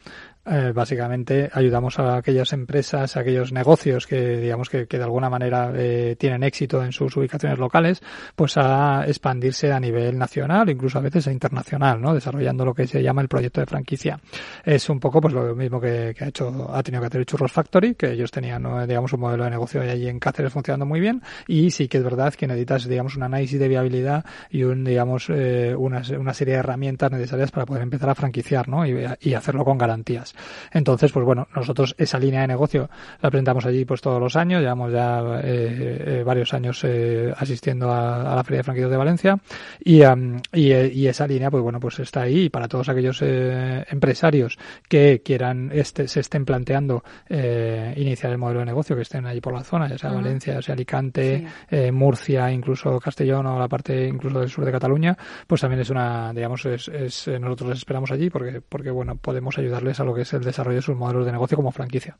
Eh, 0.46 0.72
básicamente 0.74 1.50
ayudamos 1.52 1.98
a 1.98 2.16
aquellas 2.16 2.52
empresas, 2.52 3.16
a 3.16 3.20
aquellos 3.20 3.50
negocios 3.50 4.06
que, 4.06 4.36
digamos, 4.36 4.68
que, 4.68 4.86
que 4.86 4.98
de 4.98 5.04
alguna 5.04 5.30
manera 5.30 5.72
eh, 5.74 6.16
tienen 6.18 6.42
éxito 6.42 6.84
en 6.84 6.92
sus 6.92 7.16
ubicaciones 7.16 7.58
locales, 7.58 8.02
pues 8.36 8.58
a 8.58 9.04
expandirse 9.06 9.72
a 9.72 9.80
nivel 9.80 10.18
nacional, 10.18 10.68
incluso 10.68 10.98
a 10.98 11.02
veces 11.02 11.26
a 11.28 11.32
internacional, 11.32 12.00
¿no? 12.00 12.12
Desarrollando 12.12 12.64
lo 12.66 12.74
que 12.74 12.86
se 12.86 13.02
llama 13.02 13.22
el 13.24 13.28
proyecto 13.28 13.60
de 13.60 13.66
franquicia. 13.66 14.18
Es 14.64 14.88
un 14.88 15.00
poco, 15.00 15.20
pues 15.20 15.34
lo 15.34 15.54
mismo 15.54 15.80
que, 15.80 16.14
que 16.16 16.24
ha 16.24 16.28
hecho, 16.28 16.70
ha 16.72 16.82
tenido 16.82 17.00
que 17.00 17.08
hacer 17.08 17.24
Churros 17.24 17.52
Factory, 17.52 17.94
que 17.94 18.12
ellos 18.12 18.30
tenían 18.30 18.64
digamos, 18.86 19.12
un 19.12 19.20
modelo 19.20 19.44
de 19.44 19.50
negocio 19.50 19.80
allí 19.80 20.08
en 20.08 20.18
Cáceres 20.18 20.52
funcionando 20.52 20.86
muy 20.86 21.00
bien 21.00 21.22
y 21.46 21.70
sí 21.70 21.88
que 21.88 21.98
es 21.98 22.04
verdad 22.04 22.34
que 22.34 22.46
necesitas, 22.46 22.88
digamos, 22.88 23.16
un 23.16 23.22
análisis 23.22 23.58
de 23.58 23.68
viabilidad 23.68 24.24
y 24.50 24.62
un, 24.64 24.84
digamos, 24.84 25.26
eh, 25.30 25.74
una, 25.76 26.02
una, 26.18 26.34
serie 26.34 26.54
de 26.54 26.60
herramientas 26.60 27.10
necesarias 27.10 27.50
para 27.50 27.66
poder 27.66 27.82
empezar 27.82 28.10
a 28.10 28.14
franquiciar, 28.14 28.68
¿no? 28.68 28.86
Y, 28.86 29.04
y, 29.20 29.34
hacerlo 29.34 29.64
con 29.64 29.78
garantías. 29.78 30.34
Entonces, 30.72 31.12
pues 31.12 31.24
bueno, 31.24 31.48
nosotros 31.54 31.94
esa 31.98 32.18
línea 32.18 32.42
de 32.42 32.48
negocio 32.48 32.88
la 33.20 33.30
presentamos 33.30 33.66
allí 33.66 33.84
pues 33.84 34.00
todos 34.00 34.20
los 34.20 34.36
años, 34.36 34.60
llevamos 34.60 34.92
ya 34.92 35.40
eh, 35.42 36.02
eh, 36.06 36.22
varios 36.24 36.54
años 36.54 36.82
eh, 36.84 37.32
asistiendo 37.36 37.90
a, 37.90 38.32
a, 38.32 38.36
la 38.36 38.44
Feria 38.44 38.58
de 38.58 38.64
Franquicias 38.64 38.90
de 38.90 38.96
Valencia 38.96 39.38
y, 39.80 40.02
um, 40.02 40.38
y, 40.52 40.72
y, 40.72 41.06
esa 41.06 41.26
línea, 41.26 41.50
pues 41.50 41.62
bueno, 41.62 41.80
pues 41.80 41.98
está 41.98 42.22
ahí 42.22 42.48
para 42.48 42.68
todos 42.68 42.88
aquellos 42.88 43.13
empresarios 43.22 44.58
que 44.88 45.22
quieran, 45.24 45.70
este, 45.72 46.08
se 46.08 46.20
estén 46.20 46.44
planteando 46.44 47.02
iniciar 47.28 48.32
el 48.32 48.38
modelo 48.38 48.60
de 48.60 48.66
negocio 48.66 48.96
que 48.96 49.02
estén 49.02 49.26
allí 49.26 49.40
por 49.40 49.52
la 49.52 49.64
zona, 49.64 49.88
ya 49.88 49.98
sea 49.98 50.12
Valencia, 50.12 50.54
ya 50.54 50.62
sea 50.62 50.74
Alicante, 50.74 51.46
eh, 51.70 51.92
Murcia, 51.92 52.50
incluso 52.50 52.98
Castellón 53.00 53.46
o 53.46 53.58
la 53.58 53.68
parte 53.68 54.06
incluso 54.06 54.40
del 54.40 54.48
sur 54.48 54.64
de 54.64 54.72
Cataluña, 54.72 55.16
pues 55.46 55.60
también 55.60 55.80
es 55.80 55.90
una, 55.90 56.32
digamos, 56.32 56.64
es, 56.66 56.88
es 56.88 57.28
eh, 57.28 57.38
nosotros 57.38 57.70
les 57.70 57.78
esperamos 57.78 58.10
allí 58.10 58.30
porque, 58.30 58.60
porque 58.60 58.90
bueno, 58.90 59.16
podemos 59.16 59.58
ayudarles 59.58 60.00
a 60.00 60.04
lo 60.04 60.14
que 60.14 60.22
es 60.22 60.32
el 60.32 60.42
desarrollo 60.42 60.76
de 60.76 60.82
sus 60.82 60.96
modelos 60.96 61.26
de 61.26 61.32
negocio 61.32 61.56
como 61.56 61.72
franquicia. 61.72 62.16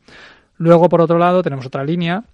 Luego, 0.57 0.88
por 0.88 1.01
otro 1.01 1.18
lado, 1.18 1.42
tenemos 1.42 1.66
otra 1.66 1.84
línea 1.84 2.24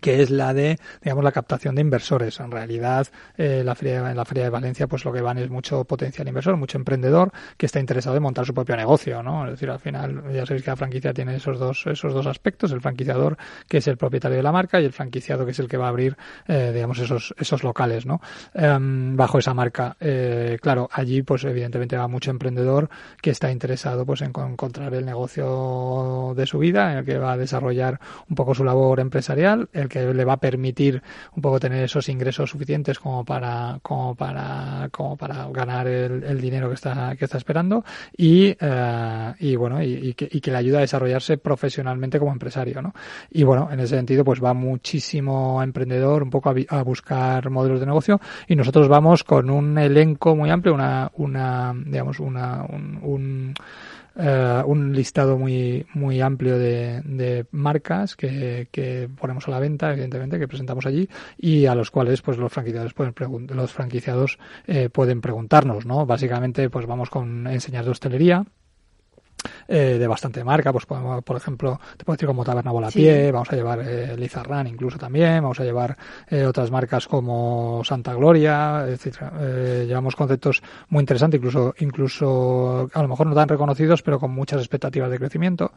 que 0.00 0.22
es 0.22 0.30
la 0.30 0.54
de, 0.54 0.78
digamos, 1.02 1.24
la 1.24 1.32
captación 1.32 1.74
de 1.74 1.80
inversores. 1.80 2.40
En 2.40 2.50
realidad, 2.50 3.06
eh, 3.36 3.62
la 3.64 3.74
feria, 3.74 4.10
en 4.10 4.16
la 4.16 4.24
Feria 4.24 4.44
de 4.44 4.50
Valencia, 4.50 4.86
pues 4.86 5.04
lo 5.04 5.12
que 5.12 5.20
van 5.20 5.38
es 5.38 5.50
mucho 5.50 5.84
potencial 5.84 6.28
inversor, 6.28 6.56
mucho 6.56 6.78
emprendedor 6.78 7.32
que 7.56 7.66
está 7.66 7.80
interesado 7.80 8.16
en 8.16 8.22
montar 8.22 8.46
su 8.46 8.54
propio 8.54 8.76
negocio, 8.76 9.22
¿no? 9.22 9.44
Es 9.44 9.52
decir, 9.52 9.70
al 9.70 9.80
final, 9.80 10.22
ya 10.32 10.46
sabéis 10.46 10.64
que 10.64 10.70
la 10.70 10.76
franquicia 10.76 11.12
tiene 11.12 11.36
esos 11.36 11.58
dos, 11.58 11.86
esos 11.86 12.12
dos 12.12 12.26
aspectos, 12.26 12.72
el 12.72 12.80
franquiciador, 12.80 13.36
que 13.68 13.78
es 13.78 13.86
el 13.88 13.96
propietario 13.96 14.36
de 14.36 14.42
la 14.42 14.52
marca, 14.52 14.80
y 14.80 14.84
el 14.84 14.92
franquiciado, 14.92 15.44
que 15.44 15.52
es 15.52 15.58
el 15.58 15.68
que 15.68 15.76
va 15.76 15.86
a 15.86 15.88
abrir, 15.88 16.16
eh, 16.46 16.70
digamos, 16.74 16.98
esos, 16.98 17.34
esos 17.38 17.62
locales, 17.62 18.06
¿no? 18.06 18.20
Em, 18.54 19.16
bajo 19.16 19.38
esa 19.38 19.54
marca. 19.54 19.96
Eh, 20.00 20.58
claro, 20.60 20.88
allí, 20.92 21.22
pues 21.22 21.44
evidentemente 21.44 21.96
va 21.96 22.08
mucho 22.08 22.30
emprendedor 22.30 22.88
que 23.20 23.30
está 23.30 23.50
interesado, 23.50 24.04
pues, 24.06 24.22
en 24.22 24.32
encontrar 24.36 24.94
el 24.94 25.04
negocio 25.04 26.34
de 26.36 26.46
su 26.46 26.58
vida, 26.58 26.92
en 26.92 26.98
el 26.98 27.04
que 27.04 27.18
va 27.18 27.32
a 27.32 27.36
desarrollar 27.36 28.00
un 28.28 28.36
poco 28.36 28.54
su 28.54 28.64
labor 28.64 29.00
empresarial, 29.00 29.68
el 29.82 29.88
que 29.88 30.12
le 30.12 30.24
va 30.24 30.34
a 30.34 30.36
permitir 30.38 31.02
un 31.34 31.42
poco 31.42 31.60
tener 31.60 31.84
esos 31.84 32.08
ingresos 32.08 32.50
suficientes 32.50 32.98
como 32.98 33.24
para 33.24 33.78
como 33.82 34.14
para 34.14 34.88
como 34.90 35.16
para 35.16 35.48
ganar 35.48 35.86
el, 35.86 36.40
dinero 36.40 36.68
que 36.68 36.74
está 36.74 37.14
que 37.16 37.24
está 37.24 37.38
esperando 37.38 37.84
y, 38.16 38.56
eh, 38.58 39.34
y 39.38 39.56
bueno 39.56 39.82
y, 39.82 40.14
que, 40.14 40.28
y, 40.30 40.40
que, 40.40 40.50
le 40.50 40.56
ayuda 40.56 40.78
a 40.78 40.80
desarrollarse 40.82 41.38
profesionalmente 41.38 42.18
como 42.18 42.32
empresario 42.32 42.82
¿no? 42.82 42.94
y 43.30 43.42
bueno 43.44 43.68
en 43.70 43.80
ese 43.80 43.96
sentido 43.96 44.24
pues 44.24 44.42
va 44.42 44.54
muchísimo 44.54 45.62
emprendedor 45.62 46.22
un 46.22 46.30
poco 46.30 46.54
a, 46.68 46.82
buscar 46.82 47.48
modelos 47.50 47.80
de 47.80 47.86
negocio 47.86 48.20
y 48.48 48.56
nosotros 48.56 48.88
vamos 48.88 49.24
con 49.24 49.50
un 49.50 49.78
elenco 49.78 50.34
muy 50.34 50.50
amplio 50.50 50.74
una 50.74 51.10
una 51.14 51.74
digamos 51.86 52.20
una 52.20 52.64
un 52.64 53.54
eh, 54.16 54.62
un 54.66 54.92
listado 54.94 55.38
muy 55.38 55.86
muy 55.94 56.20
amplio 56.20 56.58
de, 56.58 57.00
de 57.02 57.46
marcas 57.50 58.16
que, 58.16 58.68
que, 58.70 59.08
ponemos 59.20 59.46
a 59.48 59.50
la 59.50 59.60
venta, 59.60 59.92
evidentemente, 59.92 60.38
que 60.38 60.48
presentamos 60.48 60.86
allí 60.86 61.08
y 61.38 61.66
a 61.66 61.74
los 61.74 61.90
cuales 61.90 62.22
pues 62.22 62.38
los 62.38 62.52
franquiciados 62.52 62.94
pueden 62.94 63.14
los 63.48 63.72
franquiciados 63.72 64.38
eh, 64.66 64.88
pueden 64.90 65.20
preguntarnos, 65.20 65.86
¿no? 65.86 66.06
Básicamente, 66.06 66.68
pues 66.70 66.86
vamos 66.86 67.10
con 67.10 67.46
enseñar 67.46 67.84
de 67.84 67.90
hostelería, 67.90 68.44
eh, 69.68 69.96
de 69.98 70.06
bastante 70.06 70.44
marca, 70.44 70.72
pues 70.72 70.86
podemos, 70.86 71.22
por 71.22 71.36
ejemplo, 71.36 71.80
te 71.96 72.04
puedo 72.04 72.16
decir 72.16 72.26
como 72.26 72.44
Taberna 72.44 72.70
Volapié, 72.70 73.26
sí. 73.26 73.30
vamos 73.30 73.50
a 73.50 73.56
llevar 73.56 73.80
eh, 73.80 74.16
Lizarran 74.16 74.66
incluso 74.66 74.98
también, 74.98 75.42
vamos 75.42 75.60
a 75.60 75.64
llevar 75.64 75.96
eh, 76.28 76.44
otras 76.44 76.70
marcas 76.70 77.06
como 77.08 77.82
Santa 77.84 78.14
Gloria, 78.14 78.84
etcétera. 78.86 79.32
Eh, 79.40 79.84
llevamos 79.86 80.16
conceptos 80.16 80.62
muy 80.88 81.00
interesantes, 81.00 81.38
incluso, 81.38 81.74
incluso 81.78 82.88
a 82.92 83.02
lo 83.02 83.08
mejor 83.08 83.26
no 83.26 83.34
tan 83.34 83.48
reconocidos, 83.48 84.02
pero 84.02 84.18
con 84.18 84.30
muchas 84.30 84.60
expectativas 84.60 85.10
de 85.10 85.18
crecimiento, 85.18 85.72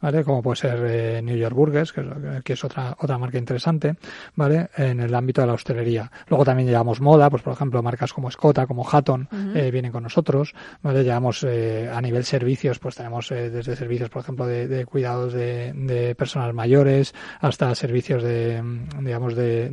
¿vale? 0.00 0.24
Como 0.24 0.42
puede 0.42 0.56
ser 0.56 0.84
eh, 0.86 1.22
New 1.22 1.36
York 1.36 1.54
Burgers, 1.54 1.92
que 1.92 2.00
es, 2.00 2.42
que 2.44 2.52
es 2.54 2.64
otra, 2.64 2.96
otra 2.98 3.18
marca 3.18 3.38
interesante, 3.38 3.96
¿vale? 4.34 4.68
En 4.76 5.00
el 5.00 5.14
ámbito 5.14 5.40
de 5.40 5.46
la 5.46 5.54
hostelería. 5.54 6.10
Luego 6.28 6.44
también 6.44 6.68
llevamos 6.68 7.00
moda, 7.00 7.28
pues 7.30 7.42
por 7.42 7.52
ejemplo, 7.52 7.82
marcas 7.82 8.12
como 8.12 8.28
Escota, 8.28 8.66
como 8.66 8.86
Hatton, 8.88 9.28
uh 9.30 9.34
-huh. 9.34 9.70
vienen 9.70 9.92
con 9.92 10.02
nosotros, 10.02 10.54
¿vale? 10.82 11.04
Llevamos 11.04 11.44
a 11.44 12.00
nivel 12.00 12.24
servicios, 12.24 12.78
pues 12.78 12.94
tenemos 12.94 13.09
eh, 13.30 13.50
desde 13.50 13.76
servicios, 13.76 14.10
por 14.10 14.22
ejemplo, 14.22 14.46
de, 14.46 14.68
de 14.68 14.86
cuidados 14.86 15.32
de, 15.32 15.72
de, 15.74 16.14
personas 16.14 16.54
mayores 16.54 17.14
hasta 17.40 17.74
servicios 17.74 18.22
de, 18.22 18.62
digamos, 19.00 19.34
de, 19.34 19.68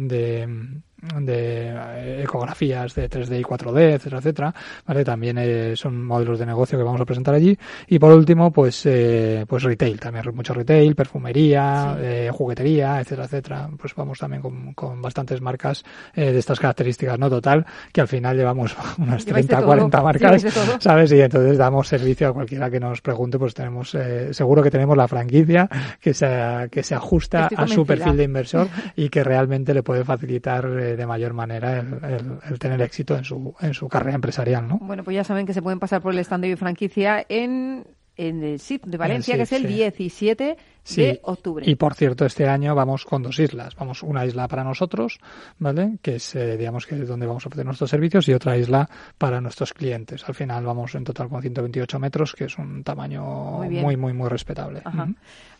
de 1.16 1.70
eh, 1.70 2.24
ecografías 2.24 2.96
de 2.96 3.10
3D 3.10 3.40
y 3.40 3.44
4D, 3.44 3.94
etcétera, 3.94 4.18
etcétera, 4.20 4.56
¿vale? 4.86 5.04
También 5.04 5.38
eh, 5.38 5.76
son 5.76 6.04
modelos 6.06 6.40
de 6.40 6.46
negocio 6.46 6.78
que 6.78 6.84
vamos 6.84 7.02
a 7.02 7.06
presentar 7.06 7.36
allí. 7.36 7.58
Y 7.88 8.00
por 8.00 8.14
último, 8.14 8.52
pues, 8.52 8.86
eh, 8.86 9.46
pues 9.48 9.64
retail, 9.64 10.00
también 10.00 10.26
mucho 10.34 10.54
retail, 10.54 10.96
perfumería, 10.96 11.98
eh, 12.00 12.30
juguetería, 12.32 13.00
etcétera, 13.00 13.26
etcétera. 13.26 13.70
Pues 13.78 13.94
vamos 13.96 14.20
también 14.20 14.42
con, 14.42 14.74
con 14.74 15.02
bastantes 15.02 15.42
marcas 15.42 15.84
eh, 16.14 16.32
de 16.32 16.40
estas 16.40 16.60
características, 16.60 17.20
¿no? 17.20 17.30
Total, 17.30 17.66
que 17.92 18.02
al 18.02 18.08
final 18.08 18.38
llevamos 18.38 18.76
unas 18.98 19.26
30, 19.26 19.62
40 19.62 20.02
marcas, 20.02 20.46
¿sabes? 20.80 21.12
Y 21.12 21.22
entonces 21.22 21.58
damos 21.58 21.88
servicio 21.88 22.30
a 22.30 22.34
cualquiera 22.34 22.70
que 22.70 22.80
nos 22.80 23.02
pregunte, 23.02 23.38
pues 23.38 23.54
tenemos, 23.54 23.94
eh, 23.96 24.34
seguro 24.34 24.64
que 24.64 24.72
tenemos 24.72 24.98
la 24.98 25.08
franquicia 25.08 25.70
que 26.00 26.14
se, 26.14 26.30
que 26.72 26.84
se 26.84 26.96
ajusta 26.96 27.50
a 27.56 27.68
su 27.68 27.86
perfil 27.86 28.18
de 28.18 28.24
inversor 28.24 28.68
y 28.96 29.10
que 29.10 29.24
realmente 29.24 29.74
le 29.74 29.84
puede 29.84 30.04
facilitar 30.04 30.68
de 30.96 31.06
mayor 31.06 31.34
manera 31.34 31.80
el, 31.80 32.60
tener 32.60 32.82
éxito 32.82 33.18
en 33.18 33.24
su, 33.24 33.54
en 33.60 33.74
su 33.74 33.90
carrera 33.90 34.16
empresarial, 34.16 34.68
¿no? 34.68 34.78
Bueno, 34.82 35.04
pues 35.04 35.16
ya 35.16 35.24
saben 35.24 35.46
que 35.46 35.54
se 35.54 35.62
pueden 35.62 35.80
pasar 35.80 36.02
por 36.02 36.14
el 36.14 36.20
stand 36.20 36.46
de 36.46 36.58
franquicia 36.58 37.26
en 37.28 37.86
en 38.18 38.44
el 38.44 38.60
SIP 38.60 38.86
de 38.86 38.98
Valencia, 38.98 39.34
SIP, 39.34 39.38
que 39.38 39.44
es 39.44 39.52
el 39.52 39.62
sí. 39.68 39.74
17 39.74 40.58
sí. 40.84 41.02
de 41.02 41.20
octubre. 41.24 41.70
Y 41.70 41.76
por 41.76 41.94
cierto, 41.94 42.26
este 42.26 42.48
año 42.48 42.76
vamos 42.76 43.06
con 43.06 43.24
dos 43.24 43.40
islas. 43.40 43.76
Vamos 43.76 44.04
una 44.04 44.26
isla 44.26 44.48
para 44.48 44.64
nosotros, 44.64 45.20
¿vale? 45.60 45.98
Que 46.02 46.16
es, 46.16 46.36
eh, 46.36 46.58
digamos, 46.58 46.86
que 46.86 46.96
es 46.96 47.08
donde 47.08 47.26
vamos 47.26 47.46
a 47.46 47.50
ofrecer 47.50 47.66
nuestros 47.66 47.90
servicios 47.90 48.28
y 48.28 48.34
otra 48.34 48.58
isla 48.58 48.90
para 49.18 49.40
nuestros 49.40 49.74
clientes. 49.74 50.28
Al 50.28 50.36
final 50.36 50.66
vamos 50.66 50.96
en 50.96 51.04
total 51.04 51.30
con 51.30 51.42
128 51.42 52.00
metros, 52.00 52.34
que 52.34 52.46
es 52.46 52.58
un 52.58 52.84
tamaño 52.84 53.24
muy, 53.24 53.70
muy, 53.70 53.98
muy, 53.98 54.14
muy, 54.14 54.30
respetable. 54.30 54.82
Ajá. 54.84 55.08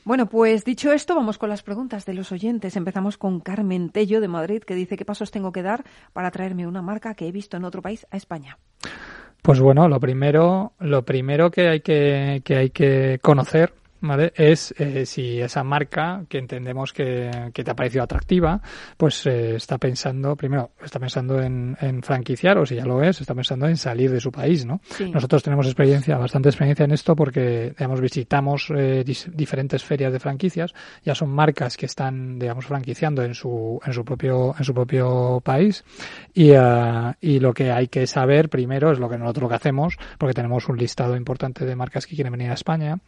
Bueno, 0.08 0.28
pues 0.28 0.64
dicho 0.64 0.94
esto, 0.94 1.16
vamos 1.16 1.38
con 1.38 1.50
las 1.50 1.64
preguntas 1.64 2.06
de 2.06 2.14
los 2.14 2.32
oyentes. 2.32 2.78
Empezamos 2.78 3.18
con 3.18 3.42
Carmen 3.42 3.90
Tello 3.90 4.22
de 4.22 4.30
Madrid, 4.30 4.64
que 4.64 4.74
dice 4.74 4.96
qué 4.96 5.04
pasos 5.04 5.32
tengo 5.32 5.52
que 5.52 5.64
dar 5.64 5.84
para 6.14 6.32
traerme 6.32 6.66
una 6.66 6.82
marca 6.82 7.14
que 7.14 7.28
he 7.28 7.32
visto 7.34 7.58
en 7.58 7.66
otro 7.66 7.82
país 7.82 8.08
a 8.10 8.16
España. 8.16 8.58
Pues 9.48 9.62
bueno, 9.62 9.88
lo 9.88 10.02
primero, 10.02 10.74
lo 10.80 11.06
primero 11.06 11.50
que 11.50 11.70
hay 11.70 11.80
que, 11.80 12.42
que 12.44 12.58
hay 12.58 12.70
que 12.70 13.18
conocer 13.22 13.77
¿vale? 14.02 14.34
Es 14.36 14.74
eh, 14.78 15.06
si 15.06 15.42
esa 15.42 15.64
marca 15.64 16.24
que 16.30 16.38
entendemos 16.38 16.94
que, 16.94 17.52
que, 17.54 17.64
te 17.64 17.72
ha 17.72 17.76
parecido 17.76 18.04
atractiva, 18.04 18.62
pues 18.98 19.26
eh, 19.26 19.56
está 19.56 19.78
pensando, 19.78 20.36
primero, 20.36 20.72
está 20.84 21.00
pensando 21.00 21.42
en, 21.42 21.78
en, 21.82 22.02
franquiciar, 22.04 22.58
o 22.58 22.66
si 22.66 22.76
ya 22.76 22.86
lo 22.86 23.02
es, 23.04 23.22
está 23.22 23.34
pensando 23.34 23.68
en 23.68 23.78
salir 23.78 24.12
de 24.12 24.20
su 24.20 24.32
país, 24.32 24.66
¿no? 24.66 24.82
Sí. 24.90 25.10
Nosotros 25.10 25.44
tenemos 25.44 25.66
experiencia, 25.66 26.18
bastante 26.18 26.50
experiencia 26.50 26.86
en 26.86 26.92
esto 26.92 27.16
porque, 27.16 27.74
digamos, 27.78 28.02
visitamos 28.02 28.72
eh, 28.76 29.04
diferentes 29.04 29.84
ferias 29.84 30.12
de 30.14 30.20
franquicias, 30.20 30.74
ya 31.04 31.16
son 31.16 31.30
marcas 31.30 31.78
que 31.78 31.86
están, 31.86 32.40
digamos, 32.40 32.66
franquiciando 32.66 33.24
en 33.24 33.34
su, 33.34 33.80
en 33.86 33.94
su 33.94 34.04
propio, 34.04 34.56
en 34.58 34.64
su 34.64 34.74
propio 34.74 35.42
país 35.44 35.84
y, 36.34 36.52
uh, 36.52 37.14
y 37.22 37.40
lo 37.40 37.54
que 37.54 37.72
hay 37.72 37.88
que 37.88 38.08
saber 38.08 38.50
primero 38.50 38.92
es 38.92 39.00
lo 39.00 39.10
que 39.10 39.18
nosotros 39.18 39.44
lo 39.44 39.50
que 39.50 39.56
hacemos, 39.56 39.98
porque 40.18 40.34
tenemos 40.34 40.68
un 40.70 40.78
listado 40.78 41.16
importante 41.16 41.66
de 41.66 41.76
marcas 41.76 42.06
que 42.06 42.16
quieren 42.16 42.32
venir 42.32 42.50
a 42.50 42.54
España, 42.54 43.00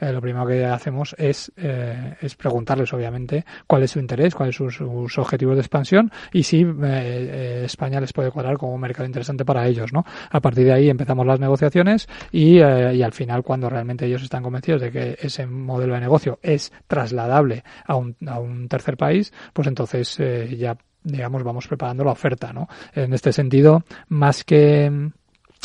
eh, 0.00 0.12
lo 0.12 0.20
primero 0.20 0.37
que 0.46 0.64
hacemos 0.64 1.14
es, 1.18 1.52
eh, 1.56 2.16
es 2.20 2.34
preguntarles, 2.34 2.92
obviamente, 2.92 3.44
cuál 3.66 3.82
es 3.82 3.92
su 3.92 3.98
interés, 3.98 4.34
cuáles 4.34 4.56
son 4.56 4.70
sus, 4.70 4.88
sus 4.88 5.18
objetivos 5.18 5.56
de 5.56 5.60
expansión 5.60 6.10
y 6.32 6.42
si 6.42 6.66
eh, 6.82 7.62
España 7.64 8.00
les 8.00 8.12
puede 8.12 8.30
cuadrar 8.30 8.56
como 8.56 8.74
un 8.74 8.80
mercado 8.80 9.06
interesante 9.06 9.44
para 9.44 9.66
ellos, 9.66 9.92
¿no? 9.92 10.04
A 10.30 10.40
partir 10.40 10.66
de 10.66 10.72
ahí 10.72 10.90
empezamos 10.90 11.26
las 11.26 11.40
negociaciones 11.40 12.08
y, 12.32 12.58
eh, 12.58 12.94
y 12.94 13.02
al 13.02 13.12
final, 13.12 13.42
cuando 13.42 13.68
realmente 13.68 14.06
ellos 14.06 14.22
están 14.22 14.42
convencidos 14.42 14.80
de 14.80 14.90
que 14.90 15.18
ese 15.20 15.46
modelo 15.46 15.94
de 15.94 16.00
negocio 16.00 16.38
es 16.42 16.72
trasladable 16.86 17.64
a 17.86 17.96
un, 17.96 18.16
a 18.26 18.38
un 18.38 18.68
tercer 18.68 18.96
país, 18.96 19.32
pues 19.52 19.68
entonces 19.68 20.18
eh, 20.20 20.56
ya 20.56 20.76
digamos 21.02 21.42
vamos 21.42 21.66
preparando 21.66 22.04
la 22.04 22.12
oferta, 22.12 22.52
¿no? 22.52 22.68
En 22.92 23.12
este 23.12 23.32
sentido, 23.32 23.84
más 24.08 24.44
que 24.44 25.10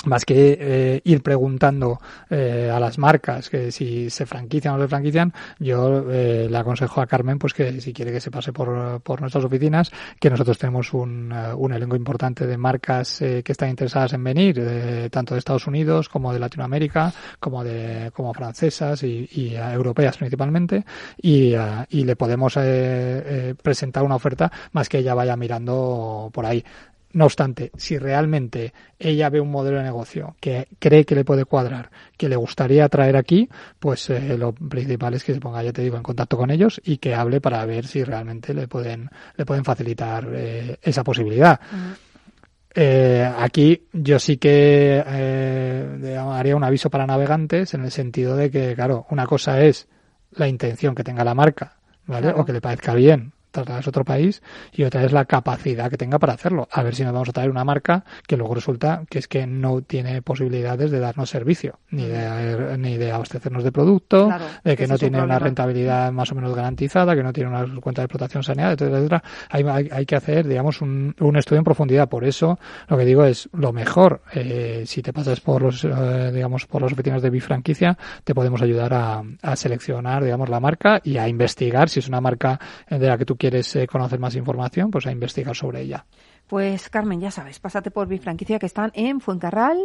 más 0.06 0.26
que 0.26 0.58
eh, 0.60 1.02
ir 1.06 1.22
preguntando 1.22 2.00
eh, 2.30 2.70
a 2.74 2.80
las 2.80 2.98
marcas 2.98 3.50
que 3.50 3.72
si 3.72 4.10
se 4.10 4.26
franquician 4.26 4.76
o 4.76 4.82
se 4.82 4.88
franquician, 4.88 5.34
yo 5.60 6.06
eh, 6.12 6.48
le 6.50 6.58
aconsejo 6.58 7.02
a 7.02 7.08
Carmen 7.08 7.40
pues 7.40 7.54
que 7.54 7.80
si 7.80 7.94
quiere 7.94 8.12
que 8.12 8.20
se 8.20 8.32
pase 8.32 8.52
por, 8.52 9.02
por 9.02 9.22
nuestras 9.22 9.46
oficinas, 9.46 9.92
que 10.20 10.30
nosotros 10.30 10.58
tenemos 10.58 10.94
un, 10.94 11.32
uh, 11.32 11.56
un 11.56 11.74
elenco 11.74 11.96
importante 11.96 12.46
de 12.46 12.58
marcas 12.58 13.20
que 13.20 13.52
están 13.52 13.70
interesadas 13.70 14.14
en 14.14 14.24
venir, 14.24 14.56
de, 14.56 15.10
tanto 15.10 15.36
de 15.36 15.40
Estados 15.40 15.68
Unidos 15.68 16.10
como 16.10 16.34
de 16.34 16.40
Latinoamérica, 16.40 17.14
como 17.40 17.64
de 17.64 18.12
como 18.14 18.34
francesas 18.34 19.04
y, 19.04 19.30
y 19.32 19.56
uh, 19.56 19.72
europeas 19.72 20.18
principalmente, 20.18 20.84
y, 21.22 21.54
y 21.90 22.04
le 22.04 22.16
podemos 22.16 22.58
presentar 23.62 24.04
una 24.04 24.16
oferta 24.16 24.52
más 24.72 24.90
que 24.90 25.00
ella 25.00 25.14
vaya 25.14 25.36
mirando 25.36 26.30
por 26.34 26.46
ahí. 26.46 26.64
No 27.14 27.26
obstante, 27.26 27.72
si 27.78 27.98
realmente 27.98 28.74
ella 28.98 29.30
ve 29.30 29.40
un 29.40 29.52
modelo 29.52 29.78
de 29.78 29.84
negocio 29.84 30.36
que 30.40 30.68
cree 30.80 31.06
que 31.06 31.16
le 31.16 31.24
puede 31.24 31.46
cuadrar, 31.46 31.92
que 32.18 32.28
le 32.28 32.36
gustaría 32.36 32.90
traer 32.90 33.18
aquí, 33.18 33.48
pues 33.80 34.10
eh, 34.10 34.36
lo 34.38 34.52
principal 34.52 35.14
es 35.14 35.24
que 35.24 35.34
se 35.34 35.40
ponga, 35.40 35.62
ya 35.62 35.72
te 35.72 35.84
digo, 35.84 35.96
en 35.96 36.04
contacto 36.04 36.38
con 36.38 36.50
ellos 36.50 36.82
y 36.84 36.98
que 36.98 37.14
hable 37.14 37.40
para 37.40 37.64
ver 37.66 37.86
si 37.86 38.04
realmente 38.04 38.54
le 38.54 38.68
pueden, 38.68 39.10
le 39.38 39.46
pueden 39.46 39.64
facilitar 39.64 40.28
eh, 40.34 40.78
esa 40.82 41.04
posibilidad. 41.04 41.60
Uh 41.72 41.76
-huh. 41.76 41.96
Eh, 42.76 43.32
aquí 43.38 43.88
yo 43.94 44.18
sí 44.18 44.38
que 44.38 45.04
eh, 45.06 46.18
haría 46.18 46.56
un 46.56 46.64
aviso 46.64 46.90
para 46.90 47.06
navegantes 47.06 47.76
en 47.76 47.84
el 47.84 47.92
sentido 47.92 48.36
de 48.36 48.50
que, 48.50 48.74
claro, 48.74 49.06
una 49.12 49.28
cosa 49.28 49.62
es 49.62 49.88
la 50.32 50.48
intención 50.48 50.96
que 50.96 51.04
tenga 51.04 51.24
la 51.24 51.36
marca, 51.36 51.78
¿vale? 52.08 52.28
Claro. 52.30 52.42
O 52.42 52.46
que 52.46 52.54
le 52.54 52.62
parezca 52.62 52.96
bien, 52.96 53.34
trasladarse 53.54 53.90
a 53.90 53.92
otro 53.92 54.04
país 54.04 54.42
y 54.74 54.84
otra 54.84 55.04
es 55.04 55.12
la 55.14 55.26
capacidad 55.26 55.90
que 55.90 55.98
tenga 55.98 56.20
para 56.20 56.34
hacerlo. 56.34 56.68
A 56.72 56.84
ver 56.84 56.96
si 56.96 57.04
nos 57.04 57.14
vamos 57.14 57.30
a 57.30 57.34
traer 57.34 57.50
una 57.50 57.64
marca 57.64 58.04
que 58.28 58.36
luego 58.36 58.56
resulta 58.56 59.04
que 59.10 59.20
es 59.20 59.28
que 59.28 59.48
no 59.48 59.82
tiene 59.82 60.22
posibilidades 60.22 60.92
de 60.92 61.00
darnos 61.00 61.30
servicio, 61.30 61.80
ni 61.92 62.06
de, 62.06 62.78
ni 62.78 62.98
de 62.98 63.12
abastecernos 63.12 63.64
de 63.64 63.72
producto, 63.72 64.28
claro, 64.28 64.46
de 64.64 64.76
que 64.76 64.88
no 64.88 64.98
tiene 64.98 65.22
una 65.22 65.40
rentabilidad 65.40 66.12
más 66.12 66.32
o 66.32 66.36
menos 66.36 66.56
garantizada, 66.56 67.16
que 67.16 67.24
no 67.24 67.32
tiene 67.32 67.50
una 67.50 67.66
cuenta 67.80 68.02
de 68.02 68.06
explotación 68.06 68.44
saneada, 68.44 68.74
etcétera, 68.74 68.98
etcétera. 68.98 69.24
Hay, 69.50 69.64
hay, 69.64 69.90
hay 69.92 70.06
que 70.06 70.16
hacer, 70.16 70.48
digamos, 70.48 70.82
un, 70.82 71.16
un, 71.20 71.38
estudio 71.38 71.60
en 71.60 71.64
profundidad. 71.64 72.10
Por 72.10 72.26
eso, 72.26 72.60
lo 72.88 72.98
que 72.98 73.06
digo 73.06 73.24
es, 73.24 73.50
lo 73.54 73.72
mejor, 73.72 74.22
eh, 74.34 74.84
si 74.86 75.02
te 75.02 75.14
pasas 75.14 75.40
por 75.40 75.62
los, 75.62 75.84
eh, 75.86 76.32
digamos, 76.34 76.66
por 76.66 76.82
las 76.82 76.92
oficinas 76.92 77.22
de 77.22 77.30
bifranquicia, 77.30 77.98
te 78.24 78.34
podemos 78.34 78.62
ayudar 78.62 78.94
a, 78.94 79.24
a 79.42 79.56
seleccionar, 79.56 80.24
digamos, 80.24 80.50
la 80.50 80.60
marca 80.60 81.00
y 81.04 81.18
a 81.18 81.28
investigar 81.28 81.90
si 81.90 82.00
es 82.00 82.08
una 82.08 82.22
marca 82.22 82.60
de 82.90 83.08
la 83.08 83.18
que 83.18 83.26
tú 83.26 83.36
quieres 83.44 83.76
eh, 83.76 83.88
conocer 83.88 84.20
más 84.20 84.38
información, 84.38 84.90
pues 84.90 85.06
a 85.06 85.12
investigar 85.12 85.54
sobre 85.54 85.82
ella. 85.82 86.06
Pues 86.48 86.90
Carmen, 86.90 87.20
ya 87.20 87.30
sabes, 87.30 87.60
pásate 87.60 87.92
por 87.92 88.08
mi 88.08 88.18
franquicia 88.18 88.58
que 88.58 88.68
están 88.68 88.90
en 88.94 89.20
Fuencarral. 89.20 89.78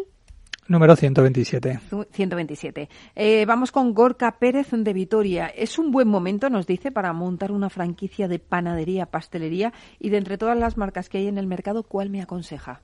Número 0.69 0.95
127. 0.95 1.81
127. 2.13 2.89
Eh, 3.17 3.45
vamos 3.47 3.73
con 3.73 3.95
Gorka 3.95 4.39
Pérez 4.39 4.69
de 4.71 4.93
Vitoria. 4.93 5.49
Es 5.49 5.77
un 5.77 5.91
buen 5.91 6.07
momento, 6.07 6.49
nos 6.51 6.69
dice, 6.69 6.93
para 6.93 7.13
montar 7.13 7.51
una 7.51 7.69
franquicia 7.69 8.29
de 8.29 8.39
panadería, 8.39 9.07
pastelería 9.07 9.73
y 9.99 10.11
de 10.11 10.19
entre 10.19 10.39
todas 10.39 10.57
las 10.57 10.77
marcas 10.77 11.09
que 11.09 11.19
hay 11.19 11.27
en 11.27 11.39
el 11.39 11.49
mercado, 11.49 11.83
¿cuál 11.83 12.11
me 12.11 12.23
aconseja? 12.23 12.81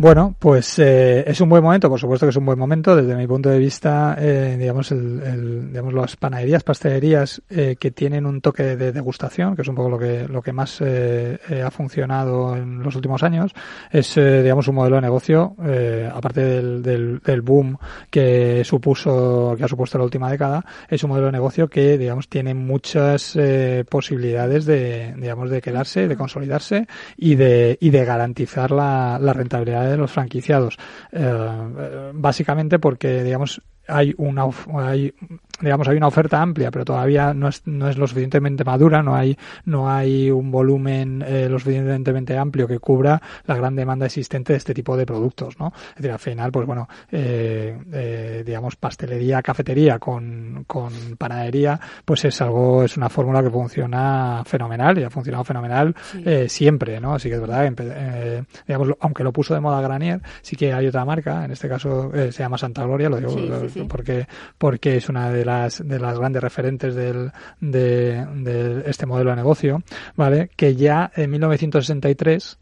Bueno, 0.00 0.36
pues 0.38 0.78
eh, 0.78 1.24
es 1.26 1.40
un 1.40 1.48
buen 1.48 1.60
momento, 1.60 1.88
por 1.88 1.98
supuesto 1.98 2.24
que 2.24 2.30
es 2.30 2.36
un 2.36 2.46
buen 2.46 2.56
momento. 2.56 2.94
Desde 2.94 3.16
mi 3.16 3.26
punto 3.26 3.48
de 3.50 3.58
vista, 3.58 4.14
eh, 4.16 4.54
digamos, 4.56 4.92
el, 4.92 5.20
el, 5.24 5.68
digamos, 5.70 5.92
las 5.92 6.14
panaderías, 6.14 6.62
pastelerías 6.62 7.42
eh, 7.50 7.74
que 7.80 7.90
tienen 7.90 8.24
un 8.24 8.40
toque 8.40 8.76
de 8.76 8.92
degustación, 8.92 9.56
que 9.56 9.62
es 9.62 9.68
un 9.68 9.74
poco 9.74 9.88
lo 9.90 9.98
que 9.98 10.28
lo 10.28 10.40
que 10.40 10.52
más 10.52 10.80
eh, 10.82 11.40
eh, 11.50 11.62
ha 11.62 11.72
funcionado 11.72 12.54
en 12.56 12.80
los 12.80 12.94
últimos 12.94 13.24
años, 13.24 13.52
es, 13.90 14.16
eh, 14.16 14.44
digamos, 14.44 14.68
un 14.68 14.76
modelo 14.76 14.94
de 14.96 15.02
negocio, 15.02 15.56
eh, 15.66 16.08
aparte 16.14 16.44
del, 16.44 16.80
del, 16.80 17.18
del 17.18 17.42
boom 17.42 17.76
que 18.08 18.62
supuso, 18.64 19.56
que 19.58 19.64
ha 19.64 19.68
supuesto 19.68 19.98
la 19.98 20.04
última 20.04 20.30
década, 20.30 20.64
es 20.88 21.02
un 21.02 21.10
modelo 21.10 21.26
de 21.26 21.32
negocio 21.32 21.66
que, 21.66 21.98
digamos, 21.98 22.28
tiene 22.28 22.54
muchas 22.54 23.34
eh, 23.34 23.84
posibilidades 23.90 24.64
de, 24.64 25.12
digamos, 25.18 25.50
de 25.50 25.60
quedarse, 25.60 26.06
de 26.06 26.16
consolidarse 26.16 26.86
y 27.16 27.34
de 27.34 27.76
y 27.80 27.90
de 27.90 28.04
garantizar 28.04 28.70
la, 28.70 29.18
la 29.20 29.32
rentabilidad 29.32 29.87
de 29.88 29.96
los 29.96 30.10
franquiciados. 30.10 30.76
Eh, 31.12 32.10
básicamente 32.14 32.78
porque, 32.78 33.22
digamos, 33.22 33.62
hay 33.86 34.14
una 34.18 34.44
hay 34.74 35.14
digamos 35.60 35.88
hay 35.88 35.96
una 35.96 36.06
oferta 36.06 36.40
amplia 36.40 36.70
pero 36.70 36.84
todavía 36.84 37.34
no 37.34 37.48
es, 37.48 37.66
no 37.66 37.88
es 37.88 37.96
lo 37.96 38.06
suficientemente 38.06 38.64
madura 38.64 39.02
no 39.02 39.14
hay 39.14 39.36
no 39.64 39.90
hay 39.90 40.30
un 40.30 40.50
volumen 40.50 41.24
eh, 41.26 41.48
lo 41.48 41.58
suficientemente 41.58 42.36
amplio 42.36 42.68
que 42.68 42.78
cubra 42.78 43.20
la 43.46 43.56
gran 43.56 43.74
demanda 43.74 44.06
existente 44.06 44.52
de 44.52 44.58
este 44.58 44.74
tipo 44.74 44.96
de 44.96 45.06
productos 45.06 45.58
no 45.58 45.72
es 45.90 45.96
decir 45.96 46.12
al 46.12 46.18
final 46.18 46.52
pues 46.52 46.66
bueno 46.66 46.88
eh, 47.10 47.76
eh, 47.92 48.42
digamos 48.46 48.76
pastelería 48.76 49.42
cafetería 49.42 49.98
con, 49.98 50.64
con 50.66 50.92
panadería 51.16 51.78
pues 52.04 52.24
es 52.24 52.40
algo 52.40 52.84
es 52.84 52.96
una 52.96 53.08
fórmula 53.08 53.42
que 53.42 53.50
funciona 53.50 54.42
fenomenal 54.44 54.98
y 54.98 55.04
ha 55.04 55.10
funcionado 55.10 55.44
fenomenal 55.44 55.94
sí. 56.00 56.48
siempre 56.48 57.00
no 57.00 57.14
así 57.14 57.28
que 57.28 57.34
es 57.34 57.40
verdad 57.40 57.72
eh, 57.78 58.44
digamos 58.66 58.90
aunque 59.00 59.24
lo 59.24 59.32
puso 59.32 59.54
de 59.54 59.60
moda 59.60 59.80
Granier 59.80 60.20
sí 60.42 60.56
que 60.56 60.72
hay 60.72 60.86
otra 60.86 61.04
marca 61.04 61.44
en 61.44 61.50
este 61.50 61.68
caso 61.68 62.10
se 62.12 62.30
llama 62.30 62.58
Santa 62.58 62.84
Gloria 62.84 63.08
lo 63.08 63.16
digo 63.16 63.30
sí, 63.30 63.50
sí, 63.72 63.86
porque 63.88 64.26
porque 64.56 64.96
es 64.96 65.08
una 65.08 65.30
de 65.30 65.44
las, 65.48 65.86
de 65.86 65.98
las 65.98 66.18
grandes 66.18 66.42
referentes 66.42 66.94
del, 66.94 67.32
de, 67.60 68.26
de 68.36 68.82
este 68.86 69.06
modelo 69.06 69.30
de 69.30 69.36
negocio, 69.36 69.82
¿vale? 70.14 70.50
Que 70.54 70.76
ya 70.76 71.10
en 71.16 71.30
1963 71.30 72.58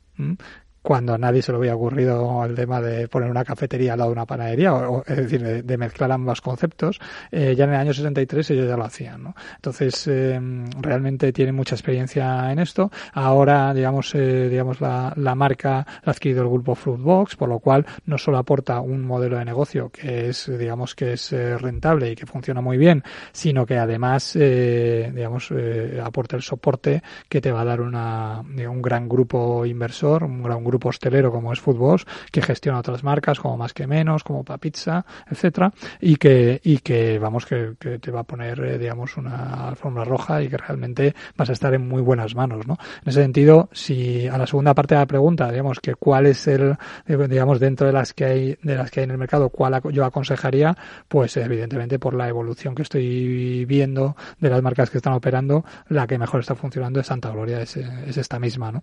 cuando 0.87 1.15
a 1.15 1.19
nadie 1.19 1.43
se 1.43 1.51
le 1.51 1.59
había 1.59 1.75
ocurrido 1.75 2.45
el 2.45 2.55
tema 2.55 2.81
de 2.81 3.09
poner 3.09 3.29
una 3.29 3.45
cafetería 3.45 3.95
al 3.95 3.99
lado 3.99 4.11
de 4.11 4.13
una 4.13 4.25
panadería, 4.25 4.73
o, 4.73 5.03
es 5.05 5.17
decir, 5.17 5.65
de, 5.65 5.77
mezclar 5.77 6.13
ambos 6.13 6.41
conceptos, 6.41 7.01
eh, 7.33 7.57
ya 7.57 7.65
en 7.65 7.71
el 7.71 7.77
año 7.77 7.93
63 7.93 8.53
ellos 8.53 8.69
ya 8.69 8.77
lo 8.77 8.85
hacían, 8.85 9.21
¿no? 9.25 9.35
Entonces, 9.57 10.07
eh, 10.07 10.41
realmente 10.81 11.33
tienen 11.33 11.57
mucha 11.57 11.75
experiencia 11.75 12.53
en 12.53 12.61
esto. 12.61 12.93
Ahora, 13.15 13.75
digamos, 13.75 14.15
eh, 14.15 14.49
digamos 14.49 14.81
la, 14.81 15.13
la, 15.17 15.35
marca 15.35 15.85
ha 16.05 16.09
adquirido 16.09 16.43
el 16.43 16.51
grupo 16.51 16.77
Fruitbox, 16.77 17.35
por 17.35 17.49
lo 17.49 17.59
cual 17.59 17.85
no 18.05 18.17
solo 18.17 18.39
aporta 18.39 18.79
un 18.79 19.05
modelo 19.05 19.39
de 19.39 19.45
negocio 19.45 19.91
que 19.91 20.29
es, 20.29 20.49
digamos, 20.57 20.95
que 20.95 21.15
es 21.15 21.33
rentable 21.33 22.13
y 22.13 22.15
que 22.15 22.27
funciona 22.27 22.61
muy 22.61 22.79
bien, 22.79 23.03
sino 23.33 23.67
que 23.67 23.77
además, 23.77 24.35
digamos, 24.35 25.53
aporta 26.01 26.37
el 26.37 26.43
soporte 26.43 27.03
que 27.29 27.41
te 27.41 27.51
va 27.51 27.63
a 27.63 27.65
dar 27.65 27.81
una, 27.81 28.41
un 28.41 28.81
gran 28.81 29.09
grupo 29.09 29.67
inversor, 29.67 30.23
un 30.23 30.45
gran 30.45 30.63
grupo 30.63 30.76
grupo 30.79 31.33
como 31.33 31.53
es 31.53 31.61
Foodboss, 31.61 32.07
que 32.31 32.43
gestiona 32.43 32.79
otras 32.79 33.03
marcas 33.03 33.41
como 33.41 33.57
Más 33.57 33.73
que 33.73 33.87
Menos, 33.87 34.23
como 34.25 34.45
Papizza, 34.45 35.05
etcétera, 35.31 35.73
y 36.01 36.17
que, 36.17 36.61
y 36.63 36.79
que 36.79 37.19
vamos, 37.19 37.47
que, 37.47 37.75
te 37.77 38.11
va 38.11 38.21
a 38.21 38.25
poner, 38.25 38.61
eh, 38.61 38.79
digamos, 38.79 39.17
una 39.17 39.69
alfombra 39.69 40.05
roja 40.05 40.43
y 40.43 40.49
que 40.49 40.57
realmente 40.57 41.15
vas 41.37 41.51
a 41.51 41.53
estar 41.53 41.75
en 41.75 41.87
muy 41.87 42.03
buenas 42.03 42.35
manos, 42.35 42.67
¿no? 42.67 42.79
En 43.03 43.09
ese 43.09 43.23
sentido, 43.23 43.69
si 43.73 44.27
a 44.29 44.39
la 44.39 44.47
segunda 44.47 44.75
parte 44.75 44.95
de 44.95 45.01
la 45.01 45.07
pregunta, 45.07 45.51
digamos, 45.51 45.81
que 45.81 45.95
cuál 45.95 46.27
es 46.27 46.47
el, 46.47 46.77
digamos, 47.07 47.61
dentro 47.61 47.87
de 47.87 47.93
las 47.93 48.13
que 48.13 48.25
hay, 48.25 48.59
de 48.63 48.77
las 48.77 48.91
que 48.91 49.01
hay 49.01 49.05
en 49.05 49.11
el 49.11 49.19
mercado, 49.19 49.49
cuál 49.51 49.81
yo 49.93 50.05
aconsejaría, 50.05 50.77
pues 51.09 51.37
evidentemente 51.37 51.99
por 51.99 52.15
la 52.15 52.29
evolución 52.29 52.75
que 52.75 52.83
estoy 52.83 53.65
viendo 53.65 54.17
de 54.41 54.51
las 54.51 54.63
marcas 54.63 54.91
que 54.91 54.99
están 54.99 55.13
operando, 55.13 55.65
la 55.89 56.07
que 56.07 56.19
mejor 56.19 56.41
está 56.41 56.55
funcionando 56.55 57.01
es 57.01 57.07
Santa 57.07 57.31
Gloria, 57.31 57.61
es, 57.61 57.77
es 57.77 58.17
esta 58.17 58.39
misma, 58.39 58.73
¿no? 58.73 58.83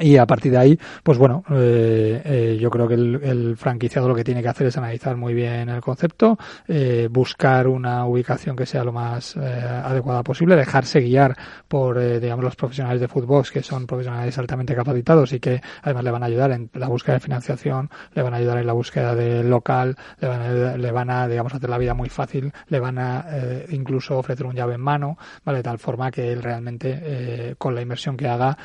Y 0.00 0.16
a 0.16 0.26
partir 0.26 0.52
de 0.52 0.58
ahí, 0.58 0.78
pues 1.02 1.18
bueno, 1.18 1.44
eh, 1.50 2.22
eh, 2.24 2.58
yo 2.58 2.70
creo 2.70 2.88
que 2.88 2.94
el, 2.94 3.56
franquiciado 3.58 4.08
lo 4.08 4.14
que 4.14 4.24
tiene 4.24 4.42
que 4.42 4.48
hacer 4.48 4.66
es 4.68 4.78
analizar 4.78 5.16
muy 5.18 5.34
bien 5.34 5.68
el 5.68 5.82
concepto, 5.82 6.38
eh, 6.66 7.08
buscar 7.10 7.68
una 7.68 8.06
ubicación 8.06 8.56
que 8.56 8.64
sea 8.64 8.84
lo 8.84 8.92
más 8.92 9.36
adecuada 9.36 10.22
posible, 10.22 10.56
dejarse 10.56 11.00
guiar 11.00 11.36
por, 11.68 11.98
digamos, 12.20 12.42
los 12.42 12.56
profesionales 12.56 13.02
de 13.02 13.08
fútbol, 13.08 13.44
que 13.52 13.62
son 13.62 13.86
profesionales 13.86 14.38
altamente 14.38 14.74
capacitados 14.74 15.34
y 15.34 15.40
que 15.40 15.60
además 15.82 16.04
le 16.04 16.10
van 16.10 16.22
a 16.22 16.26
ayudar 16.26 16.52
en 16.52 16.70
la 16.72 16.88
búsqueda 16.88 17.16
de 17.16 17.20
financiación, 17.20 17.90
le 18.14 18.22
van 18.22 18.32
a 18.32 18.38
ayudar 18.38 18.58
en 18.58 18.66
la 18.66 18.72
búsqueda 18.72 19.14
del 19.14 19.50
local, 19.50 19.96
le 20.20 20.28
van 20.28 20.40
a, 20.40 20.76
le 20.78 20.90
van 20.90 21.10
a 21.10 21.28
digamos, 21.28 21.52
hacer 21.52 21.68
la 21.68 21.78
vida 21.78 21.92
muy 21.92 22.08
fácil, 22.08 22.50
le 22.68 22.80
van 22.80 22.98
a 22.98 23.26
incluso 23.68 24.16
ofrecer 24.18 24.46
un 24.46 24.54
llave 24.54 24.74
en 24.74 24.80
mano, 24.80 25.18
¿vale? 25.44 25.58
De 25.58 25.64
tal 25.64 25.78
forma 25.78 26.10
que 26.10 26.32
él 26.32 26.42
realmente, 26.42 27.54
con 27.58 27.74
la 27.74 27.82
inversión 27.82 28.16
que 28.16 28.26
haga, 28.26 28.56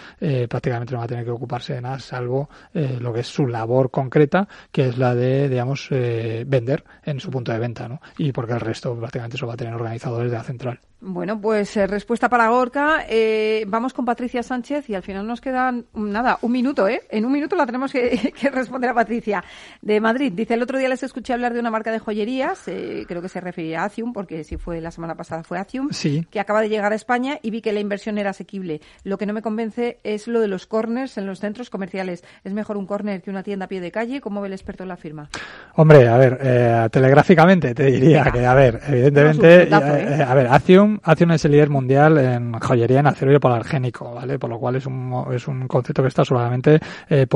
prácticamente 0.48 0.94
no 0.94 1.00
va 1.00 1.04
a 1.04 1.08
tener 1.08 1.17
que 1.24 1.32
ocuparse 1.32 1.74
de 1.74 1.82
nada, 1.82 2.00
salvo 2.00 2.50
eh, 2.74 2.98
lo 3.00 3.14
que 3.14 3.22
es 3.22 3.28
su 3.28 3.48
labor 3.48 3.92
concreta, 3.92 4.48
que 4.72 4.88
es 4.90 4.98
la 4.98 5.16
de, 5.16 5.50
digamos, 5.50 5.88
eh, 5.92 6.44
vender 6.48 6.84
en 7.04 7.20
su 7.20 7.30
punto 7.30 7.52
de 7.52 7.60
venta, 7.60 7.88
¿no? 7.88 8.02
Y 8.18 8.32
porque 8.32 8.54
el 8.54 8.60
resto 8.60 8.96
prácticamente 8.96 9.38
eso 9.38 9.48
va 9.48 9.54
a 9.54 9.58
tener 9.58 9.74
organizado 9.74 10.20
desde 10.20 10.38
la 10.38 10.44
central. 10.44 10.80
Bueno, 11.00 11.40
pues 11.40 11.78
eh, 11.78 11.86
respuesta 11.86 12.28
para 12.28 12.50
Gorka. 12.50 13.06
Eh, 13.08 13.66
vamos 13.68 13.94
con 13.94 14.04
Patricia 14.04 14.42
Sánchez 14.42 14.90
y 14.90 14.96
al 14.96 15.04
final 15.04 15.28
nos 15.28 15.42
quedan, 15.42 15.86
nada, 15.94 16.40
un 16.42 16.52
minuto, 16.52 16.88
¿eh? 16.88 17.04
En 17.12 17.24
un 17.24 17.32
minuto 17.32 17.56
la 17.56 17.68
tenemos 17.68 17.92
que, 17.94 18.34
responder 18.52 18.90
a 18.90 18.96
Patricia 18.96 19.44
de 19.84 20.02
Madrid. 20.02 20.34
Dice, 20.34 20.56
el 20.56 20.64
otro 20.64 20.80
día 20.80 20.90
les 20.90 21.04
escuché 21.04 21.34
hablar 21.34 21.54
de 21.54 21.60
una 21.60 21.70
marca 21.70 21.92
de 21.92 22.00
joyerías, 22.00 22.68
eh, 22.68 23.06
creo 23.08 23.22
que 23.22 23.30
se 23.30 23.40
refería 23.40 23.84
a 23.84 23.86
Acium, 23.86 24.12
porque 24.12 24.44
si 24.44 24.58
fue 24.58 24.82
la 24.82 24.90
semana 24.90 25.14
pasada 25.14 25.44
fue 25.44 25.60
Acium, 25.60 25.90
que 26.32 26.40
acaba 26.40 26.62
de 26.62 26.70
llegar 26.70 26.92
a 26.92 26.96
España 26.96 27.38
y 27.44 27.52
vi 27.52 27.62
que 27.62 27.74
la 27.74 27.80
inversión 27.80 28.18
era 28.18 28.32
asequible. 28.32 28.82
Lo 29.04 29.20
que 29.20 29.28
no 29.28 29.34
me 29.34 29.44
convence 29.44 30.00
es 30.04 30.28
lo 30.28 30.40
de 30.40 30.48
los 30.48 30.66
corners 30.66 31.20
en 31.20 31.28
los 31.28 31.40
centros 31.40 31.70
comerciales. 31.70 32.24
¿Es 32.44 32.54
mejor 32.54 32.76
un 32.76 32.88
corner 32.88 33.22
que 33.22 33.30
una 33.30 33.44
tienda 33.44 33.66
a 33.66 33.70
pie 33.70 33.82
de 33.82 33.92
calle? 33.92 34.20
¿Cómo 34.20 34.42
ve 34.42 34.48
el 34.48 34.54
experto 34.54 34.82
en 34.82 34.90
la 34.90 34.98
firma? 34.98 35.30
Hombre, 35.76 36.08
a 36.08 36.18
ver, 36.18 36.90
telegráficamente 36.90 37.76
te 37.76 37.86
diría 37.86 38.32
que, 38.32 38.44
a 38.44 38.56
ver, 38.56 38.82
evidentemente, 38.88 39.70
a 39.72 40.34
ver, 40.34 40.48
Acium 40.48 40.87
Acium, 41.04 41.32
es 41.32 41.46
el 41.46 41.52
líder 41.52 41.70
mundial 41.70 42.18
en 42.18 42.54
joyería 42.54 43.00
en 43.00 43.08
acero 43.08 43.40
polargénico, 43.40 44.14
¿vale? 44.14 44.40
Por 44.40 44.50
lo 44.50 44.60
cual 44.60 44.76
es 44.76 44.86
un, 44.86 45.26
es 45.34 45.48
un 45.48 45.68
concepto 45.68 46.02
que 46.02 46.08
está 46.10 46.26
solamente 46.26 46.80
eh, 47.10 47.28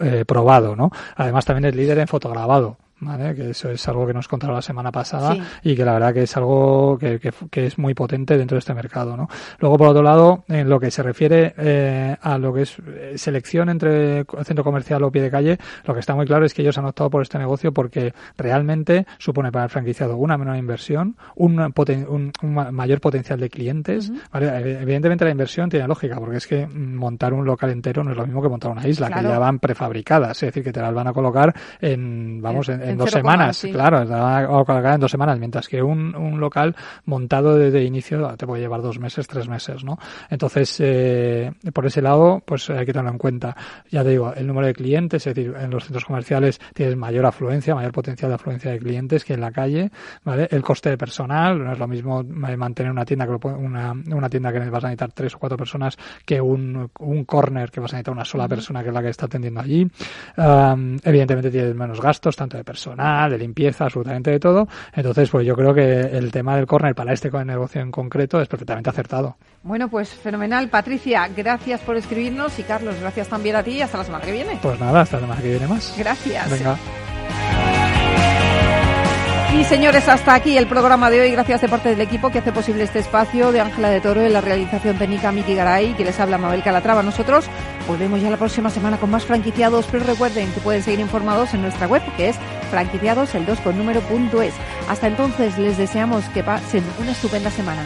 eh, 0.00 0.24
probado, 0.26 0.76
¿no? 0.76 0.90
Además 1.16 1.44
también 1.44 1.66
es 1.66 1.76
líder 1.76 1.98
en 1.98 2.08
fotograbado. 2.08 2.76
¿Vale? 3.00 3.34
que 3.34 3.50
eso 3.50 3.70
es 3.70 3.86
algo 3.88 4.06
que 4.06 4.14
nos 4.14 4.28
contaron 4.28 4.56
la 4.56 4.62
semana 4.62 4.92
pasada 4.92 5.36
y 5.62 5.76
que 5.76 5.84
la 5.84 5.92
verdad 5.94 6.14
que 6.14 6.22
es 6.22 6.36
algo 6.36 6.98
que, 6.98 7.20
que, 7.50 7.66
es 7.66 7.78
muy 7.78 7.94
potente 7.94 8.36
dentro 8.36 8.56
de 8.56 8.60
este 8.60 8.74
mercado. 8.74 9.16
¿no? 9.16 9.28
Luego, 9.58 9.78
por 9.78 9.88
otro 9.88 10.02
lado, 10.02 10.44
en 10.48 10.68
lo 10.68 10.80
que 10.80 10.90
se 10.90 11.02
refiere 11.02 11.54
eh, 11.58 12.16
a 12.20 12.38
lo 12.38 12.52
que 12.52 12.62
es 12.62 12.76
eh, 12.78 13.12
selección 13.16 13.68
entre 13.68 14.24
centro 14.44 14.64
comercial 14.64 15.02
o 15.02 15.10
pie 15.10 15.22
de 15.22 15.30
calle, 15.30 15.58
lo 15.84 15.94
que 15.94 16.00
está 16.00 16.14
muy 16.14 16.26
claro 16.26 16.44
es 16.44 16.54
que 16.54 16.62
ellos 16.62 16.78
han 16.78 16.86
optado 16.86 17.10
por 17.10 17.22
este 17.22 17.38
negocio 17.38 17.72
porque 17.72 18.12
realmente 18.36 19.06
supone 19.18 19.52
para 19.52 19.64
el 19.64 19.70
franquiciado 19.70 20.16
una 20.16 20.36
menor 20.38 20.56
inversión, 20.56 21.16
un, 21.36 21.60
un, 21.60 22.32
mayor 22.72 23.00
potencial 23.00 23.40
de 23.40 23.50
clientes. 23.50 24.12
¿vale? 24.32 24.80
Evidentemente 24.80 25.24
la 25.24 25.30
inversión 25.30 25.68
tiene 25.68 25.86
lógica 25.86 26.18
porque 26.18 26.36
es 26.36 26.46
que 26.46 26.66
montar 26.66 27.32
un 27.32 27.44
local 27.44 27.70
entero 27.70 28.04
no 28.04 28.12
es 28.12 28.16
lo 28.16 28.26
mismo 28.26 28.42
que 28.42 28.48
montar 28.48 28.70
una 28.70 28.86
isla, 28.86 29.08
que 29.10 29.22
ya 29.22 29.38
van 29.38 29.58
prefabricadas, 29.58 30.42
es 30.42 30.48
decir, 30.48 30.62
que 30.62 30.72
te 30.72 30.80
las 30.80 30.94
van 30.94 31.06
a 31.06 31.12
colocar 31.12 31.54
en, 31.80 32.40
vamos, 32.40 32.68
en, 32.68 32.87
en, 32.88 32.98
dos 32.98 33.10
semanas, 33.10 33.66
claro, 33.70 34.02
en 34.02 35.00
dos 35.00 35.10
semanas, 35.10 35.38
mientras 35.38 35.68
que 35.68 35.82
un, 35.82 36.14
un 36.14 36.40
local 36.40 36.74
montado 37.04 37.56
desde 37.56 37.84
inicio 37.84 38.34
te 38.36 38.46
puede 38.46 38.62
llevar 38.62 38.82
dos 38.82 38.98
meses, 38.98 39.26
tres 39.26 39.48
meses, 39.48 39.84
¿no? 39.84 39.98
Entonces, 40.30 40.76
eh, 40.80 41.52
por 41.72 41.86
ese 41.86 42.02
lado, 42.02 42.42
pues 42.44 42.70
hay 42.70 42.86
que 42.86 42.92
tenerlo 42.92 43.12
en 43.12 43.18
cuenta. 43.18 43.56
Ya 43.90 44.02
te 44.02 44.10
digo, 44.10 44.32
el 44.34 44.46
número 44.46 44.66
de 44.66 44.74
clientes, 44.74 45.26
es 45.26 45.34
decir, 45.34 45.54
en 45.58 45.70
los 45.70 45.84
centros 45.84 46.04
comerciales 46.04 46.60
tienes 46.74 46.96
mayor 46.96 47.26
afluencia, 47.26 47.74
mayor 47.74 47.92
potencial 47.92 48.30
de 48.30 48.34
afluencia 48.36 48.70
de 48.70 48.78
clientes 48.78 49.24
que 49.24 49.34
en 49.34 49.40
la 49.40 49.50
calle, 49.50 49.90
¿vale? 50.24 50.48
El 50.50 50.62
coste 50.62 50.90
de 50.90 50.98
personal, 50.98 51.62
no 51.62 51.72
es 51.72 51.78
lo 51.78 51.86
mismo 51.86 52.22
mantener 52.24 52.90
una 52.92 53.04
tienda 53.04 53.26
que 53.26 53.46
una, 53.46 53.92
una 53.92 54.28
tienda 54.28 54.52
que 54.52 54.58
vas 54.70 54.84
a 54.84 54.88
necesitar 54.88 55.12
tres 55.12 55.34
o 55.34 55.38
cuatro 55.38 55.56
personas 55.56 55.96
que 56.24 56.40
un, 56.40 56.90
un 57.00 57.24
corner 57.24 57.70
que 57.70 57.80
vas 57.80 57.92
a 57.92 57.96
necesitar 57.96 58.14
una 58.14 58.24
sola 58.24 58.48
persona 58.48 58.82
que 58.82 58.88
es 58.88 58.94
la 58.94 59.02
que 59.02 59.08
está 59.08 59.26
atendiendo 59.26 59.60
allí. 59.60 59.88
evidentemente 61.04 61.50
tienes 61.50 61.74
menos 61.74 62.00
gastos, 62.00 62.36
tanto 62.36 62.56
de 62.56 62.64
personal 62.64 62.77
de 62.86 63.38
limpieza, 63.38 63.84
absolutamente 63.84 64.30
de 64.30 64.40
todo. 64.40 64.68
Entonces, 64.92 65.28
pues 65.30 65.46
yo 65.46 65.54
creo 65.54 65.74
que 65.74 66.00
el 66.00 66.30
tema 66.30 66.56
del 66.56 66.66
corner 66.66 66.94
para 66.94 67.12
este 67.12 67.30
negocio 67.44 67.80
en 67.80 67.90
concreto 67.90 68.40
es 68.40 68.48
perfectamente 68.48 68.90
acertado. 68.90 69.36
Bueno, 69.62 69.88
pues 69.88 70.10
fenomenal. 70.10 70.68
Patricia, 70.68 71.28
gracias 71.36 71.80
por 71.80 71.96
escribirnos 71.96 72.58
y 72.58 72.62
Carlos, 72.62 72.96
gracias 73.00 73.28
también 73.28 73.56
a 73.56 73.62
ti 73.62 73.72
y 73.72 73.82
hasta 73.82 73.98
la 73.98 74.04
semana 74.04 74.24
que 74.24 74.32
viene. 74.32 74.58
Pues 74.62 74.78
nada, 74.80 75.00
hasta 75.00 75.16
la 75.16 75.22
semana 75.22 75.42
que 75.42 75.50
viene 75.50 75.66
más. 75.66 75.94
Gracias. 75.98 76.50
Venga. 76.50 76.76
Y 79.54 79.64
señores, 79.64 80.06
hasta 80.08 80.34
aquí 80.34 80.58
el 80.58 80.66
programa 80.66 81.08
de 81.08 81.22
hoy. 81.22 81.32
Gracias 81.32 81.62
de 81.62 81.68
parte 81.68 81.88
del 81.88 82.00
equipo 82.02 82.30
que 82.30 82.40
hace 82.40 82.52
posible 82.52 82.84
este 82.84 82.98
espacio 82.98 83.50
de 83.50 83.60
Ángela 83.60 83.88
de 83.88 84.00
Toro 84.00 84.20
en 84.20 84.34
la 84.34 84.42
realización 84.42 84.98
técnica 84.98 85.32
Miki 85.32 85.54
Garay, 85.54 85.94
que 85.94 86.04
les 86.04 86.20
habla 86.20 86.36
Mabel 86.36 86.62
Calatrava. 86.62 87.02
Nosotros 87.02 87.46
volvemos 87.86 88.20
ya 88.20 88.28
la 88.28 88.36
próxima 88.36 88.68
semana 88.68 88.98
con 88.98 89.10
más 89.10 89.24
franquiciados, 89.24 89.86
pero 89.90 90.04
recuerden 90.04 90.52
que 90.52 90.60
pueden 90.60 90.82
seguir 90.82 91.00
informados 91.00 91.54
en 91.54 91.62
nuestra 91.62 91.86
web, 91.86 92.02
que 92.16 92.28
es 92.28 92.36
franquiciados 92.70 93.34
el 93.34 93.46
2 93.46 93.60
con. 93.60 93.78
Hasta 94.88 95.06
entonces 95.06 95.56
les 95.56 95.78
deseamos 95.78 96.24
que 96.26 96.44
pasen 96.44 96.84
una 97.00 97.12
estupenda 97.12 97.50
semana. 97.50 97.84